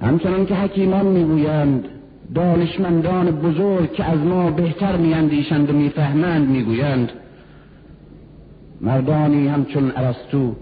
همچنان 0.00 0.46
که 0.46 0.54
حکیمان 0.54 1.06
می‌گویند 1.06 1.84
دانشمندان 2.34 3.30
بزرگ 3.30 3.92
که 3.92 4.04
از 4.04 4.18
ما 4.18 4.50
بهتر 4.50 4.96
میاندیشند 4.96 5.70
و 5.70 5.72
می‌فهمند 5.72 6.48
می‌گویند 6.48 7.12
مردانی 8.80 9.48
همچون 9.48 9.92
ارسطو 9.96 10.54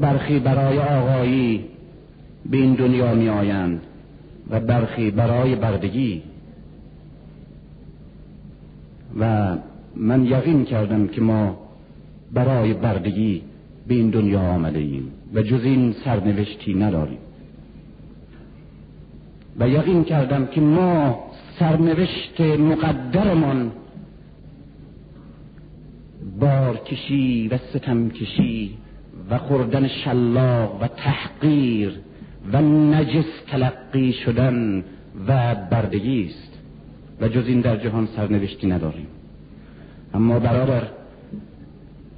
برخی 0.00 0.38
برای 0.38 0.78
آقایی 0.78 1.64
به 2.50 2.56
این 2.56 2.74
دنیا 2.74 3.14
می 3.14 3.28
آیند 3.28 3.80
و 4.50 4.60
برخی 4.60 5.10
برای 5.10 5.54
بردگی. 5.54 6.22
و 9.20 9.56
من 9.96 10.24
یقین 10.24 10.64
کردم 10.64 11.08
که 11.08 11.20
ما 11.20 11.58
برای 12.32 12.74
بردگی 12.74 13.42
به 13.86 13.94
این 13.94 14.10
دنیا 14.10 14.40
آمده 14.40 14.78
ایم 14.78 15.12
و 15.34 15.42
جز 15.42 15.64
این 15.64 15.92
سرنوشتی 16.04 16.74
نداریم. 16.74 17.18
و 19.58 19.68
یقین 19.68 20.04
کردم 20.04 20.46
که 20.46 20.60
ما 20.60 21.24
سرنوشت 21.58 22.40
مقدرمان 22.40 23.72
بار 26.40 26.76
کشی 26.76 27.48
و 27.48 27.58
ستم 27.58 28.08
کشی 28.08 28.74
و 29.30 29.38
خوردن 29.38 29.88
شلاق 29.88 30.82
و 30.82 30.86
تحقیر 30.86 31.92
و 32.52 32.60
نجس 32.60 33.24
تلقی 33.46 34.12
شدن 34.12 34.84
و 35.28 35.54
بردگی 35.70 36.26
است. 36.30 36.58
و 37.20 37.28
جز 37.28 37.46
این 37.46 37.60
در 37.60 37.76
جهان 37.76 38.08
سرنوشتی 38.16 38.66
نداریم. 38.66 39.06
اما 40.16 40.38
برادر 40.38 40.82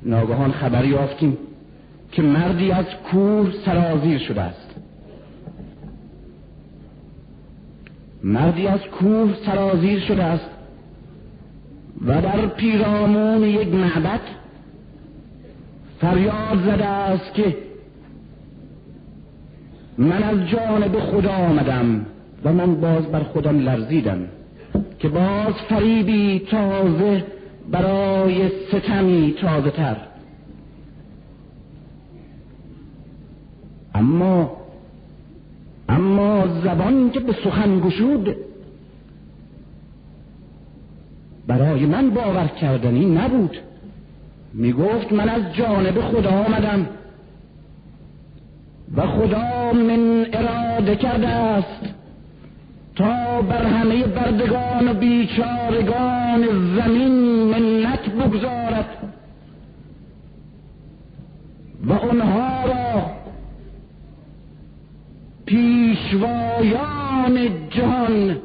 ناگهان 0.02 0.52
خبری 0.52 0.88
یافتیم 0.88 1.38
که 2.12 2.22
مردی 2.22 2.72
از 2.72 2.86
کوه 3.10 3.52
سرازیر 3.64 4.18
شده 4.18 4.40
است. 4.40 4.74
مردی 8.24 8.66
از 8.66 8.80
کوه 8.80 9.34
سرازیر 9.46 10.00
شده 10.00 10.24
است 10.24 10.50
و 12.06 12.22
در 12.22 12.46
پیرامون 12.46 13.42
یک 13.42 13.74
معبد 13.74 14.20
فریاد 16.00 16.58
زده 16.66 16.86
است 16.86 17.34
که 17.34 17.56
من 19.98 20.22
از 20.22 20.48
جانب 20.48 21.00
خدا 21.00 21.32
آمدم 21.32 22.06
و 22.44 22.52
من 22.52 22.80
باز 22.80 23.06
بر 23.06 23.22
خودم 23.22 23.58
لرزیدم 23.58 24.18
که 24.98 25.08
باز 25.08 25.54
فریبی 25.68 26.38
تازه 26.50 27.37
برای 27.70 28.50
ستمی 28.68 29.34
تازه 29.40 29.70
تر 29.70 29.96
اما 33.94 34.56
اما 35.88 36.46
زبان 36.64 37.10
که 37.10 37.20
به 37.20 37.32
سخن 37.44 37.80
گشود 37.80 38.36
برای 41.46 41.86
من 41.86 42.10
باور 42.10 42.46
کردنی 42.46 43.06
نبود. 43.06 43.56
می 44.54 44.72
گفت 44.72 45.12
من 45.12 45.28
از 45.28 45.42
جانب 45.54 46.00
خدا 46.00 46.30
آمدم 46.30 46.86
و 48.96 49.06
خدا 49.06 49.72
من 49.72 50.26
اراده 50.32 50.96
کرده 50.96 51.28
است. 51.28 51.87
بر 53.42 53.64
همه 53.64 54.06
بردگان 54.06 54.88
و 54.88 54.94
بیچارگان 54.94 56.46
زمین 56.76 57.12
منت 57.50 58.08
بگذارد. 58.10 58.86
و 61.84 61.92
آنها 61.92 62.66
را 62.66 63.02
پیشوایان 65.46 66.88
جهان 67.70 68.36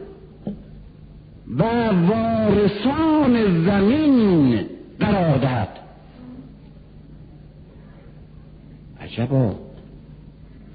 و 1.57 1.63
وارثان 2.07 3.65
زمین 3.65 4.65
قرار 4.99 5.37
دهد. 5.37 5.69
عجبا 9.01 9.55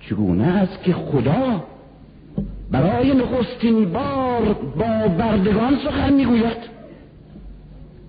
چگونه 0.01 0.45
است 0.47 0.83
که 0.83 0.93
خدا 0.93 1.65
برای 2.71 3.15
نخستین 3.15 3.93
بار 3.93 4.53
با 4.53 5.09
بردگان 5.09 5.79
سخن 5.85 6.13
می‌گوید 6.13 6.79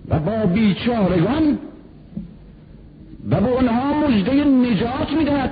و 0.09 0.19
با 0.19 0.45
بیچارگان 0.45 1.57
و 3.29 3.41
به 3.41 3.57
آنها 3.57 4.07
مژده 4.07 4.43
نجات 4.43 5.11
می‌دهد 5.17 5.51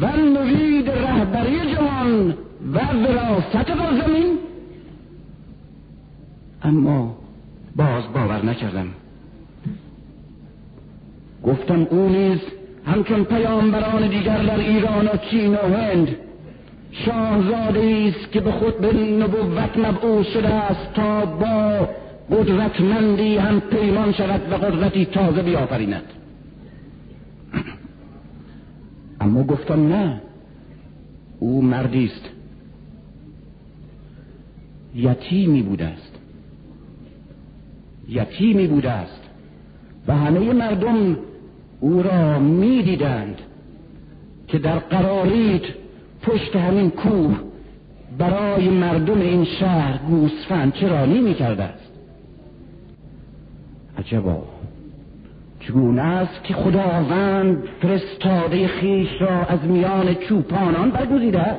و 0.00 0.16
نوید 0.16 0.90
رهبری 0.90 1.74
جهان 1.74 2.34
و 2.74 2.78
وراست 2.78 3.56
بر 3.56 4.06
زمین. 4.06 4.38
اما 6.62 7.16
باز 7.76 8.04
باور 8.14 8.44
نکردم. 8.44 8.88
گفتم 11.44 11.86
او 11.90 12.08
نیز 12.08 12.38
همچون 12.86 13.24
پیامبران 13.24 14.08
دیگر 14.08 14.42
در 14.42 14.58
ایران 14.58 15.06
و 15.06 15.16
چین 15.30 15.54
و 15.54 15.58
هند 15.58 16.16
شاهزاده 17.04 18.08
است 18.08 18.32
که 18.32 18.40
به 18.40 18.52
خود 18.52 18.78
به 18.78 18.92
نبوت 18.92 19.78
مبعوث 19.78 20.26
شده 20.26 20.48
است 20.48 20.92
تا 20.94 21.26
با 21.26 21.88
قدرتمندی 22.30 23.36
هم 23.36 23.60
پیمان 23.60 24.12
شود 24.12 24.52
و 24.52 24.54
قدرتی 24.54 25.04
تازه 25.04 25.42
بیافریند 25.42 26.02
اما 29.20 29.44
گفتم 29.44 29.88
نه 29.88 30.20
او 31.38 31.62
مردی 31.62 32.04
است. 32.04 32.30
یتیمی 34.94 35.62
بوده 35.62 35.84
است. 35.84 36.12
یتیمی 38.08 38.66
بوده 38.66 38.90
است. 38.90 39.20
و 40.08 40.16
همه 40.16 40.52
مردم 40.52 41.16
او 41.80 42.02
را 42.02 42.38
می‌دیدند 42.38 43.38
که 44.48 44.58
در 44.58 44.78
قراریت 44.78 45.62
پشت 46.28 46.56
همین 46.56 46.90
کوه 46.90 47.38
برای 48.18 48.68
مردم 48.68 49.20
این 49.20 49.44
شهر 49.44 49.98
گوسفند 49.98 50.72
چرانی 50.72 51.20
می 51.20 51.34
کرده 51.34 51.62
است؟ 51.62 51.92
عجبا. 53.98 54.42
چگونه 55.60 56.02
است 56.02 56.44
که 56.44 56.54
خداوند 56.54 57.62
فرستاده 57.82 58.68
خیش 58.68 59.08
را 59.20 59.44
از 59.44 59.64
میان 59.64 60.14
چوپانان 60.14 60.90
برگزیده؟ 60.90 61.56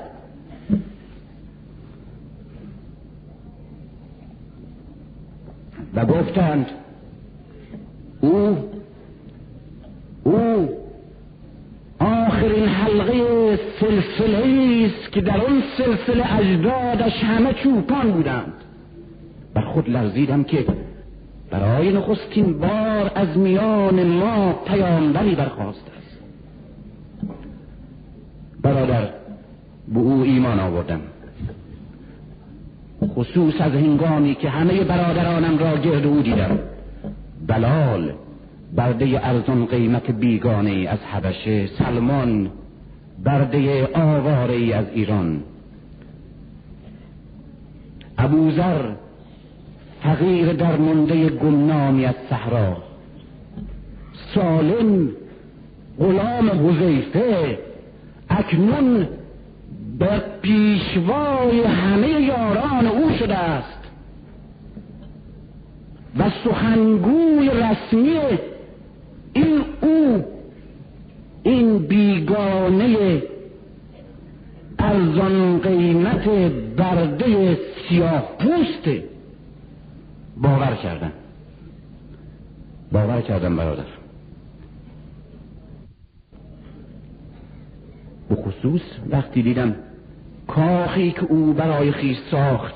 و 5.95 6.05
گفتند 6.05 6.65
او 8.21 8.57
او 10.23 10.69
حلقه 13.09 13.59
سلسله 13.79 14.85
است 14.85 15.11
که 15.11 15.21
در 15.21 15.41
اون 15.41 15.63
سلسله 15.77 16.35
اجدادش 16.39 17.23
همه 17.23 17.53
چوپان 17.53 18.11
بودند. 18.11 18.53
و 19.55 19.61
خود 19.61 19.89
لرزیدم 19.89 20.43
که 20.43 20.65
برای 21.51 21.91
نخستین 21.91 22.59
بار 22.59 23.11
از 23.15 23.37
میان 23.37 24.03
ما 24.03 24.53
پیامبری 24.53 25.35
برخواست 25.35 25.85
است. 25.97 26.19
برادر 28.61 29.09
به 29.93 29.99
او 29.99 30.21
ایمان 30.21 30.59
آوردم. 30.59 31.01
خصوص 33.15 33.53
از 33.61 33.71
هنگامی 33.71 34.35
که 34.35 34.49
همه 34.49 34.83
برادرانم 34.83 35.57
را 35.57 35.77
گرد 35.77 36.05
او 36.05 36.21
دیدم. 36.21 36.59
بلال 37.47 38.13
برده 38.75 39.27
ارزان 39.27 39.65
قیمت 39.65 40.11
بیگانه 40.11 40.87
از 40.89 40.99
حبشه 40.99 41.67
سلمان 41.67 42.51
برده 43.23 43.87
آواره 43.93 44.75
از 44.75 44.85
ایران. 44.93 45.43
ابوذر 48.17 48.91
فقیر 50.03 50.53
در 50.53 50.77
منده 50.77 51.29
گمنامی 51.29 52.05
از 52.05 52.15
صحرا. 52.29 52.77
سالم 54.35 55.09
غلام 55.99 56.49
حذیفه 56.49 57.59
اکنون 58.29 59.07
به 59.99 60.21
پیشوای 60.41 61.63
همه 61.63 62.07
یاران 62.07 62.87
او 62.87 63.11
شده 63.19 63.37
است. 63.37 63.79
و 66.17 66.29
سخنگوی 66.43 67.49
رسمی 67.49 68.17
او 69.81 70.25
این 71.43 71.77
بیگانه 71.77 73.23
ارزان 74.79 75.59
قیمت 75.59 76.29
برده 76.77 77.57
سیاه 77.89 78.23
پوسته 78.39 79.03
باور 80.37 80.75
کردن 80.75 81.11
باور 82.91 83.21
کردن 83.21 83.55
برادر. 83.55 83.83
به 88.29 88.35
خصوص 88.35 88.81
وقتی 89.09 89.41
دیدم 89.41 89.75
کاخی 90.47 91.11
که 91.11 91.23
او 91.23 91.53
برای 91.53 91.91
خیش 91.91 92.17
ساخت. 92.31 92.75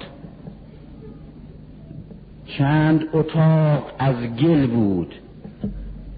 چند 2.57 3.05
اتاق 3.13 3.91
از 3.99 4.15
گل 4.15 4.67
بود 4.67 5.15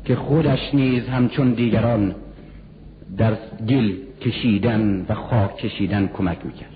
که 0.05 0.15
خودش 0.15 0.73
نیز 0.73 1.03
همچون 1.03 1.53
دیگران 1.53 2.15
در 3.17 3.37
گل 3.69 3.91
کشیدن 4.21 5.05
و 5.09 5.13
خاک 5.13 5.57
کشیدن 5.57 6.07
کمک 6.07 6.37
می‌کرد. 6.45 6.71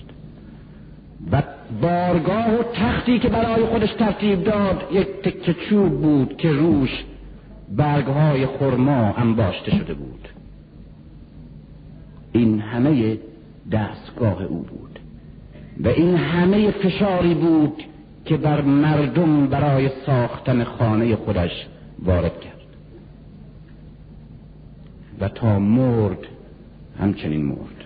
و 1.32 1.44
بارگاه 1.82 2.60
و 2.60 2.64
تختی 2.74 3.20
که 3.20 3.30
برای 3.30 3.66
خودش 3.66 3.94
ترتیب 3.94 4.44
داد 4.44 4.88
یک 4.92 5.08
تکه 5.08 5.54
چوب 5.54 6.02
بود 6.02 6.38
که 6.38 6.52
روش 6.52 7.04
برگهای 7.72 8.46
خرما 8.46 9.14
انباشته 9.14 9.72
شده 9.72 9.94
بود. 9.94 10.28
این 12.32 12.60
همه 12.60 13.18
دستگاه 13.72 14.44
او 14.44 14.58
بود. 14.58 15.00
و 15.84 15.88
این 15.88 16.16
همه 16.16 16.72
فشاری 16.72 17.34
بود 17.34 17.84
که 18.26 18.38
بر 18.38 18.62
مردم 18.62 19.48
برای 19.48 19.90
ساختن 20.06 20.64
خانه 20.64 21.16
خودش 21.16 21.68
وارد 22.06 22.40
کرد. 22.40 22.59
و 25.22 25.30
تا 25.30 25.60
مرد 25.60 26.18
همچنین 27.00 27.46
مرد. 27.46 27.86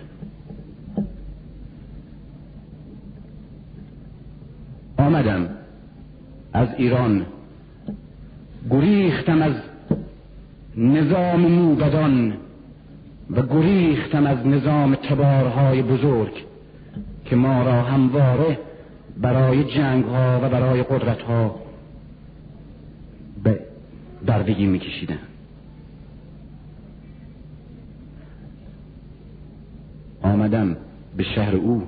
آمدم 4.98 5.48
از 6.52 6.68
ایران. 6.76 7.26
گریختم 8.70 9.42
از 9.42 9.52
نظام 10.76 11.40
موبدان 11.40 12.32
و 13.30 13.42
گریختم 13.42 14.26
از 14.26 14.46
نظام 14.46 14.94
تبارهای 14.94 15.82
بزرگ 15.82 16.44
که 17.24 17.36
ما 17.36 17.62
را 17.62 17.82
همواره 17.82 18.58
برای 19.16 19.64
جنگ 19.64 20.04
ها 20.04 20.40
و 20.42 20.48
برای 20.48 20.82
قدرت 20.82 21.22
ها 21.22 21.54
به 23.44 23.60
بردگی 24.26 24.66
میکشیدن 24.66 25.18
آمدم 30.24 30.76
به 31.16 31.24
شهر 31.34 31.56
او 31.56 31.82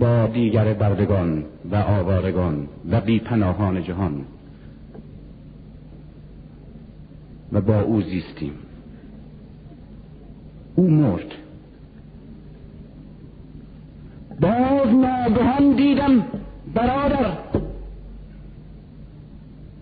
با 0.00 0.26
دیگر 0.26 0.74
بردگان 0.74 1.44
و 1.70 1.76
آوارگان 1.76 2.68
و 2.90 3.00
بیپناهان 3.00 3.82
جهان. 3.82 4.24
و 7.52 7.60
با 7.60 7.80
او 7.80 8.02
زیستیم. 8.02 8.52
او 10.74 10.90
مرد. 10.90 11.32
باز 14.40 14.88
ناگهان 14.88 15.76
دیدم 15.76 16.24
برادر. 16.74 17.32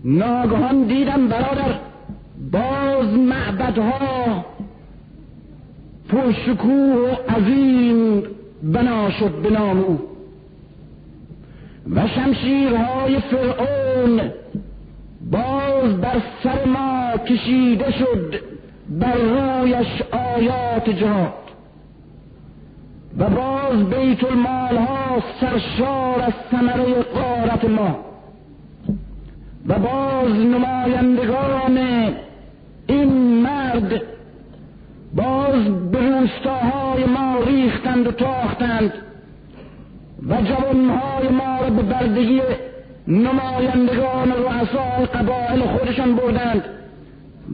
ناگهان 0.03 0.83
دیدم 0.83 1.27
برادر. 1.27 1.79
باز 2.51 3.07
معبدها 3.13 4.45
پرشکوه 6.11 6.95
و 6.95 7.31
عظیم 7.31 8.23
بنا 8.63 9.11
شد 9.11 9.31
به 9.31 9.49
نام 9.49 9.79
او. 9.79 9.99
و 11.95 12.07
شمشیرهای 12.07 13.19
فرعون 13.19 14.21
باز 15.31 16.01
بر 16.01 16.21
سر 16.43 16.65
ما 16.65 17.17
کشیده 17.17 17.91
شد 17.91 18.35
بر 18.89 19.13
رویش 19.13 20.01
آیات 20.11 20.89
جهاد. 20.89 21.33
و 23.17 23.29
باز 23.29 23.89
بیت 23.89 24.23
المال 24.23 24.77
ها 24.77 25.23
سرشار 25.41 26.21
از 26.21 26.33
ثمره 26.51 26.93
قارت 26.93 27.65
ما. 27.65 27.99
و 29.67 29.79
باز 29.79 30.31
نمایندگان 30.31 31.77
این 32.87 33.09
مرد 33.43 34.10
باز 35.15 35.91
به 35.91 35.99
روستاهای 35.99 37.05
ما 37.05 37.37
ریختند 37.47 38.07
و 38.07 38.11
تاختند 38.11 38.93
و 40.29 40.41
جوانهای 40.41 41.27
ما 41.27 41.59
را 41.61 41.69
به 41.69 41.81
بردگی 41.81 42.41
نمایندگان 43.07 44.31
رؤسای 44.31 45.05
قبایل 45.05 45.61
خودشان 45.61 46.15
بردند 46.15 46.63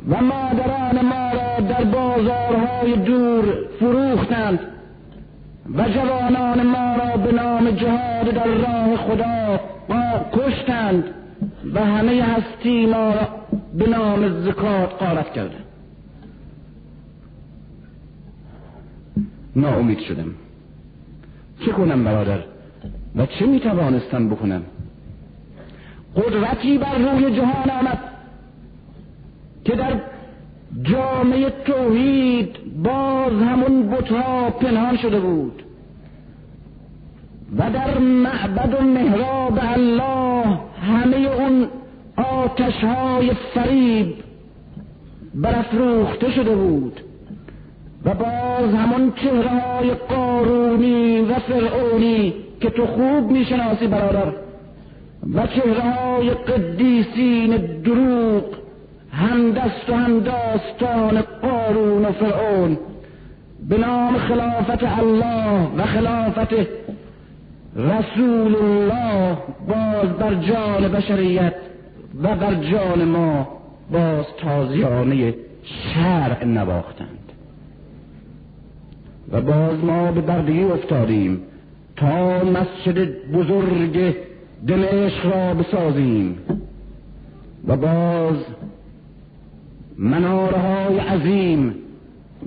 و 0.10 0.22
مادران 0.22 1.05
ما 1.05 1.32
را 1.34 1.68
در 1.68 1.84
بازارهای 1.84 2.95
دور 2.95 3.45
فروختند 3.80 4.60
و 5.76 5.89
جوانان 5.89 6.64
ما 6.64 6.95
را 6.95 7.18
به 7.18 7.32
نام 7.32 7.72
جهاد 7.72 8.30
در 8.30 8.47
راه 8.47 8.97
خدا 8.97 9.60
کشتند 10.34 11.03
و 11.74 11.86
همه 11.86 12.24
هستی 12.24 12.86
ما 12.86 13.10
را 13.10 13.28
به 13.74 13.89
نام 13.89 14.43
زکات 14.45 15.03
قارت 15.03 15.34
کردند. 15.34 15.66
ناامید 19.58 19.99
شدم. 19.99 20.36
چه 21.66 21.72
کنم 21.72 22.03
برادر؟ 22.03 22.39
و 23.16 23.26
چه 23.26 23.45
می‌توانستم 23.45 24.30
بکنم؟ 24.30 24.62
قدرتی 26.16 26.78
بر 26.78 26.97
روی 26.97 27.36
جهان 27.36 27.70
آمد 27.70 27.99
که 29.66 29.76
در 29.76 30.01
جامعه 30.84 31.49
توحید 31.49 32.55
باز 32.84 33.34
همون 33.34 33.89
بتها 33.89 34.49
پنهان 34.49 34.97
شده 34.97 35.20
بود 35.20 35.64
و 37.58 37.72
در 37.72 37.97
معبد 37.97 38.74
و 38.74 38.84
محراب 38.84 39.60
الله 39.62 40.60
همه 40.82 41.18
اون 41.18 41.68
آتش 42.18 42.84
های 42.84 43.32
فریب 43.53 44.14
برافروخته 45.36 46.32
شده 46.32 46.55
بود. 46.55 46.99
و 48.08 48.14
باز 48.14 48.74
همون 48.74 49.12
چهره 49.12 49.49
های 49.49 49.89
قارونی 49.89 51.22
و 51.22 51.34
فرعونی 51.34 52.34
که 52.62 52.70
تو 52.70 52.86
خوب 52.86 53.32
می‌شناسی 53.32 53.88
برادر. 53.88 54.34
و 55.34 55.47
چهره 55.47 55.82
های 55.82 56.30
قدیسین 56.30 57.58
دروغ 57.84 58.43
هم 59.12 59.51
دست 59.51 59.89
و 59.89 59.93
هم 59.93 60.20
داستان 60.20 61.22
قارون 61.22 62.05
و 62.05 62.12
فرعون. 62.12 62.78
به 63.70 63.78
نام 63.78 64.18
خلافت 64.18 64.84
الله 64.84 65.68
و 65.78 65.86
خلافت 65.86 66.53
رسول 67.76 68.55
الله 68.55 69.38
باز 69.68 70.10
بر 70.20 70.34
جان 70.34 70.88
بشریت 70.88 71.53
و 72.24 72.36
بر 72.36 72.53
جان 72.53 73.03
ما 73.03 73.47
باز 73.91 74.26
تازیانه 74.41 75.34
شرع 75.64 76.45
نواختند 76.45 77.16
و 79.32 79.41
باز 79.41 79.84
ما 79.84 80.11
به 80.11 80.21
بردگی 80.21 80.63
افتادیم 80.63 81.41
تا 81.95 82.43
مسجد 82.43 83.32
بزرگ 83.32 84.15
دمشق 84.67 85.25
را 85.25 85.53
بسازیم. 85.53 86.38
و 87.67 87.78
باز 87.78 88.36
مناره 89.97 90.57
های 90.57 90.99
عظیم 90.99 91.75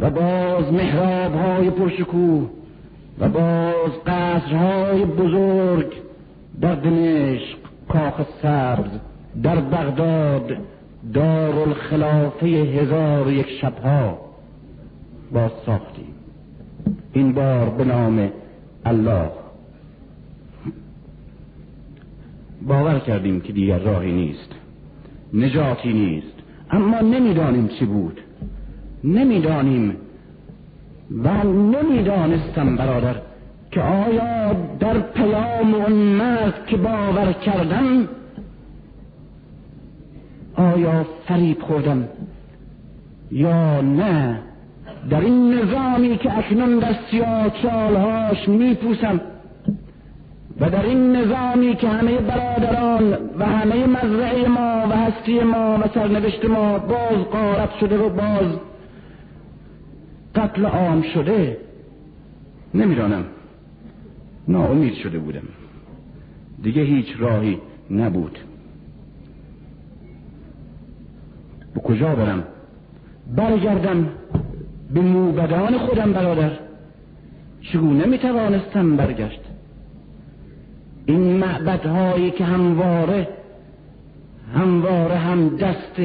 و 0.01 0.11
باز 0.11 0.73
محراب 0.73 1.35
های 1.35 1.71
پرشکوه 1.71 2.51
و 3.21 3.29
باز 3.29 3.91
قصرهای 4.07 5.05
بزرگ 5.05 5.93
در 6.61 6.75
دمشق 6.75 7.59
کاخ 7.89 8.21
سبز 8.43 8.91
در 9.43 9.61
بغداد 9.61 10.57
دار 11.15 11.59
الخلافه 11.59 12.47
هزار 12.47 13.33
یک 13.33 13.47
شبها 13.61 14.19
باز 15.33 15.51
ساختیم. 15.67 16.10
این 17.13 17.33
بار 17.33 17.69
به 17.69 17.85
نام 17.85 18.31
الله. 18.85 19.31
باور 22.63 22.99
کردیم 22.99 23.41
که 23.41 23.53
دیگر 23.53 23.79
راهی 23.79 24.13
نیست. 24.13 24.51
نجاتی 25.35 25.93
نیست. 25.93 26.37
اما 26.71 27.01
نمی‌دانیم 27.01 27.69
چی 27.69 27.85
بود. 27.85 28.21
نمی‌دانیم 29.05 29.97
و 31.25 31.45
نمی‌دانستم 31.45 32.77
برادر 32.77 33.15
که 33.71 33.81
آیا 33.81 34.53
در 34.81 35.01
پیام 35.01 35.75
اون 35.75 35.93
مرد 35.93 36.67
که 36.67 36.77
باور 36.77 37.33
کردم 37.33 38.09
آیا 40.55 41.07
فریب 41.27 41.63
خوردم 41.63 42.09
یا 43.31 43.81
نه. 43.81 44.39
در 45.11 45.21
این 45.21 45.55
نظامی 45.55 46.19
که 46.19 46.39
اکنون 46.39 46.79
در 46.79 46.97
سیاه 47.11 47.51
چالهاش 47.63 48.49
میپوسم 48.49 49.21
و 50.61 50.71
در 50.71 50.83
این 50.83 51.17
نظامی 51.17 51.77
که 51.77 51.89
همه 51.89 52.19
برادران 52.19 53.13
و 53.39 53.45
همه 53.45 53.87
مزرعه 53.87 54.49
ما 54.49 54.87
و 54.91 54.97
هستی 54.97 55.41
ما 55.41 55.79
و 55.79 55.89
سرنوشت 55.95 56.45
ما 56.45 56.79
باز 56.79 57.25
قارت 57.33 57.71
شده 57.81 57.99
و 57.99 58.09
باز 58.09 58.59
قتل 60.35 60.65
عام 60.65 61.03
شده 61.03 61.57
نمی‌دانم. 62.75 63.25
ناامید 64.49 64.95
شده 64.95 65.19
بودم. 65.19 65.49
دیگه 66.63 66.83
هیچ 66.83 67.07
راهی 67.19 67.59
نبود. 67.91 68.39
به 71.75 71.81
کجا 71.81 72.15
برم؟ 72.15 72.45
برگردم. 73.37 74.09
به 74.95 75.01
موبدان 75.01 75.79
خودم 75.79 76.13
برادر. 76.13 76.51
چگونه 77.63 78.07
می‌توانستم 78.07 78.97
برگشت؟ 78.97 79.41
این 81.07 81.37
معبدهایی 81.37 82.31
که 82.31 82.45
همواره 82.45 83.29
همواره 84.55 85.17
هم 85.17 85.57
دست 85.57 86.01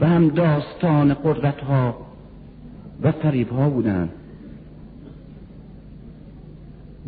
و 0.00 0.06
هم 0.08 0.28
داستان 0.28 1.14
قدرت 1.14 1.60
ها 1.60 1.96
و 3.02 3.12
فریب 3.12 3.50
ها 3.50 3.70
بودند. 3.70 4.10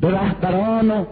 به 0.01 0.11
رهبران 0.11 0.91
و 0.91 1.05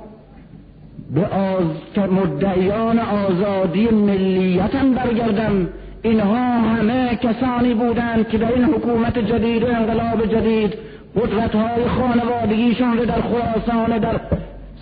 به 1.15 1.27
آز... 1.27 1.67
مدعیان 1.97 2.99
آزادی 2.99 3.89
ملیتم 3.89 4.95
برگردم. 4.95 5.69
اینها 6.05 6.61
همه 6.61 7.17
کسانی 7.17 7.75
بودند 7.75 8.29
که 8.29 8.39
در 8.39 8.53
این 8.53 8.65
حکومت 8.65 9.19
جدید 9.19 9.63
و 9.63 9.67
انقلاب 9.67 10.27
جدید 10.27 10.75
قدرت 11.17 11.55
های 11.55 11.89
خانوادگیشان 11.89 12.99
رو 12.99 13.05
در 13.05 13.21
خراسان 13.21 13.99
در 13.99 14.21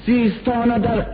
سیستان 0.06 0.70
و 0.70 0.78
در 0.78 1.06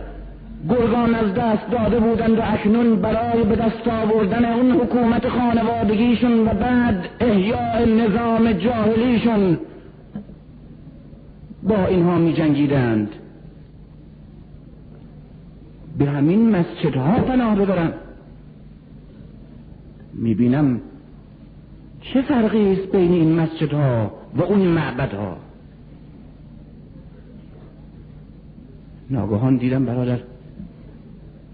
گرگان 0.69 1.15
از 1.15 1.33
دست 1.33 1.71
داده 1.71 1.99
بودند 1.99 2.39
و 2.39 2.41
اکنون 2.41 2.95
برای 2.95 3.43
به 3.43 3.55
دست 3.55 3.87
آوردن 3.87 4.45
اون 4.45 4.71
حکومت 4.71 5.29
خانوادگیشون 5.29 6.39
و 6.39 6.45
بعد 6.45 7.09
احیاء 7.19 7.85
نظام 7.85 8.51
جاهلیشون 8.51 9.57
با 11.63 11.85
اینها 11.85 12.17
می 12.17 12.33
جنگیدند 12.33 13.09
به 15.97 16.05
همین 16.05 16.49
مسجدها 16.49 17.11
پناه 17.11 17.55
ببرند. 17.55 17.93
می‌بینم 20.21 20.81
چه 22.01 22.21
فرقی 22.21 22.71
است 22.71 22.91
بین 22.91 23.11
این 23.11 23.39
مسجدها 23.39 24.11
و 24.35 24.41
اون 24.41 24.59
معبدها؟ 24.59 25.37
ناگهان 29.09 29.57
دیدم 29.57 29.85
برادر 29.85 30.19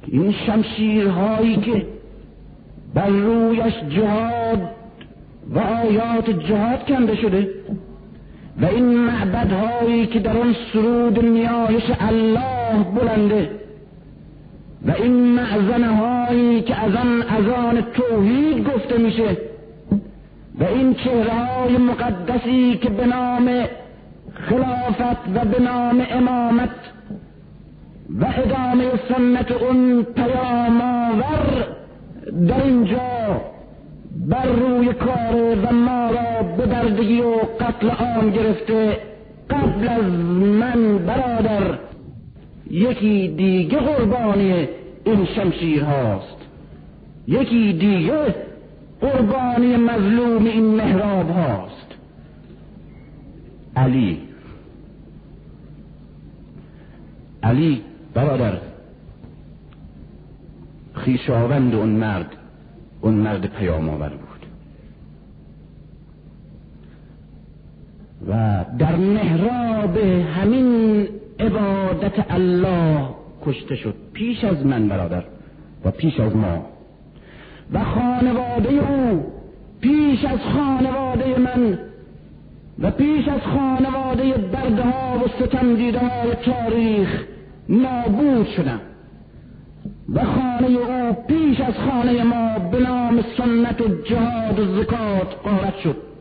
این 0.08 0.32
شمشیرهایی 0.32 1.56
که 1.56 1.88
بر 2.94 3.08
رویش 3.08 3.74
جهاد 3.90 4.62
و 5.50 5.60
آیات 5.60 6.30
جهاد 6.30 6.86
کنده 6.86 7.16
شده 7.16 7.50
و 8.62 8.66
این 8.66 8.98
معبدهایی 8.98 10.08
که 10.08 10.20
در 10.20 10.38
آن 10.38 10.56
سرود 10.74 11.26
نیایش 11.26 11.92
الله 12.00 12.84
بلنده 12.84 13.65
و 14.88 14.92
این 14.92 15.14
معزنه 15.14 15.96
هایی 15.96 16.62
که 16.62 16.76
از 16.76 16.96
آن 16.96 17.22
اذان 17.22 17.82
توحید 17.82 18.68
گفته 18.68 18.98
میشه 18.98 19.38
و 20.60 20.64
این 20.64 20.94
چهره 20.94 21.34
های 21.34 21.78
مقدسی 21.78 22.80
که 22.82 22.90
به 22.90 23.06
نام 23.06 23.66
خلافت 24.34 25.30
و 25.36 25.46
به 25.46 25.62
نام 25.62 26.06
امامت 26.12 26.70
و 28.20 28.26
ادامه 28.38 28.86
سنت 29.10 29.52
اون 29.52 30.04
پیام 30.04 30.82
آور 30.82 31.68
در 32.48 32.64
اینجا 32.64 33.42
بر 34.28 34.46
روی 34.46 34.94
کار 34.94 35.36
و 35.64 35.74
ما 35.74 36.10
را 36.10 36.44
به 36.58 36.66
بردگی 36.66 37.22
و 37.22 37.36
قتل 37.36 37.90
عام 37.90 38.30
گرفته 38.30 38.98
قبل 39.50 39.88
از 39.88 40.04
من 40.60 40.98
برادر 40.98 41.78
یکی 42.76 43.28
دیگه 43.28 43.78
قربانی 43.78 44.68
این 45.04 45.26
شمشیر 45.26 45.84
هاست. 45.84 46.38
یکی 47.28 47.74
دیگه 47.74 48.36
قربانی 49.02 49.78
مظلوم 49.78 50.46
این 50.46 50.66
محراب 50.66 51.30
هاست. 51.30 51.88
علی. 53.76 54.22
علی 57.44 57.82
برادر. 58.14 58.58
خیشاوند 60.94 61.76
اون 61.76 61.90
مرد 61.90 62.36
اون 63.02 63.14
مرد 63.14 63.46
پیام 63.46 63.90
آور 63.90 64.10
بود. 64.10 64.46
و 68.28 68.66
در 68.80 68.96
محراب 68.96 69.98
همین 69.98 71.08
عبادت 71.40 72.26
الله 72.30 73.10
کشته 73.46 73.76
شد. 73.76 73.96
پیش 74.14 74.44
از 74.44 74.66
من 74.66 74.88
برادر 74.88 75.24
و 75.86 75.92
پیش 75.92 76.20
از 76.20 76.36
ما. 76.36 76.66
و 77.74 77.84
خانواده 77.84 78.70
او 78.70 79.26
پیش 79.82 80.26
از 80.26 80.40
خانواده 80.40 81.40
من 81.40 81.80
و 82.80 82.92
پیش 82.92 83.28
از 83.28 83.42
خانواده 83.42 84.34
برده 84.34 84.84
ها 84.84 85.20
و 85.20 85.28
ستم 85.28 85.76
های 85.76 86.36
تاریخ 86.46 87.24
نابود 87.70 88.48
شدم. 88.48 88.82
و 90.14 90.24
خانه 90.24 90.68
او 90.68 91.14
پیش 91.28 91.62
از 91.62 91.74
خانه 91.74 92.24
ما 92.24 92.60
به 92.60 92.80
نام 92.80 93.24
سنت 93.38 93.82
و 93.82 94.02
جهاد 94.04 94.60
و 94.60 94.82
زکات 94.82 95.36
قارت 95.44 95.78
شد. 95.84 96.15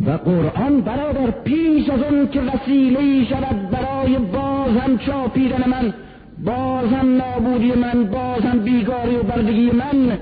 و 0.00 0.10
قرآن 0.10 0.80
برادر 0.80 1.30
پیش 1.30 1.88
از 1.90 2.02
اون 2.02 2.28
که 2.28 2.40
وسیله 2.40 3.24
شود 3.24 3.70
برای 3.70 4.18
باز 4.18 4.76
هم 4.76 4.98
چاپیدن 4.98 5.70
من 5.70 5.94
باز 6.44 6.92
هم 6.92 7.16
نابودی 7.16 7.72
من 7.72 8.04
باز 8.04 8.42
هم 8.42 8.58
بیگاری 8.58 9.16
و 9.16 9.22
بردگی 9.22 9.70
من 9.70 10.18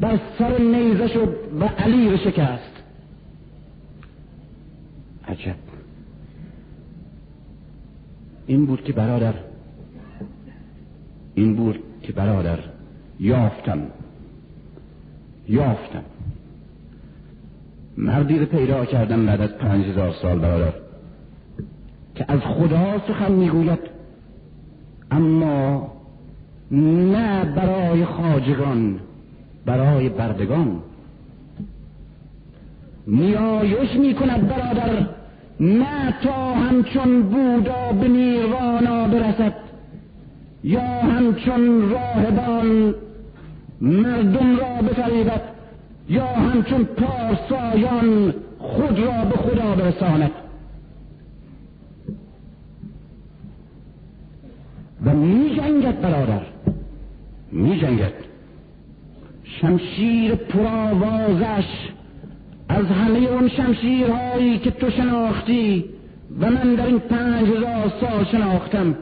بر 0.00 0.18
سر 0.38 0.58
نیزه 0.58 1.08
شد 1.08 1.36
و 1.60 1.64
علی 1.64 2.10
رو 2.10 2.16
شکست. 2.16 2.82
عجب. 5.28 5.54
این 8.46 8.66
بود 8.66 8.84
که 8.84 8.92
برادر 8.92 9.34
این 11.34 11.56
بود 11.56 11.78
که 12.02 12.12
برادر 12.12 12.58
یافتم. 13.20 13.78
یافتم. 15.48 16.04
مردی 17.98 18.38
رو 18.38 18.46
پیدا 18.46 18.84
کردم 18.84 19.26
بعد 19.26 19.40
از 19.40 19.58
پنج 19.58 19.86
هزار 19.86 20.12
سال 20.22 20.38
برادر. 20.38 20.72
که 22.14 22.24
از 22.28 22.40
خدا 22.40 22.98
سخن 23.08 23.32
می‌گوید. 23.32 23.78
اما 25.10 25.92
نه 26.70 27.44
برای 27.44 28.04
خاجگان 28.04 29.00
برای 29.66 30.08
بردگان. 30.08 30.82
نیایش 33.06 33.96
می‌کند 33.96 34.48
برادر 34.48 35.06
نه 35.60 36.14
تا 36.22 36.54
همچون 36.54 37.22
بودا 37.22 37.92
به 38.00 38.08
نیروانا 38.08 39.08
برسد 39.08 39.54
یا 40.64 40.80
همچون 40.80 41.90
راهبان 41.90 42.94
مردم 43.80 44.56
را 44.56 44.88
بفریبد. 44.88 45.57
یا 46.08 46.26
همچون 46.26 46.84
پارسایان 46.84 48.34
خود 48.58 48.98
را 48.98 49.24
به 49.24 49.36
خدا 49.36 49.74
برساند. 49.74 50.30
و 55.04 55.14
می 55.14 55.56
جنگد 55.56 56.00
برادر 56.00 56.42
می 57.52 57.80
جنگد 57.80 58.12
شمشیر 59.44 60.34
پرآوازش 60.34 61.66
از 62.68 62.86
همه 62.86 63.18
اون 63.18 63.48
شمشیرهایی 63.48 64.58
که 64.58 64.70
تو 64.70 64.90
شناختی 64.90 65.84
و 66.40 66.50
من 66.50 66.74
در 66.74 66.86
این 66.86 66.98
پنج 66.98 67.48
هزار 67.48 67.92
سال 68.00 68.24
شناختم. 68.24 68.96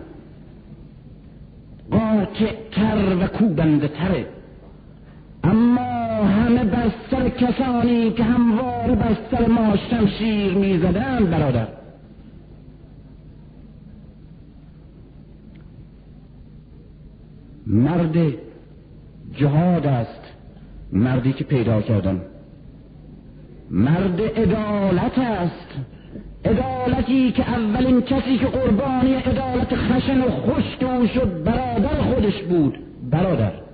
قاطع 1.90 2.52
تر 2.72 3.16
و 3.20 3.26
کوبنده 3.26 3.88
تره. 3.88 4.26
بر 6.86 6.92
سر 7.10 7.28
کسانی 7.28 8.10
که 8.10 8.24
همواره 8.24 8.94
بر 8.94 9.16
سر 9.30 9.46
ما 9.46 9.76
شمشیر 9.76 10.54
می‌زدن 10.54 11.26
برادر. 11.26 11.66
مرد 17.66 18.16
جهاد 19.34 19.86
است 19.86 20.20
مردی 20.92 21.32
که 21.32 21.44
پیدا 21.44 21.82
کردم. 21.82 22.20
مرد 23.70 24.20
عدالت 24.20 25.18
است 25.18 25.68
عدالتی 26.44 27.32
که 27.32 27.50
اولین 27.50 28.02
کسی 28.02 28.38
که 28.38 28.46
قربانی 28.46 29.14
عدالت 29.14 29.74
خشن 29.74 30.20
و 30.20 30.30
خشک 30.30 30.82
او 30.82 31.06
شد 31.06 31.44
برادر 31.44 32.02
خودش 32.02 32.42
بود. 32.42 32.78
برادر. 33.10 33.65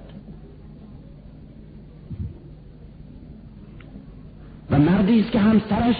و 4.72 4.78
مردی 4.78 5.20
است 5.20 5.30
که 5.30 5.38
همسرش 5.38 5.96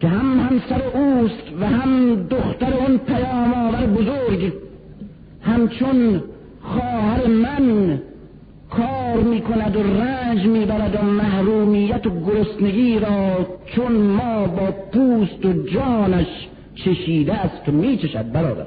که 0.00 0.08
هم 0.08 0.40
همسر 0.40 0.82
اوست 0.82 1.60
و 1.60 1.66
هم 1.66 2.22
دختر 2.22 2.74
اون 2.74 2.98
پیام 2.98 3.54
آور 3.54 3.86
بزرگ 3.86 4.52
همچون 5.42 6.22
خواهر 6.62 7.26
من 7.26 8.00
کار 8.70 9.22
می 9.22 9.40
کند 9.40 9.76
و 9.76 9.82
رنج 9.82 10.46
می 10.46 10.66
برد 10.66 10.98
و 11.02 11.04
محرومیت 11.04 12.06
و 12.06 12.10
گرسنگی 12.24 12.98
را 12.98 13.46
چون 13.66 13.92
ما 13.92 14.46
با 14.46 14.72
پوست 14.92 15.44
و 15.44 15.52
جانش 15.52 16.48
چشیده 16.74 17.34
است 17.34 17.68
و 17.68 17.72
می 17.72 17.98
چشد 17.98 18.32
برادر. 18.32 18.66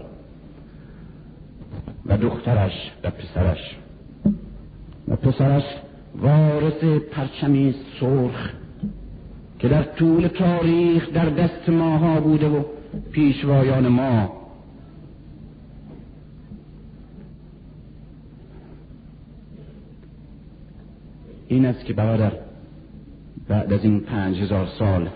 و 2.06 2.18
دخترش 2.18 2.91
و 3.04 3.10
پسرش. 3.10 3.78
و 5.08 5.16
پسرش 5.16 5.64
وارث 6.22 6.84
پرچمی 7.11 7.76
سرخ 7.99 8.49
که 9.59 9.68
در 9.68 9.84
طول 9.84 10.28
تاریخ 10.28 11.13
در 11.13 11.30
دست 11.30 11.70
ماها 11.70 12.20
بوده 12.20 12.49
و 12.49 12.63
پیشوایان 13.11 13.88
ما. 13.88 14.34
این 21.47 21.65
است 21.65 21.86
که 21.86 21.93
برادر 21.93 22.32
بعد 23.47 23.74
از 23.74 23.84
این 23.84 23.99
پنج 23.99 24.38
هزار 24.38 24.68
سال 24.80 25.09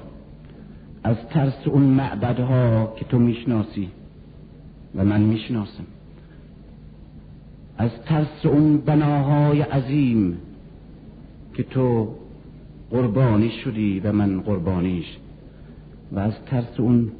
از 1.04 1.18
ترس 1.30 1.68
اون 1.68 1.84
معبدها 1.84 2.94
که 2.96 3.06
تو 3.06 3.20
می‌شناسی 3.20 3.90
و 4.96 5.04
من 5.04 5.22
می‌شناسم 5.22 5.84
از 7.78 7.92
ترس 8.06 8.46
اون 8.46 8.78
بناهای 8.78 9.62
عظیم 9.62 10.38
که 11.54 11.64
تو 11.64 12.16
قربانی 12.92 13.52
شدی 13.64 14.00
و 14.00 14.12
من 14.12 14.42
قربانیش 14.42 15.06
و 16.12 16.20
از 16.20 16.34
ترس 16.46 16.80
اون 16.80 17.12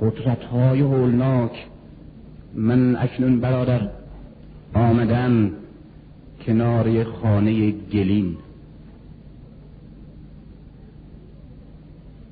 قدرت 0.00 0.44
های 0.44 0.80
هولناک 0.80 1.66
من 2.54 2.96
اکنون 2.96 3.40
برادر 3.40 3.88
آمدن 4.74 5.52
کنار 6.46 7.04
خانه 7.04 7.70
گلین 7.70 8.36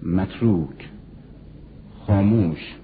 متروک 0.02 0.88
خاموش. 2.06 2.74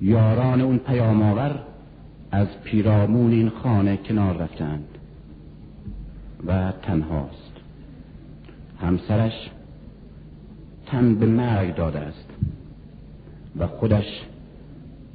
یاران 0.00 0.60
اون 0.60 0.78
پیامآور 0.78 1.58
از 2.30 2.48
پیرامون 2.64 3.32
این 3.32 3.48
خانه 3.48 3.96
کنار 3.96 4.36
رفتند. 4.36 4.95
و 6.46 6.72
تنهاست. 6.82 7.52
همسرش 8.80 9.50
تن 10.86 11.14
به 11.14 11.26
مرگ 11.26 11.74
داده 11.74 11.98
است 11.98 12.30
و 13.58 13.66
خودش 13.66 14.22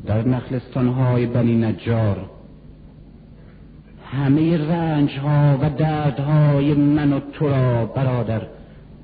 در 0.06 0.28
نخلستانهای 0.28 1.26
بنی 1.26 1.56
نجار 1.56 2.30
همه 4.06 4.58
رنج 4.58 5.18
ها 5.18 5.58
و 5.62 5.70
دردهای 5.70 6.74
من 6.74 7.14
و 7.14 7.20
تو 7.20 7.50
را 7.50 7.86
برادر 7.86 8.48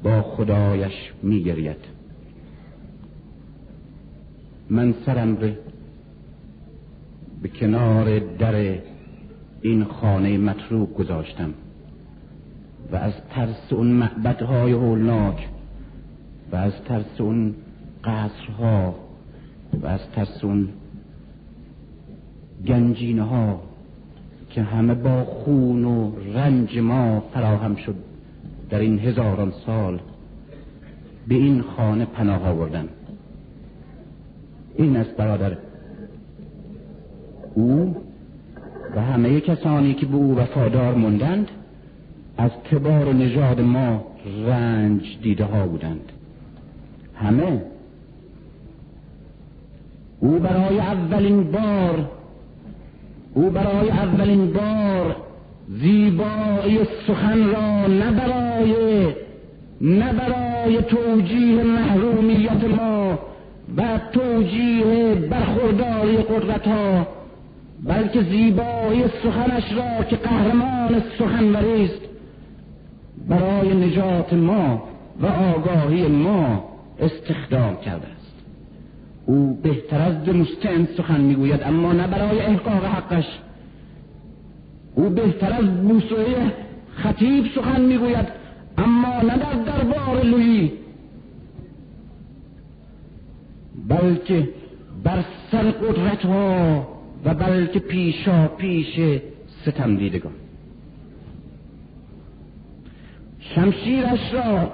با 0.03 0.22
خدایش 0.22 0.93
میگرید. 1.24 1.97
من 4.70 4.93
سرم 5.05 5.36
به 5.36 5.57
به 7.41 7.49
کنار 7.49 8.20
در 8.20 8.80
این 9.61 9.84
خانه 9.84 10.38
متروک 10.38 10.93
گذاشتم. 10.93 11.53
و 12.92 12.96
از 12.96 13.14
ترس 13.30 13.74
اون 13.74 13.88
معبدهای 13.88 14.72
هولناک 14.72 15.48
و 16.52 16.56
از 16.56 16.74
ترس 16.86 17.22
اون 17.22 17.56
قصرها 18.04 18.96
و 19.82 19.88
از 19.88 20.00
ترس 20.16 20.44
اون 20.44 20.70
گنجینه 22.68 23.24
ها 23.24 23.62
که 24.50 24.62
همه 24.62 24.94
با 24.94 25.24
خون 25.24 25.86
و 25.86 26.12
رنج 26.34 26.80
ما 26.80 27.24
فراهم 27.34 27.76
شد 27.76 27.96
در 28.70 28.80
این 28.80 29.00
هزاران 29.00 29.54
سال 29.66 30.00
به 31.28 31.36
این 31.36 31.62
خانه 31.62 32.06
پناه 32.06 32.48
آوردن. 32.48 32.88
این 34.76 34.98
است 34.98 35.12
برادر. 35.12 35.58
او 37.54 37.96
و 38.96 39.02
همه 39.02 39.42
کسانی 39.42 39.94
که 39.94 40.06
به 40.06 40.16
او 40.16 40.38
وفادار 40.38 40.96
موندند 40.96 41.52
از 42.38 42.52
کبار 42.72 43.14
نژاد 43.14 43.62
ما 43.62 44.04
رنج 44.48 45.18
دیده 45.22 45.46
ها 45.46 45.68
بودند. 45.68 46.12
همه 47.16 47.62
او 50.20 50.40
برای 50.40 50.80
اولین 50.80 51.52
بار 51.52 52.10
او 53.34 53.50
برای 53.50 53.90
اولین 53.90 54.54
بار 54.54 55.16
زیبایی 55.70 56.80
سخن 57.08 57.50
را 57.50 57.88
نه 57.88 58.12
برای 58.12 59.08
نه 59.82 60.14
برای 60.14 60.82
توجیه 60.82 61.64
محرومیت 61.64 62.64
ما 62.64 63.20
و 63.78 64.00
توجیه 64.12 65.16
برخورداری 65.16 66.18
قدرت 66.18 66.68
ها 66.68 67.08
بلکه 67.84 68.24
زیبایی 68.24 69.04
سخنش 69.24 69.74
را 69.74 70.04
که 70.04 70.16
قهرمان 70.16 71.04
سخنوری 71.20 71.86
است. 71.86 72.16
برای 73.30 73.76
نجات 73.76 74.34
ما 74.34 74.84
و 75.22 75.26
آگاهی 75.26 76.08
ما 76.08 76.70
استخدام 77.00 77.78
کرده 77.78 78.08
است. 78.08 78.36
او 79.26 79.60
بهتر 79.64 80.02
از 80.02 80.26
دموستن 80.26 80.88
سخن 80.98 81.22
می‌گوید 81.22 81.64
اما 81.64 81.94
نه 81.94 82.08
برای 82.08 82.40
احقاق 82.40 82.86
حقش. 82.86 83.26
او 84.96 85.10
بهتر 85.10 85.54
از 85.54 85.88
بوسوی 85.88 86.36
خطیب 86.96 87.46
سخن 87.56 87.82
می‌گوید 87.82 88.28
اما 88.78 89.22
نه 89.22 89.38
در 89.38 89.54
دربار 89.54 90.24
لویی. 90.24 90.72
بلکه 93.88 94.50
بر 95.04 95.24
سر 95.52 95.72
قدرت 95.72 96.26
ها 96.26 96.88
و 97.26 97.34
بلکه 97.34 97.80
پیشا 97.80 98.48
پیش 98.48 99.00
ستم 99.64 99.96
دیدگان 99.96 100.34
شمشیرش 103.56 104.34
را 104.34 104.72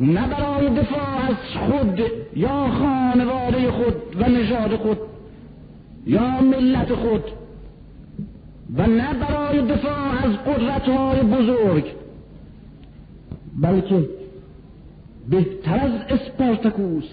نه 0.00 0.28
برای 0.28 0.68
دفاع 0.68 1.28
از 1.28 1.36
خود 1.68 2.00
یا 2.36 2.68
خانواده 2.70 3.70
خود 3.70 3.94
و 4.16 4.28
نژاد 4.28 4.76
خود 4.76 4.98
یا 6.06 6.40
ملت 6.40 6.94
خود 6.94 7.24
و 8.76 8.86
نه 8.86 9.14
برای 9.14 9.62
دفاع 9.62 10.24
از 10.24 10.36
قدرت 10.36 10.82
های 10.82 11.20
بزرگ 11.20 11.84
بلکه 13.60 14.08
بهتر 15.30 15.78
از 15.78 15.92
اسپارتکوس 16.08 17.04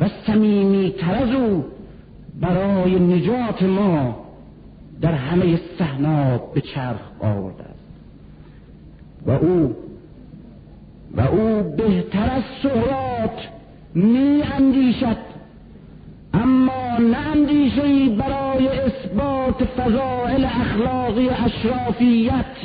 و 0.00 0.08
صمیمی 0.26 0.94
تر 0.98 1.14
از 1.14 1.30
او 1.30 1.64
برای 2.40 2.98
نجات 2.98 3.62
ما 3.62 4.24
در 5.00 5.12
همه 5.12 5.60
صحنا 5.78 6.38
به 6.38 6.60
چرخ 6.60 7.00
آورده 7.20 7.64
است. 7.64 7.78
و 9.26 9.30
او 9.30 9.76
و 11.16 11.20
او 11.20 11.62
بهتر 11.76 12.30
از 12.30 12.42
سهرات 12.62 13.38
می 13.94 14.42
اندیشد 14.42 15.16
اما 16.34 16.98
نه 16.98 17.18
اندیشه 17.18 18.08
برای 18.08 18.68
اثبات 18.68 19.64
فضائل 19.64 20.44
اخلاقی 20.44 21.28
اشرافیت 21.28 22.56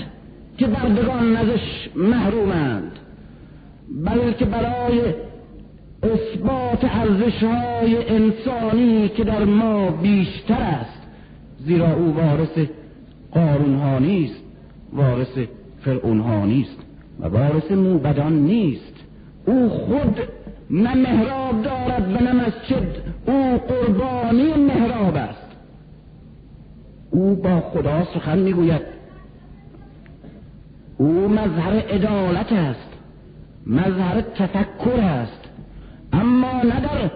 که 0.58 0.68
بردگان 0.68 1.36
ازش 1.36 1.90
محرومند 1.96 2.92
بلکه 4.06 4.46
برای 4.46 5.02
اثبات 6.04 6.84
ارزش 6.84 7.44
های 7.44 8.10
انسانی 8.10 9.10
که 9.10 9.24
در 9.24 9.46
ما 9.46 9.92
بیشتر 9.92 10.62
است. 10.62 11.08
زیرا 11.66 11.94
او 11.94 12.16
وارث 12.16 12.68
قارون 13.32 13.76
ها 13.76 14.00
نیست 14.00 14.44
وارث 14.94 15.38
فرعون 15.82 16.20
ها 16.20 16.46
نیست. 16.46 16.83
و 17.20 17.28
وارث 17.28 17.72
موبدان 17.72 18.34
نیست. 18.34 18.94
او 19.46 19.70
خود 19.70 20.20
نه 20.70 20.96
محراب 20.96 21.62
دارد 21.64 22.16
و 22.16 22.24
نه 22.24 22.34
مسجد. 22.34 22.88
او 23.26 23.58
قربانی 23.58 24.54
محراب 24.54 25.16
است. 25.16 25.48
او 27.12 27.36
با 27.36 27.60
خدا 27.60 28.06
سخن 28.14 28.40
می‌گوید. 28.40 28.82
او 30.98 31.28
مظهر 31.28 31.74
عدالت 31.74 32.52
است. 32.52 32.90
مظهر 33.68 34.22
تفکر 34.22 35.00
است. 35.00 35.40
اما 36.14 36.62
نه 36.64 36.80
در 36.80 37.12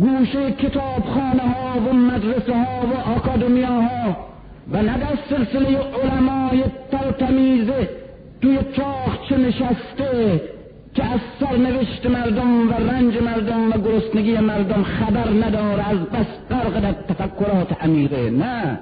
گوشه 0.00 0.52
کتابخانه 0.52 1.42
ها 1.42 1.90
و 1.90 1.92
مدرسه 1.92 2.52
ها 2.52 2.86
و 2.86 3.10
آکادمیا 3.16 3.80
ها 3.82 4.16
و 4.72 4.82
نه 4.82 4.98
در 4.98 5.18
سلسله 5.30 5.78
علمای 5.78 6.64
تلتمیزه 6.90 7.88
توی 8.44 8.58
چه 9.28 9.36
نشسته 9.36 10.40
که 10.94 11.04
از 11.04 11.20
سرنوشت 11.40 12.06
مردم 12.06 12.68
و 12.68 12.72
رنج 12.72 13.22
مردم 13.22 13.70
و 13.70 13.72
گرسنگی 13.72 14.38
مردم 14.38 14.82
خبر 14.82 15.28
نداره 15.28 15.88
از 15.88 15.98
بس 15.98 16.26
غرق 16.50 16.80
در 16.80 16.92
تفکرات 16.92 17.82
عمیقه. 17.82 18.30
نه. 18.30 18.78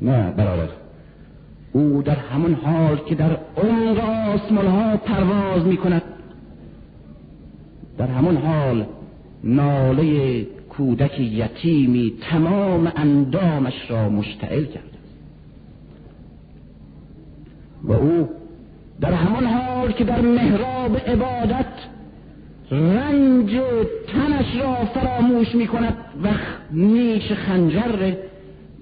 نه 0.00 0.30
برادر. 0.30 0.72
او 1.72 2.02
در 2.02 2.16
همون 2.16 2.54
حال 2.54 2.96
که 2.96 3.14
در 3.14 3.38
عمق 3.56 3.98
آسمان 4.34 4.66
ها 4.66 4.96
پرواز 4.96 5.66
می 5.66 5.76
کند 5.76 6.02
در 7.98 8.06
همون 8.06 8.36
حال 8.36 8.86
ناله 9.44 10.42
کودک 10.68 11.20
یتیمی 11.20 12.12
تمام 12.30 12.92
اندامش 12.96 13.90
را 13.90 14.08
مشتعل 14.08 14.64
کرد 14.64 14.90
و 17.84 17.92
او 17.92 18.28
در 19.00 19.12
همان 19.12 19.46
حال 19.46 19.92
که 19.92 20.04
در 20.04 20.20
محراب 20.20 20.96
عبادت 20.96 21.66
رنج 22.70 23.60
تنش 24.06 24.56
را 24.60 24.74
فراموش 24.74 25.54
می 25.54 25.66
کند 25.66 25.96
و 26.24 26.28
نیش 26.72 27.32
خنجر 27.32 28.12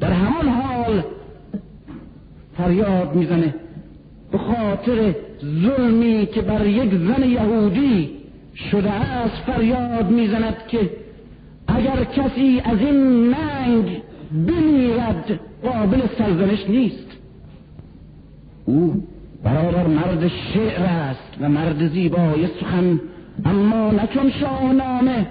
در 0.01 0.13
همان 0.13 0.49
حال 0.49 1.03
فریاد 2.57 3.15
می‌زنه 3.15 3.55
به 4.33 4.39
خاطر 4.39 5.15
ظلمی 5.63 6.27
که 6.27 6.43
بر 6.43 6.67
یک 6.67 6.91
زن 6.95 7.23
یهودی 7.23 8.11
شده 8.71 8.91
است 8.91 9.37
فریاد 9.37 10.11
می‌زند 10.11 10.57
که 10.69 10.91
اگر 11.67 12.05
کسی 12.05 12.63
از 12.65 12.79
این 12.79 13.31
ننگ 13.31 14.03
بمیرد 14.47 15.41
قابل 15.63 16.01
سرزنش 16.19 16.69
نیست. 16.69 17.07
او 18.65 19.03
برادر 19.45 19.87
مرد 19.87 20.29
شعر 20.29 20.83
است 20.83 21.37
و 21.41 21.49
مرد 21.49 21.89
زیبای 21.89 22.49
سخن. 22.61 23.01
اما 23.45 23.91
نکن 23.91 24.31
شاهنامه 24.41 25.27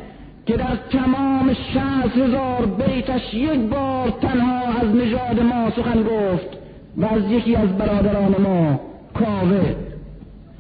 که 0.45 0.57
در 0.57 0.75
تمام 0.91 1.53
شهست 1.53 2.17
هزار 2.17 2.65
بیتش 2.65 3.33
یک 3.33 3.59
بار 3.59 4.09
تنها 4.21 4.61
از 4.81 4.95
نژاد 4.95 5.39
ما 5.39 5.71
سخن 5.71 6.03
گفت 6.03 6.57
و 6.97 7.05
از 7.05 7.31
یکی 7.31 7.55
از 7.55 7.77
برادران 7.77 8.35
ما 8.41 8.79
کاوه. 9.13 9.75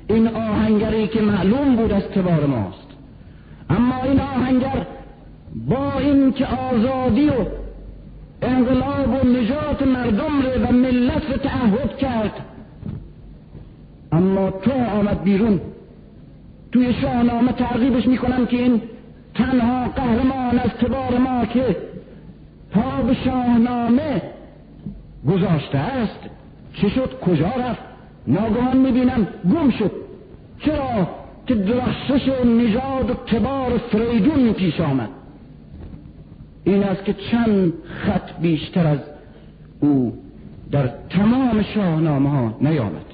این 0.09 0.27
آهنگری 0.27 1.07
که 1.07 1.21
معلوم 1.21 1.75
بود 1.75 1.91
از 1.91 2.03
تبار 2.03 2.45
ماست. 2.45 2.87
اما 3.69 4.03
این 4.03 4.19
آهنگر 4.19 4.85
با 5.67 5.99
این 5.99 6.31
که 6.31 6.45
آزادی 6.45 7.29
و 7.29 7.45
انقلاب 8.41 9.09
و 9.09 9.27
نجات 9.27 9.81
مردم 9.81 10.41
رو 10.41 10.65
و 10.67 10.71
ملت 10.71 11.31
رو 11.31 11.37
تعهد 11.37 11.97
کرد 11.97 12.31
اما 14.31 14.51
تو 14.51 14.71
آمد 14.71 15.23
بیرون. 15.23 15.61
توی 16.71 16.93
شاهنامه 16.93 17.51
ترغیبش 17.51 18.07
می‌کنم 18.07 18.45
که 18.45 18.57
این 18.57 18.81
تنها 19.35 19.87
قهرمان 19.87 20.59
از 20.59 20.69
تبار 20.69 21.17
ما 21.17 21.45
که 21.45 21.75
پا 22.71 23.01
به 23.07 23.13
شاهنامه 23.13 24.21
گذاشته 25.27 25.77
است. 25.77 26.19
چه 26.73 26.89
شد؟ 26.89 27.19
کجا 27.19 27.47
رفت؟ 27.47 27.81
ناگهان 28.27 28.77
می‌بینم 28.77 29.27
گم 29.53 29.71
شد. 29.71 29.91
چرا 30.59 31.07
که 31.47 31.55
درخشش 31.55 32.29
نژاد 32.45 33.09
و 33.09 33.13
تبار 33.13 33.77
فریدون 33.77 34.53
پیش 34.53 34.79
آمد؟ 34.79 35.09
این 36.63 36.83
است 36.83 37.05
که 37.05 37.13
چند 37.13 37.73
خط 37.85 38.39
بیشتر 38.41 38.87
از 38.87 38.99
او 39.79 40.13
در 40.71 40.89
تمام 41.09 41.61
شاهنامه 41.61 42.29
ها 42.29 42.57
نیامد. 42.61 43.10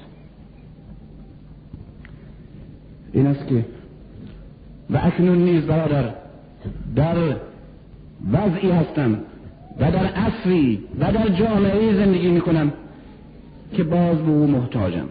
این 3.12 3.26
است 3.26 3.46
که 3.48 3.64
و 4.90 5.00
اکنون 5.02 5.38
نیز 5.38 5.64
برادر 5.64 6.14
در 6.96 7.16
وضعی 8.32 8.70
هستم 8.70 9.18
و 9.80 9.90
در 9.90 10.06
عصری 10.06 10.78
و 11.00 11.12
در 11.12 11.28
جامعه 11.28 11.94
زندگی 11.94 12.28
می‌کنم 12.28 12.72
که 13.72 13.84
باز 13.84 14.18
به 14.18 14.30
او 14.30 14.46
محتاجم 14.46 15.08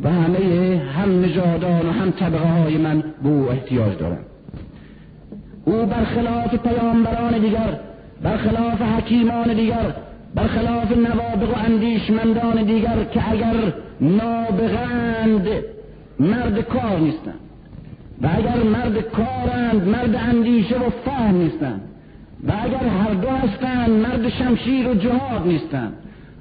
و 0.00 0.12
همه 0.12 0.82
هم 0.96 1.24
نژادان 1.24 1.86
و 1.86 1.92
هم 1.92 2.10
طبقه 2.10 2.48
های 2.48 2.76
من 2.76 3.04
به 3.22 3.28
او 3.28 3.50
احتیاج 3.50 3.98
دارم. 3.98 4.24
او 5.64 5.86
برخلاف 5.86 6.54
پیامبران 6.54 7.38
دیگر 7.38 7.80
برخلاف 8.22 8.82
حکیمان 8.82 9.54
دیگر 9.54 9.94
برخلاف 10.34 10.92
نوابق 10.92 11.50
و 11.50 11.58
اندیشمندان 11.58 12.62
دیگر 12.62 13.04
که 13.04 13.30
اگر 13.30 13.72
نابغند 14.00 15.48
مرد 16.20 16.60
کار 16.60 16.98
نیستند 16.98 17.40
و 18.22 18.28
اگر 18.36 18.62
مرد 18.62 19.00
کارند 19.00 19.88
مرد 19.88 20.14
اندیشه 20.14 20.76
و 20.76 20.90
فهم 21.04 21.36
نیستند 21.36 21.80
و 22.48 22.52
اگر 22.62 22.88
هر 22.88 23.14
دو 23.14 23.28
هستند 23.28 23.90
مرد 23.90 24.28
شمشیر 24.28 24.88
و 24.88 24.94
جهاد 24.94 25.46
نیستند 25.46 25.92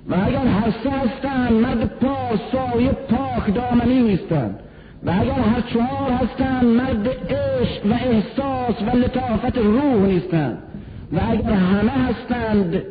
و 0.10 0.16
اگر 0.16 0.46
هر 0.48 0.74
سه 0.84 0.90
هستند 0.90 1.54
مرد 1.54 2.00
پاسای 2.00 2.88
پاک 2.88 3.56
دامنی 3.56 4.02
نیستند 4.02 4.60
و 5.06 5.12
اگر 5.12 5.32
هر 5.32 5.62
چهار 5.62 6.12
هستند 6.12 6.66
مرد 6.66 7.08
عشق 7.08 7.86
و 7.86 7.94
احساس 7.94 8.82
و 8.82 8.98
لطافت 8.98 9.58
روح 9.58 10.06
نیستند 10.06 10.58
و 11.14 11.20
اگر 11.30 11.52
همه 11.52 11.92
هستند 11.92 12.84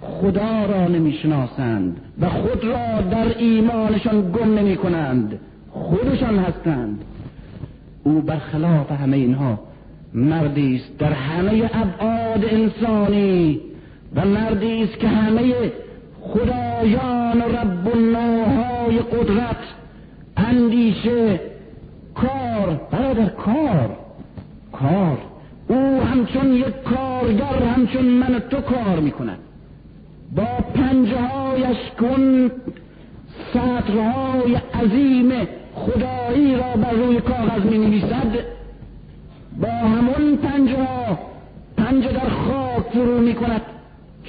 خدا 0.00 0.66
را 0.66 0.88
نمی‌شناسند. 0.88 1.96
و 2.20 2.28
خود 2.28 2.64
را 2.64 3.00
در 3.10 3.38
ایمانشان 3.38 4.32
گم 4.32 4.58
نمی 4.58 4.76
کنند 4.76 5.40
خودشان 5.70 6.38
هستند. 6.38 7.04
او 8.04 8.20
برخلاف 8.20 8.92
همه 8.92 9.16
اینها 9.16 9.58
مردی 10.14 10.76
است 10.76 10.98
در 10.98 11.12
همه 11.12 11.70
ابعاد 11.74 12.44
انسانی 12.44 13.60
و 14.14 14.24
مردی 14.24 14.82
است 14.82 14.98
که 14.98 15.08
همه 15.08 15.54
خدایان 16.20 17.40
و 17.40 17.44
رب 17.44 17.88
النوهای 17.94 18.98
قدرت 18.98 19.56
اندیشه 20.36 21.40
کار 22.14 22.80
برادر 22.90 23.28
کار 23.28 23.96
کار. 24.72 25.18
او 25.68 26.02
همچون 26.02 26.52
یک 26.52 26.82
کارگر 26.82 27.62
همچون 27.76 28.04
من 28.04 28.42
تو 28.50 28.60
کار 28.60 29.00
می‌کند. 29.00 29.38
با 30.36 30.44
پنجه 30.74 31.20
هایش 31.20 31.78
کن 32.00 32.50
سطرهای 33.54 34.54
عظیم 34.54 35.32
خدایی 35.74 36.56
را 36.56 36.76
بر 36.76 36.90
روی 36.90 37.20
کاغذ 37.20 37.64
می 37.64 37.78
نویسد 37.78 38.44
با 39.60 39.68
همون 39.68 40.36
پنجه 40.36 40.84
ها 40.84 41.18
پنجه 41.76 42.12
در 42.12 42.28
خاک 42.28 42.86
فرو 42.92 43.20
می 43.20 43.34
کند 43.34 43.62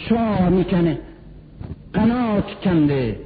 چاه 0.09 0.49
می 0.49 0.65
کنه 0.65 0.97
قنات 1.93 2.53
کنده 2.63 3.19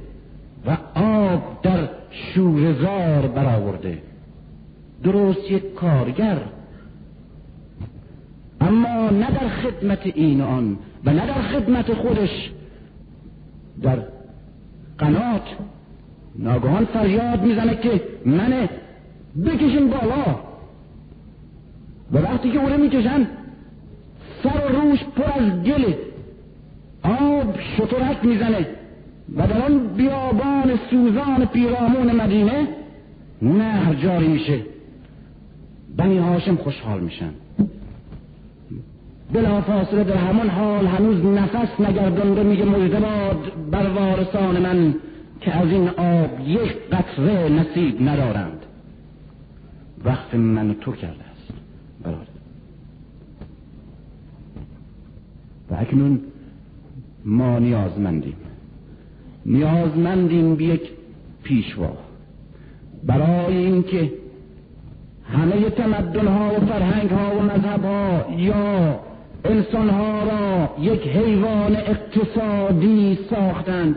و 0.66 0.76
آب 1.00 1.62
در 1.62 1.88
شورزار 2.10 3.26
برآورده. 3.26 3.98
درست 5.04 5.50
یک 5.50 5.74
کارگر. 5.74 6.38
اما 8.60 9.10
نه 9.10 9.30
در 9.30 9.48
خدمت 9.48 10.06
این 10.06 10.40
آن 10.40 10.78
و 11.04 11.10
نه 11.10 11.26
در 11.26 11.42
خدمت 11.42 11.94
خودش 11.94 12.50
در 13.82 13.98
قنات 14.98 15.42
ناگهان 16.38 16.84
فریاد 16.84 17.42
می‌زنه 17.42 17.76
که 17.76 18.02
منه 18.26 18.68
بکشین 19.46 19.90
بالا. 19.90 20.38
و 22.12 22.18
وقتی 22.18 22.50
که 22.50 22.58
اوره 22.58 22.76
می‌کشن 22.76 23.26
سر 24.42 24.66
و 24.66 24.80
روش 24.80 25.04
پر 25.04 25.42
از 25.42 25.62
گله 25.62 25.98
آب 27.02 27.54
شطرک 27.76 28.24
می‌زنه. 28.24 28.66
و 29.36 29.46
در 29.46 29.62
آن 29.62 29.86
بیابان 29.96 30.78
سوزان 30.90 31.44
پیرامون 31.44 32.16
مدینه 32.16 32.68
نهر 33.42 33.94
جاری 33.94 34.28
میشه. 34.28 34.60
بنی 35.96 36.18
هاشم 36.18 36.56
خوشحال 36.56 37.00
میشن. 37.00 37.30
بلا 39.32 39.60
فاصله 39.60 40.04
در 40.04 40.16
همان 40.16 40.48
حال 40.48 40.86
هنوز 40.86 41.24
نفس 41.24 41.80
نگردنده 41.80 42.42
میگه 42.42 42.64
مجدباد 42.64 43.52
بر 43.70 43.86
وارثان 43.86 44.58
من. 44.58 44.94
که 45.46 45.56
از 45.56 45.68
این 45.68 45.88
آب 45.88 46.40
یک 46.46 46.88
قطره 46.92 47.48
نصیب 47.48 48.08
ندارند. 48.08 48.66
وقت 50.04 50.34
من 50.34 50.74
تو 50.80 50.92
کرده 50.92 51.24
است 51.24 51.52
برادر. 52.02 52.26
و 55.70 55.74
اکنون 55.74 56.20
ما 57.24 57.58
نیازمندیم. 57.58 58.36
نیازمندیم 59.46 60.54
به 60.56 60.64
یک 60.64 60.90
پیشوا 61.42 61.92
برای 63.04 63.56
اینکه 63.56 64.12
همه 65.32 65.70
تمدن 65.70 66.26
ها 66.26 66.54
و 66.54 66.66
فرهنگ 66.66 67.10
ها 67.10 67.36
و 67.36 67.42
مذهب 67.42 67.84
ها 67.84 68.34
یا 68.36 69.00
انسان 69.44 69.90
ها 69.90 70.22
را 70.24 70.70
یک 70.80 71.06
حیوان 71.06 71.76
اقتصادی 71.76 73.18
ساختند. 73.30 73.96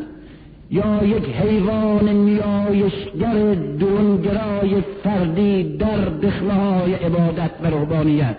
یا 0.71 1.03
یک 1.03 1.25
حیوان 1.25 2.09
نیایشگر 2.09 3.53
درونگرای 3.79 4.81
فردی 5.03 5.77
در 5.77 6.05
دخمه 6.05 6.95
عبادت 6.95 7.51
و 7.63 7.67
رهبانیت 7.67 8.37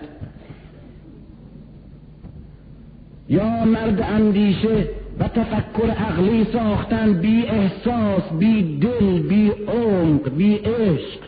یا 3.29 3.65
مرد 3.65 4.01
اندیشه 4.01 4.87
و 5.19 5.27
تفکر 5.27 5.89
عقلی 5.89 6.47
ساختن 6.53 7.13
بی 7.13 7.45
احساس 7.45 8.23
بی 8.39 8.79
دل 8.79 9.19
بی 9.19 9.51
عمق 9.67 10.29
بی 10.37 10.55
عشق. 10.55 11.19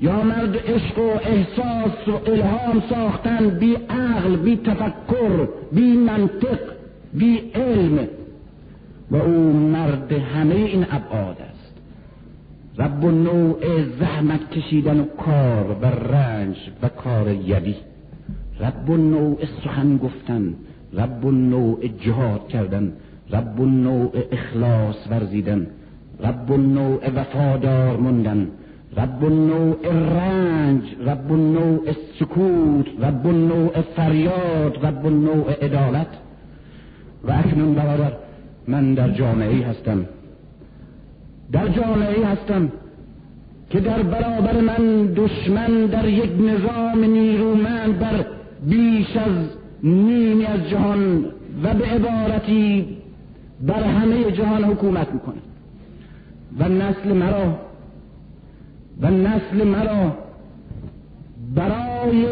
یا 0.00 0.22
مرد 0.22 0.56
عشق 0.56 0.98
و 0.98 1.10
احساس 1.24 2.08
و 2.08 2.30
الهام 2.30 2.82
ساختن 2.90 3.50
بی 3.50 3.74
عقل 3.74 4.36
بی 4.36 4.56
تفکر 4.56 5.48
بی 5.72 5.92
منطق 5.96 6.58
بی 7.14 7.38
علم. 7.54 8.08
و 9.10 9.16
او 9.16 9.52
مرد 9.52 10.12
همه 10.12 10.54
این 10.54 10.86
ابعاد 10.90 11.36
است. 11.40 11.60
رب 12.78 13.04
و 13.04 13.10
نوع 13.10 13.58
زحمت 14.00 14.50
کشیدن 14.50 15.00
و 15.00 15.04
کار 15.04 15.76
و 15.82 15.86
رنج 15.86 16.56
و 16.82 16.88
کار 16.88 17.28
یدی 17.28 17.76
رب 18.60 18.90
و 18.90 18.96
نوع 18.96 19.38
سخن 19.64 19.96
گفتن 19.96 20.54
رب 20.92 21.24
و 21.24 21.30
نوع 21.30 21.86
جهاد 21.86 22.48
کردن 22.48 22.92
رب 23.30 23.60
و 23.60 23.66
نوع 23.66 24.12
اخلاص 24.32 24.96
ورزیدن 25.10 25.66
رب 26.20 26.50
و 26.50 26.56
نوع 26.56 27.10
وفادار 27.16 27.96
موندن 27.96 28.48
رب 28.96 29.24
نوع 29.24 29.76
رنج 29.92 30.82
رب 31.06 31.32
نوع 31.32 31.92
سکوت 32.18 32.86
رب 33.00 33.26
نوع 33.26 33.80
فریاد 33.80 34.86
رب 34.86 35.06
نوع 35.06 35.52
عدالت. 35.64 36.08
و 37.24 37.32
اکنون 37.32 37.74
برادر 37.74 38.12
من 38.68 38.94
در 38.94 39.10
جامعه 39.10 39.66
هستم. 39.66 40.06
در 41.52 41.68
جامعه 41.68 42.26
هستم 42.26 42.72
که 43.70 43.80
در 43.80 44.02
برابر 44.02 44.60
من 44.60 45.06
دشمن 45.16 45.86
در 45.86 46.08
یک 46.08 46.30
نظام 46.40 47.04
نیرومند 47.04 47.98
بر 47.98 48.24
بیش 48.68 49.16
از 49.16 49.46
نیمی 49.82 50.46
از 50.46 50.68
جهان 50.68 51.24
و 51.62 51.74
به 51.74 51.84
عبارتی 51.84 52.96
بر 53.60 53.82
همه 53.82 54.32
جهان 54.32 54.64
حکومت 54.64 55.12
می‌کنه. 55.12 55.40
و 56.58 56.68
نسل 56.68 57.12
مرا 57.12 57.58
و 59.00 59.10
نسل 59.10 59.64
مرا 59.64 60.16
برای 61.54 62.26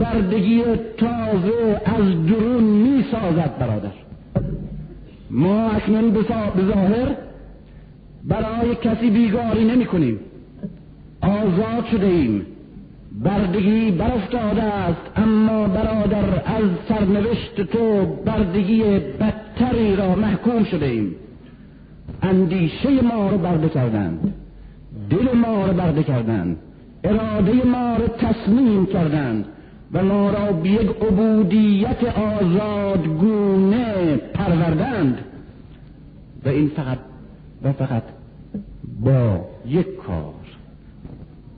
بردگی 0.00 0.62
تازه 0.96 1.80
از 1.84 2.26
درون 2.26 2.64
می 2.64 3.04
سازد 3.10 3.58
برادر. 3.58 4.03
ما 5.34 5.70
اکنون 5.70 6.10
به 6.10 6.22
ظاهر 6.74 7.16
برای 8.24 8.74
کسی 8.74 9.10
بیگاری 9.10 9.64
نمی 9.64 9.86
کنیم. 9.86 10.20
آزاد 11.20 11.86
شده 11.90 12.06
ایم. 12.06 12.46
بردگی 13.12 13.90
برافتاده 13.90 14.62
است 14.62 15.00
اما 15.16 15.68
برادر 15.68 16.42
از 16.44 16.64
سرنوشت 16.88 17.60
تو 17.60 18.06
بردگی 18.24 18.82
بدتری 19.20 19.96
را 19.96 20.14
محکوم 20.14 20.64
شده 20.64 20.86
ایم. 20.86 21.14
اندیشه 22.22 23.02
ما 23.02 23.28
رو 23.28 23.38
برده 23.38 23.68
کردند. 23.68 24.34
دل 25.10 25.32
ما 25.36 25.66
را 25.66 25.72
برده 25.72 26.02
کردند. 26.02 26.56
اراده 27.04 27.66
ما 27.66 27.96
را 27.96 28.08
تصمیم 28.08 28.86
کردند. 28.86 29.44
و 29.94 30.04
ما 30.04 30.30
را 30.30 30.52
به 30.52 30.68
یک 30.68 30.90
عبودیت 30.90 32.04
آزادگونه 32.18 34.16
پروردند. 34.16 35.18
و 36.44 36.48
این 36.48 36.68
فقط 36.68 36.98
و 37.62 37.72
فقط 37.72 38.02
با 39.00 39.40
یک 39.66 39.96
کار. 39.96 40.34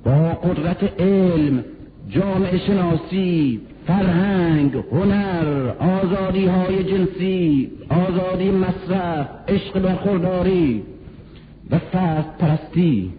با 0.05 0.29
قدرت 0.35 1.01
علم 1.01 1.65
جامعه 2.09 2.59
شناسی 2.59 3.61
فرهنگ 3.87 4.85
هنر 4.93 5.73
آزادی 5.79 6.47
های 6.47 6.85
جنسی 6.85 7.71
آزادی 7.89 8.51
مصرف 8.51 9.29
عشق 9.49 9.79
برخورداری 9.79 10.83
و 11.71 11.79
فرد 11.79 12.37
پرستی. 12.39 13.13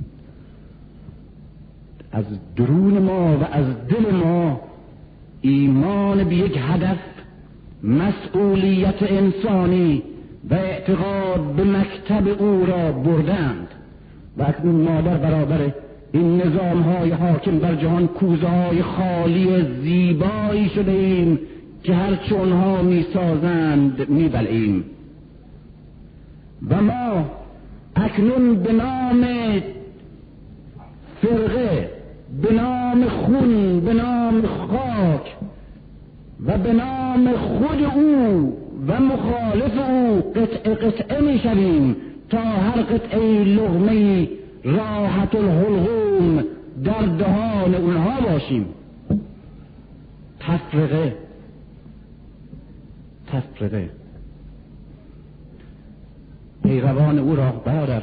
از 2.11 2.26
درون 2.55 2.99
ما 2.99 3.38
و 3.38 3.43
از 3.51 3.65
دل 3.88 4.15
ما 4.15 4.66
ایمان 5.41 6.23
به 6.23 6.35
یک 6.35 6.59
هدف 6.61 6.97
مسئولیت 7.83 9.03
انسانی 9.03 10.03
و 10.49 10.53
اعتقاد 10.53 11.55
به 11.55 11.63
مکتب 11.63 12.41
او 12.41 12.65
را 12.65 12.91
بردند. 12.91 13.67
و 14.38 14.43
اکنون 14.43 14.75
ما 14.75 15.01
در 15.01 15.17
برابر 15.17 15.73
این 16.11 16.41
نظام 16.41 16.81
های 16.81 17.11
حاکم 17.11 17.59
بر 17.59 17.75
جهان 17.75 18.07
کوزه 18.07 18.47
های 18.47 18.83
خالی 18.83 19.65
زیبایی 19.81 20.69
شده 20.69 20.91
ایم 20.91 21.39
که 21.83 21.95
هرچه 21.95 22.35
اونها 22.35 22.81
می‌سازند 22.81 24.09
میبلعیم. 24.09 24.83
و 26.69 26.81
ما 26.81 27.25
اکنون 27.95 28.55
به 28.55 28.73
نام 28.73 29.25
فرقه 31.21 31.96
به 32.41 32.53
نام 32.53 33.09
خون 33.09 33.80
به 33.80 33.93
نام 33.93 34.41
خاک 34.41 35.36
و 36.45 36.57
به 36.57 36.73
نام 36.73 37.32
خود 37.32 37.82
او 37.82 38.57
و 38.88 38.99
مخالف 38.99 39.78
او 39.89 40.34
قطعه 40.36 40.75
قطعه 40.75 41.21
می 41.21 41.39
شویم 41.39 41.95
تا 42.30 42.38
هر 42.38 42.82
قطعه 42.82 43.43
لغمه 43.43 44.28
راحت 44.63 45.36
الحلقوم 45.36 46.43
در 46.84 47.01
دهان 47.01 47.75
اونها 47.75 48.21
باشیم. 48.21 48.65
تفرقه 50.39 51.15
تفرقه. 53.28 53.89
پیروان 56.63 57.19
او 57.19 57.36
را 57.36 57.51
برادر 57.51 58.01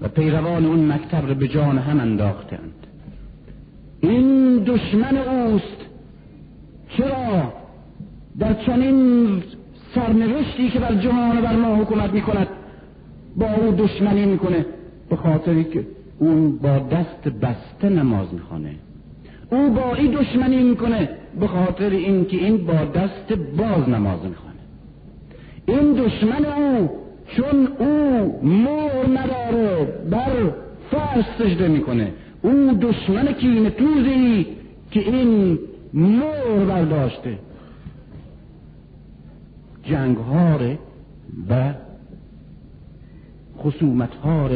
و 0.00 0.08
پیروان 0.08 0.66
اون 0.66 0.92
مکتب 0.92 1.26
را 1.28 1.34
به 1.34 1.48
جان 1.48 1.78
هم 1.78 2.00
انداختند 2.00 2.79
این 4.00 4.58
دشمن 4.58 5.16
اوست. 5.16 5.76
چرا؟ 6.96 7.52
در 8.38 8.54
چنین 8.54 9.42
سرنوشتی 9.94 10.70
که 10.70 10.78
بر 10.78 10.94
جهان 10.94 11.38
و 11.38 11.42
بر 11.42 11.56
ما 11.56 11.76
حکومت 11.76 12.12
می 12.12 12.20
کند 12.20 12.48
با 13.36 13.46
او 13.54 13.72
دشمنی 13.72 14.26
می‌کنه 14.26 14.66
به 15.10 15.16
خاطری 15.16 15.64
که 15.64 15.86
اون 16.18 16.58
با 16.58 16.78
دست 16.78 17.28
بسته 17.28 17.88
نماز 17.88 18.34
می‌خوانه. 18.34 18.74
او 19.50 19.70
با 19.70 19.94
این 19.94 20.10
دشمنی 20.10 20.62
می‌کنه 20.62 21.08
به 21.40 21.46
خاطر 21.46 21.90
اینکه 21.90 22.36
این 22.36 22.56
با 22.56 22.84
دست 22.94 23.32
باز 23.32 23.88
نماز 23.88 24.18
می‌خوانه. 24.24 24.60
این 25.66 25.92
دشمن 25.92 26.44
او 26.44 26.90
چون 27.36 27.68
او 27.78 27.86
مور 28.42 29.18
نداره 29.18 29.84
بر 30.10 30.52
فرش 30.90 31.24
سجده 31.38 31.68
می‌کنه. 31.68 32.12
او 32.42 32.78
دشمن 32.80 33.32
کین 33.32 33.70
توزی 33.70 34.46
که 34.90 35.00
این 35.00 35.58
مور 35.94 36.64
برداشته. 36.68 37.38
جنگ 39.84 40.16
و 41.50 41.74
خصومت 43.58 44.10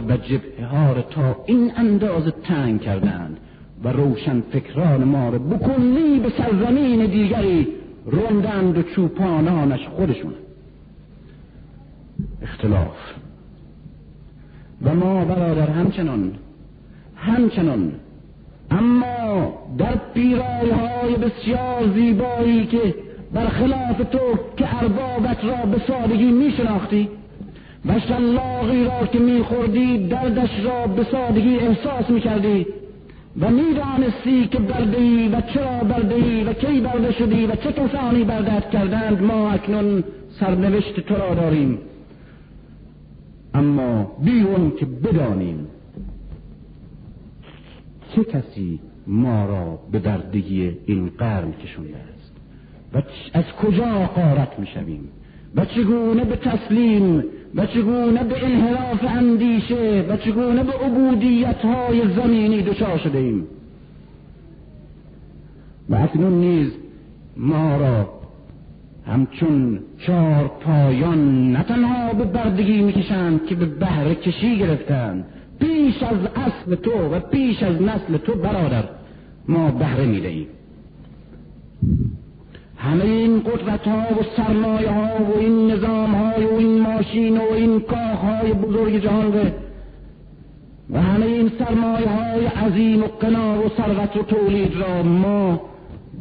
و 0.09 0.17
جبهه 0.17 1.03
تا 1.11 1.37
این 1.47 1.73
اندازه 1.77 2.31
تنگ 2.31 2.81
کردند 2.81 3.37
و 3.85 3.89
روشن 3.89 4.41
فکران 4.41 5.05
ما 5.05 5.29
رو 5.29 5.39
بکنی 5.39 6.21
به 6.21 6.33
سرزمین 6.39 7.07
دیگری 7.07 7.69
روندند 8.07 8.79
و 8.79 8.83
چوپانانش 8.83 9.89
خودشون 9.89 10.35
اختلاف. 12.43 12.97
و 14.83 14.95
ما 14.95 15.25
برادر 15.25 15.71
همچنان 15.71 16.33
همچنان. 17.25 17.93
اما 18.71 19.53
در 19.79 19.97
پیرای 20.15 20.71
های 20.71 21.15
بسیار 21.15 21.93
زیبایی 21.95 22.67
که 22.67 22.95
برخلاف 23.33 23.99
تو 24.13 24.19
که 24.57 24.83
اربابت 24.83 25.45
را 25.45 25.67
به 25.71 25.81
سادگی 25.87 26.33
می 26.33 26.53
شناختی 26.57 27.09
و 27.87 28.01
شلاقی 28.01 28.85
را 28.85 29.07
که 29.07 29.19
میخوردی 29.19 30.09
دردش 30.09 30.51
را 30.65 30.87
به 30.87 31.07
سادگی 31.13 31.57
احساس 31.57 32.11
می‌کردی 32.11 32.67
و 33.41 33.51
می‌دانستی 33.51 34.47
که 34.47 34.59
بردهی 34.59 35.29
و 35.29 35.41
چرا 35.41 35.79
بردهی 35.79 36.45
و 36.45 36.53
کی 36.53 36.81
برده 36.81 37.13
شدی 37.13 37.47
و 37.47 37.57
چه 37.57 37.73
کسانی 37.73 38.25
بردت 38.25 38.71
کردند 38.71 39.23
ما 39.23 39.51
اکنون 39.51 40.05
سرنوشت 40.41 41.01
تو 41.01 41.15
را 41.15 41.35
داریم. 41.35 41.79
اما 43.55 44.13
بیون 44.25 44.73
که 44.79 44.87
بدانیم 44.87 45.64
چه 48.17 48.25
کسی 48.25 48.81
ما 49.07 49.47
را 49.47 49.79
به 49.93 49.99
بردگی 49.99 50.77
این 50.87 51.11
قرن 51.19 51.53
کشونده 51.53 51.97
است؟ 51.97 52.33
و 52.95 53.03
از 53.33 53.45
کجا 53.45 54.07
قارت 54.07 54.59
می‌شویم؟ 54.59 55.09
و 55.55 55.65
چگونه 55.65 56.25
به 56.25 56.37
تسلیم؟ 56.37 57.25
و 57.55 57.67
چگونه 57.67 58.25
به 58.25 58.45
انحراف 58.45 59.05
اندیشه؟ 59.05 60.05
و 60.09 60.17
چگونه 60.17 60.65
به 60.65 60.73
عبودیت 60.73 61.57
های 61.57 62.15
زمینی 62.15 62.63
دچار 62.63 62.99
شده 62.99 63.19
ایم 63.19 63.47
و 65.89 65.95
اکنون 65.95 66.33
نیز 66.33 66.73
ما 67.37 67.77
را 67.77 68.09
همچون 69.07 69.81
چهار 70.07 70.51
پایان 70.61 71.53
نه 71.53 71.63
تنها 71.63 72.13
به 72.13 72.25
بردگی 72.25 72.83
می‌کشند 72.83 73.47
که 73.47 73.55
به 73.55 73.67
بهره 73.67 74.15
کشی 74.15 74.59
گرفتند 74.59 75.25
پیش 75.65 76.03
از 76.03 76.19
اصل 76.37 76.75
تو 76.75 76.91
و 76.91 77.21
پیش 77.21 77.63
از 77.63 77.83
نسل 77.83 78.17
تو 78.17 78.35
برادر 78.35 78.85
ما 79.49 79.71
بهره 79.71 80.07
می‌دهیم. 80.07 80.47
همه 82.77 83.05
این 83.05 83.41
قدرت 83.41 83.89
ها 83.89 83.99
و 83.99 84.25
سرمایه 84.37 84.91
ها 84.91 85.25
و 85.25 85.39
این 85.39 85.71
نظام 85.71 86.15
های 86.15 86.45
و 86.45 86.55
این 86.55 86.81
ماشین 86.81 87.39
و 87.39 87.53
این 87.53 87.81
کاخ 87.81 88.19
های 88.19 88.53
بزرگ 88.53 89.03
جهان 89.03 89.53
و 90.91 91.03
همه 91.03 91.27
این 91.27 91.53
سرمایه 91.59 92.09
های 92.09 92.47
عظیم 92.47 93.03
و 93.03 93.07
قنا 93.07 93.67
و 93.67 93.69
ثروت 93.77 94.17
و 94.17 94.23
تولید 94.23 94.77
را 94.77 95.03
ما 95.03 95.61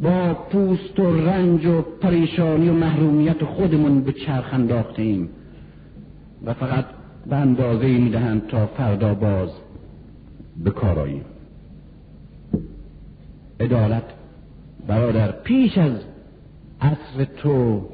با 0.02 0.34
پوست 0.34 1.00
و 1.00 1.16
رنج 1.16 1.66
و 1.66 1.82
پریشانی 1.82 2.68
و 2.68 2.72
محرومیت 2.72 3.44
خودمون 3.44 4.00
به 4.00 4.12
چرخ 4.12 4.54
انداخته 4.54 5.02
ایم 5.02 5.28
و 6.44 6.54
فقط 6.54 6.84
به 7.26 7.36
اندازه 7.36 7.86
می‌دهند 7.86 8.46
تا 8.46 8.66
فردا 8.66 9.14
باز 9.14 9.50
به 10.64 10.70
کاراییم 10.70 11.24
عدالت 13.60 14.04
برادر 14.86 15.32
پیش 15.32 15.78
از 15.78 15.92
عصر 16.80 17.24
تو 17.24 17.88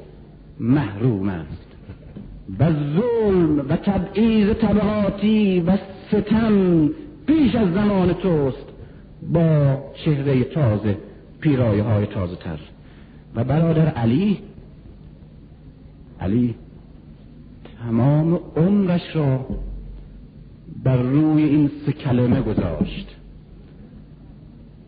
محروم 0.59 1.29
است. 1.29 1.71
و 2.59 2.71
ظلم 2.71 3.59
و 3.69 3.75
تبعیض 3.75 4.55
طبقاتی 4.55 5.59
و 5.59 5.77
ستم 6.07 6.89
پیش 7.27 7.55
از 7.55 7.73
زمان 7.73 8.13
توست 8.13 8.65
با 9.33 9.77
چهره 10.05 10.43
تازه 10.43 10.97
پیرایه 11.39 11.83
های 11.83 12.05
تازه 12.05 12.35
تر 12.35 12.59
و 13.35 13.43
برادر 13.43 13.87
علی 13.87 14.39
علی 16.19 16.55
تمام 17.85 18.39
عمرش 18.57 19.15
را 19.15 19.45
بر 20.83 20.97
روی 20.97 21.43
این 21.43 21.71
سه 21.85 21.91
کلمه 21.91 22.41
گذاشت. 22.41 23.15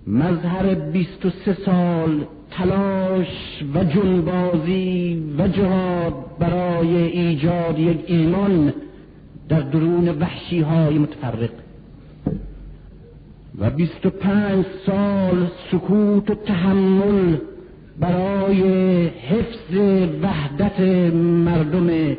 مظهر 0.07 0.73
بیست 0.73 1.25
و 1.25 1.29
سه 1.29 1.57
سال 1.65 2.25
تلاش 2.51 3.63
و 3.75 3.83
جنبازی 3.83 5.23
و 5.37 5.47
جهاد 5.47 6.13
برای 6.39 6.95
ایجاد 6.95 7.79
یک 7.79 8.03
ایمان 8.07 8.73
در 9.49 9.59
درون 9.59 10.09
وحشی 10.09 10.61
های 10.61 10.97
متفرق. 10.97 11.49
و 13.59 13.69
بیست 13.69 14.05
و 14.05 14.09
پنج 14.09 14.65
سال 14.85 15.47
سکوت 15.71 16.31
و 16.31 16.35
تحمل 16.35 17.37
برای 17.99 19.07
حفظ 19.07 19.75
وحدت 20.21 20.79
مردم 21.45 22.15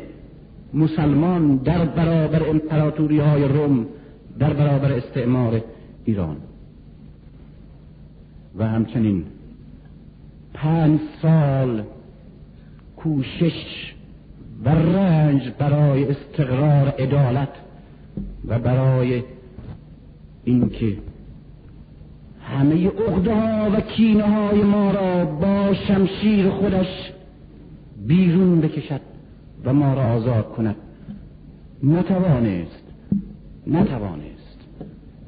مسلمان 0.75 1.57
در 1.57 1.85
برابر 1.85 2.49
امپراتوری 2.49 3.19
های 3.19 3.43
روم 3.43 3.85
در 4.39 4.53
برابر 4.53 4.93
استعمار 4.93 5.61
ایران. 6.05 6.37
و 8.57 8.67
همچنین 8.67 9.23
پنج 10.53 10.99
سال 11.21 11.83
کوشش 12.97 13.93
و 14.65 14.69
رنج 14.69 15.51
برای 15.59 16.05
استقرار 16.05 16.87
عدالت 16.87 17.49
و 18.47 18.59
برای 18.59 19.23
اینکه 20.43 20.97
همه 22.41 22.87
عقده 22.87 23.33
ها 23.33 23.71
و 23.71 23.81
کینه 23.81 24.23
های 24.23 24.61
ما 24.61 24.91
را 24.91 25.25
با 25.25 25.73
شمشیر 25.73 26.49
خودش 26.49 27.11
بیرون 28.07 28.61
بکشد. 28.61 29.14
و 29.65 29.73
ما 29.73 29.93
را 29.93 30.03
آزاد 30.03 30.53
کند. 30.53 30.75
نتوانست. 31.83 32.83
نتوانست. 33.67 34.57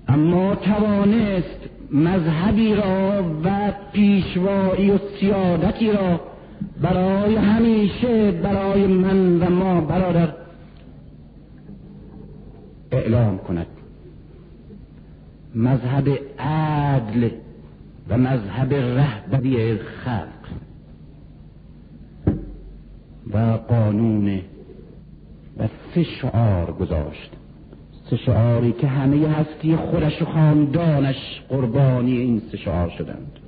اما 0.08 0.56
توانست 0.56 1.60
مذهبی 1.92 2.76
را 2.76 3.24
و 3.44 3.74
پیشوایی 3.94 4.92
و 4.92 4.98
سیادتی 5.20 5.92
را 5.92 6.20
برای 6.82 7.36
همیشه 7.36 8.32
برای 8.32 8.88
من 8.88 9.40
و 9.40 9.50
ما 9.50 9.82
برادر 9.82 10.34
اعلام 12.92 13.38
کند. 13.38 13.68
مذهب 15.56 16.20
عدل 16.40 17.30
و 18.10 18.18
مذهب 18.18 18.74
رهبری 18.74 19.78
خلق. 19.78 20.37
و 23.34 23.58
قانون 23.58 24.42
و 25.58 25.68
سه 25.96 26.04
شعار 26.04 26.72
گذاشت. 26.72 27.32
سه 28.10 28.18
شعاری 28.18 28.72
که 28.72 28.88
همه 28.88 29.28
هستی 29.28 29.76
خودش 29.76 30.22
و 30.22 30.26
خاندانش 30.26 31.42
قربانی 31.50 32.18
این 32.18 32.42
سه 32.52 32.58
شعار 32.58 32.90
شدند. 32.90 33.40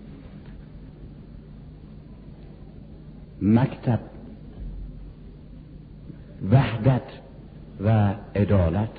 مکتب 3.42 4.00
وحدت 6.52 7.02
و 7.84 8.14
عدالت. 8.36 8.90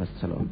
و 0.00 0.04
سلام. 0.20 0.48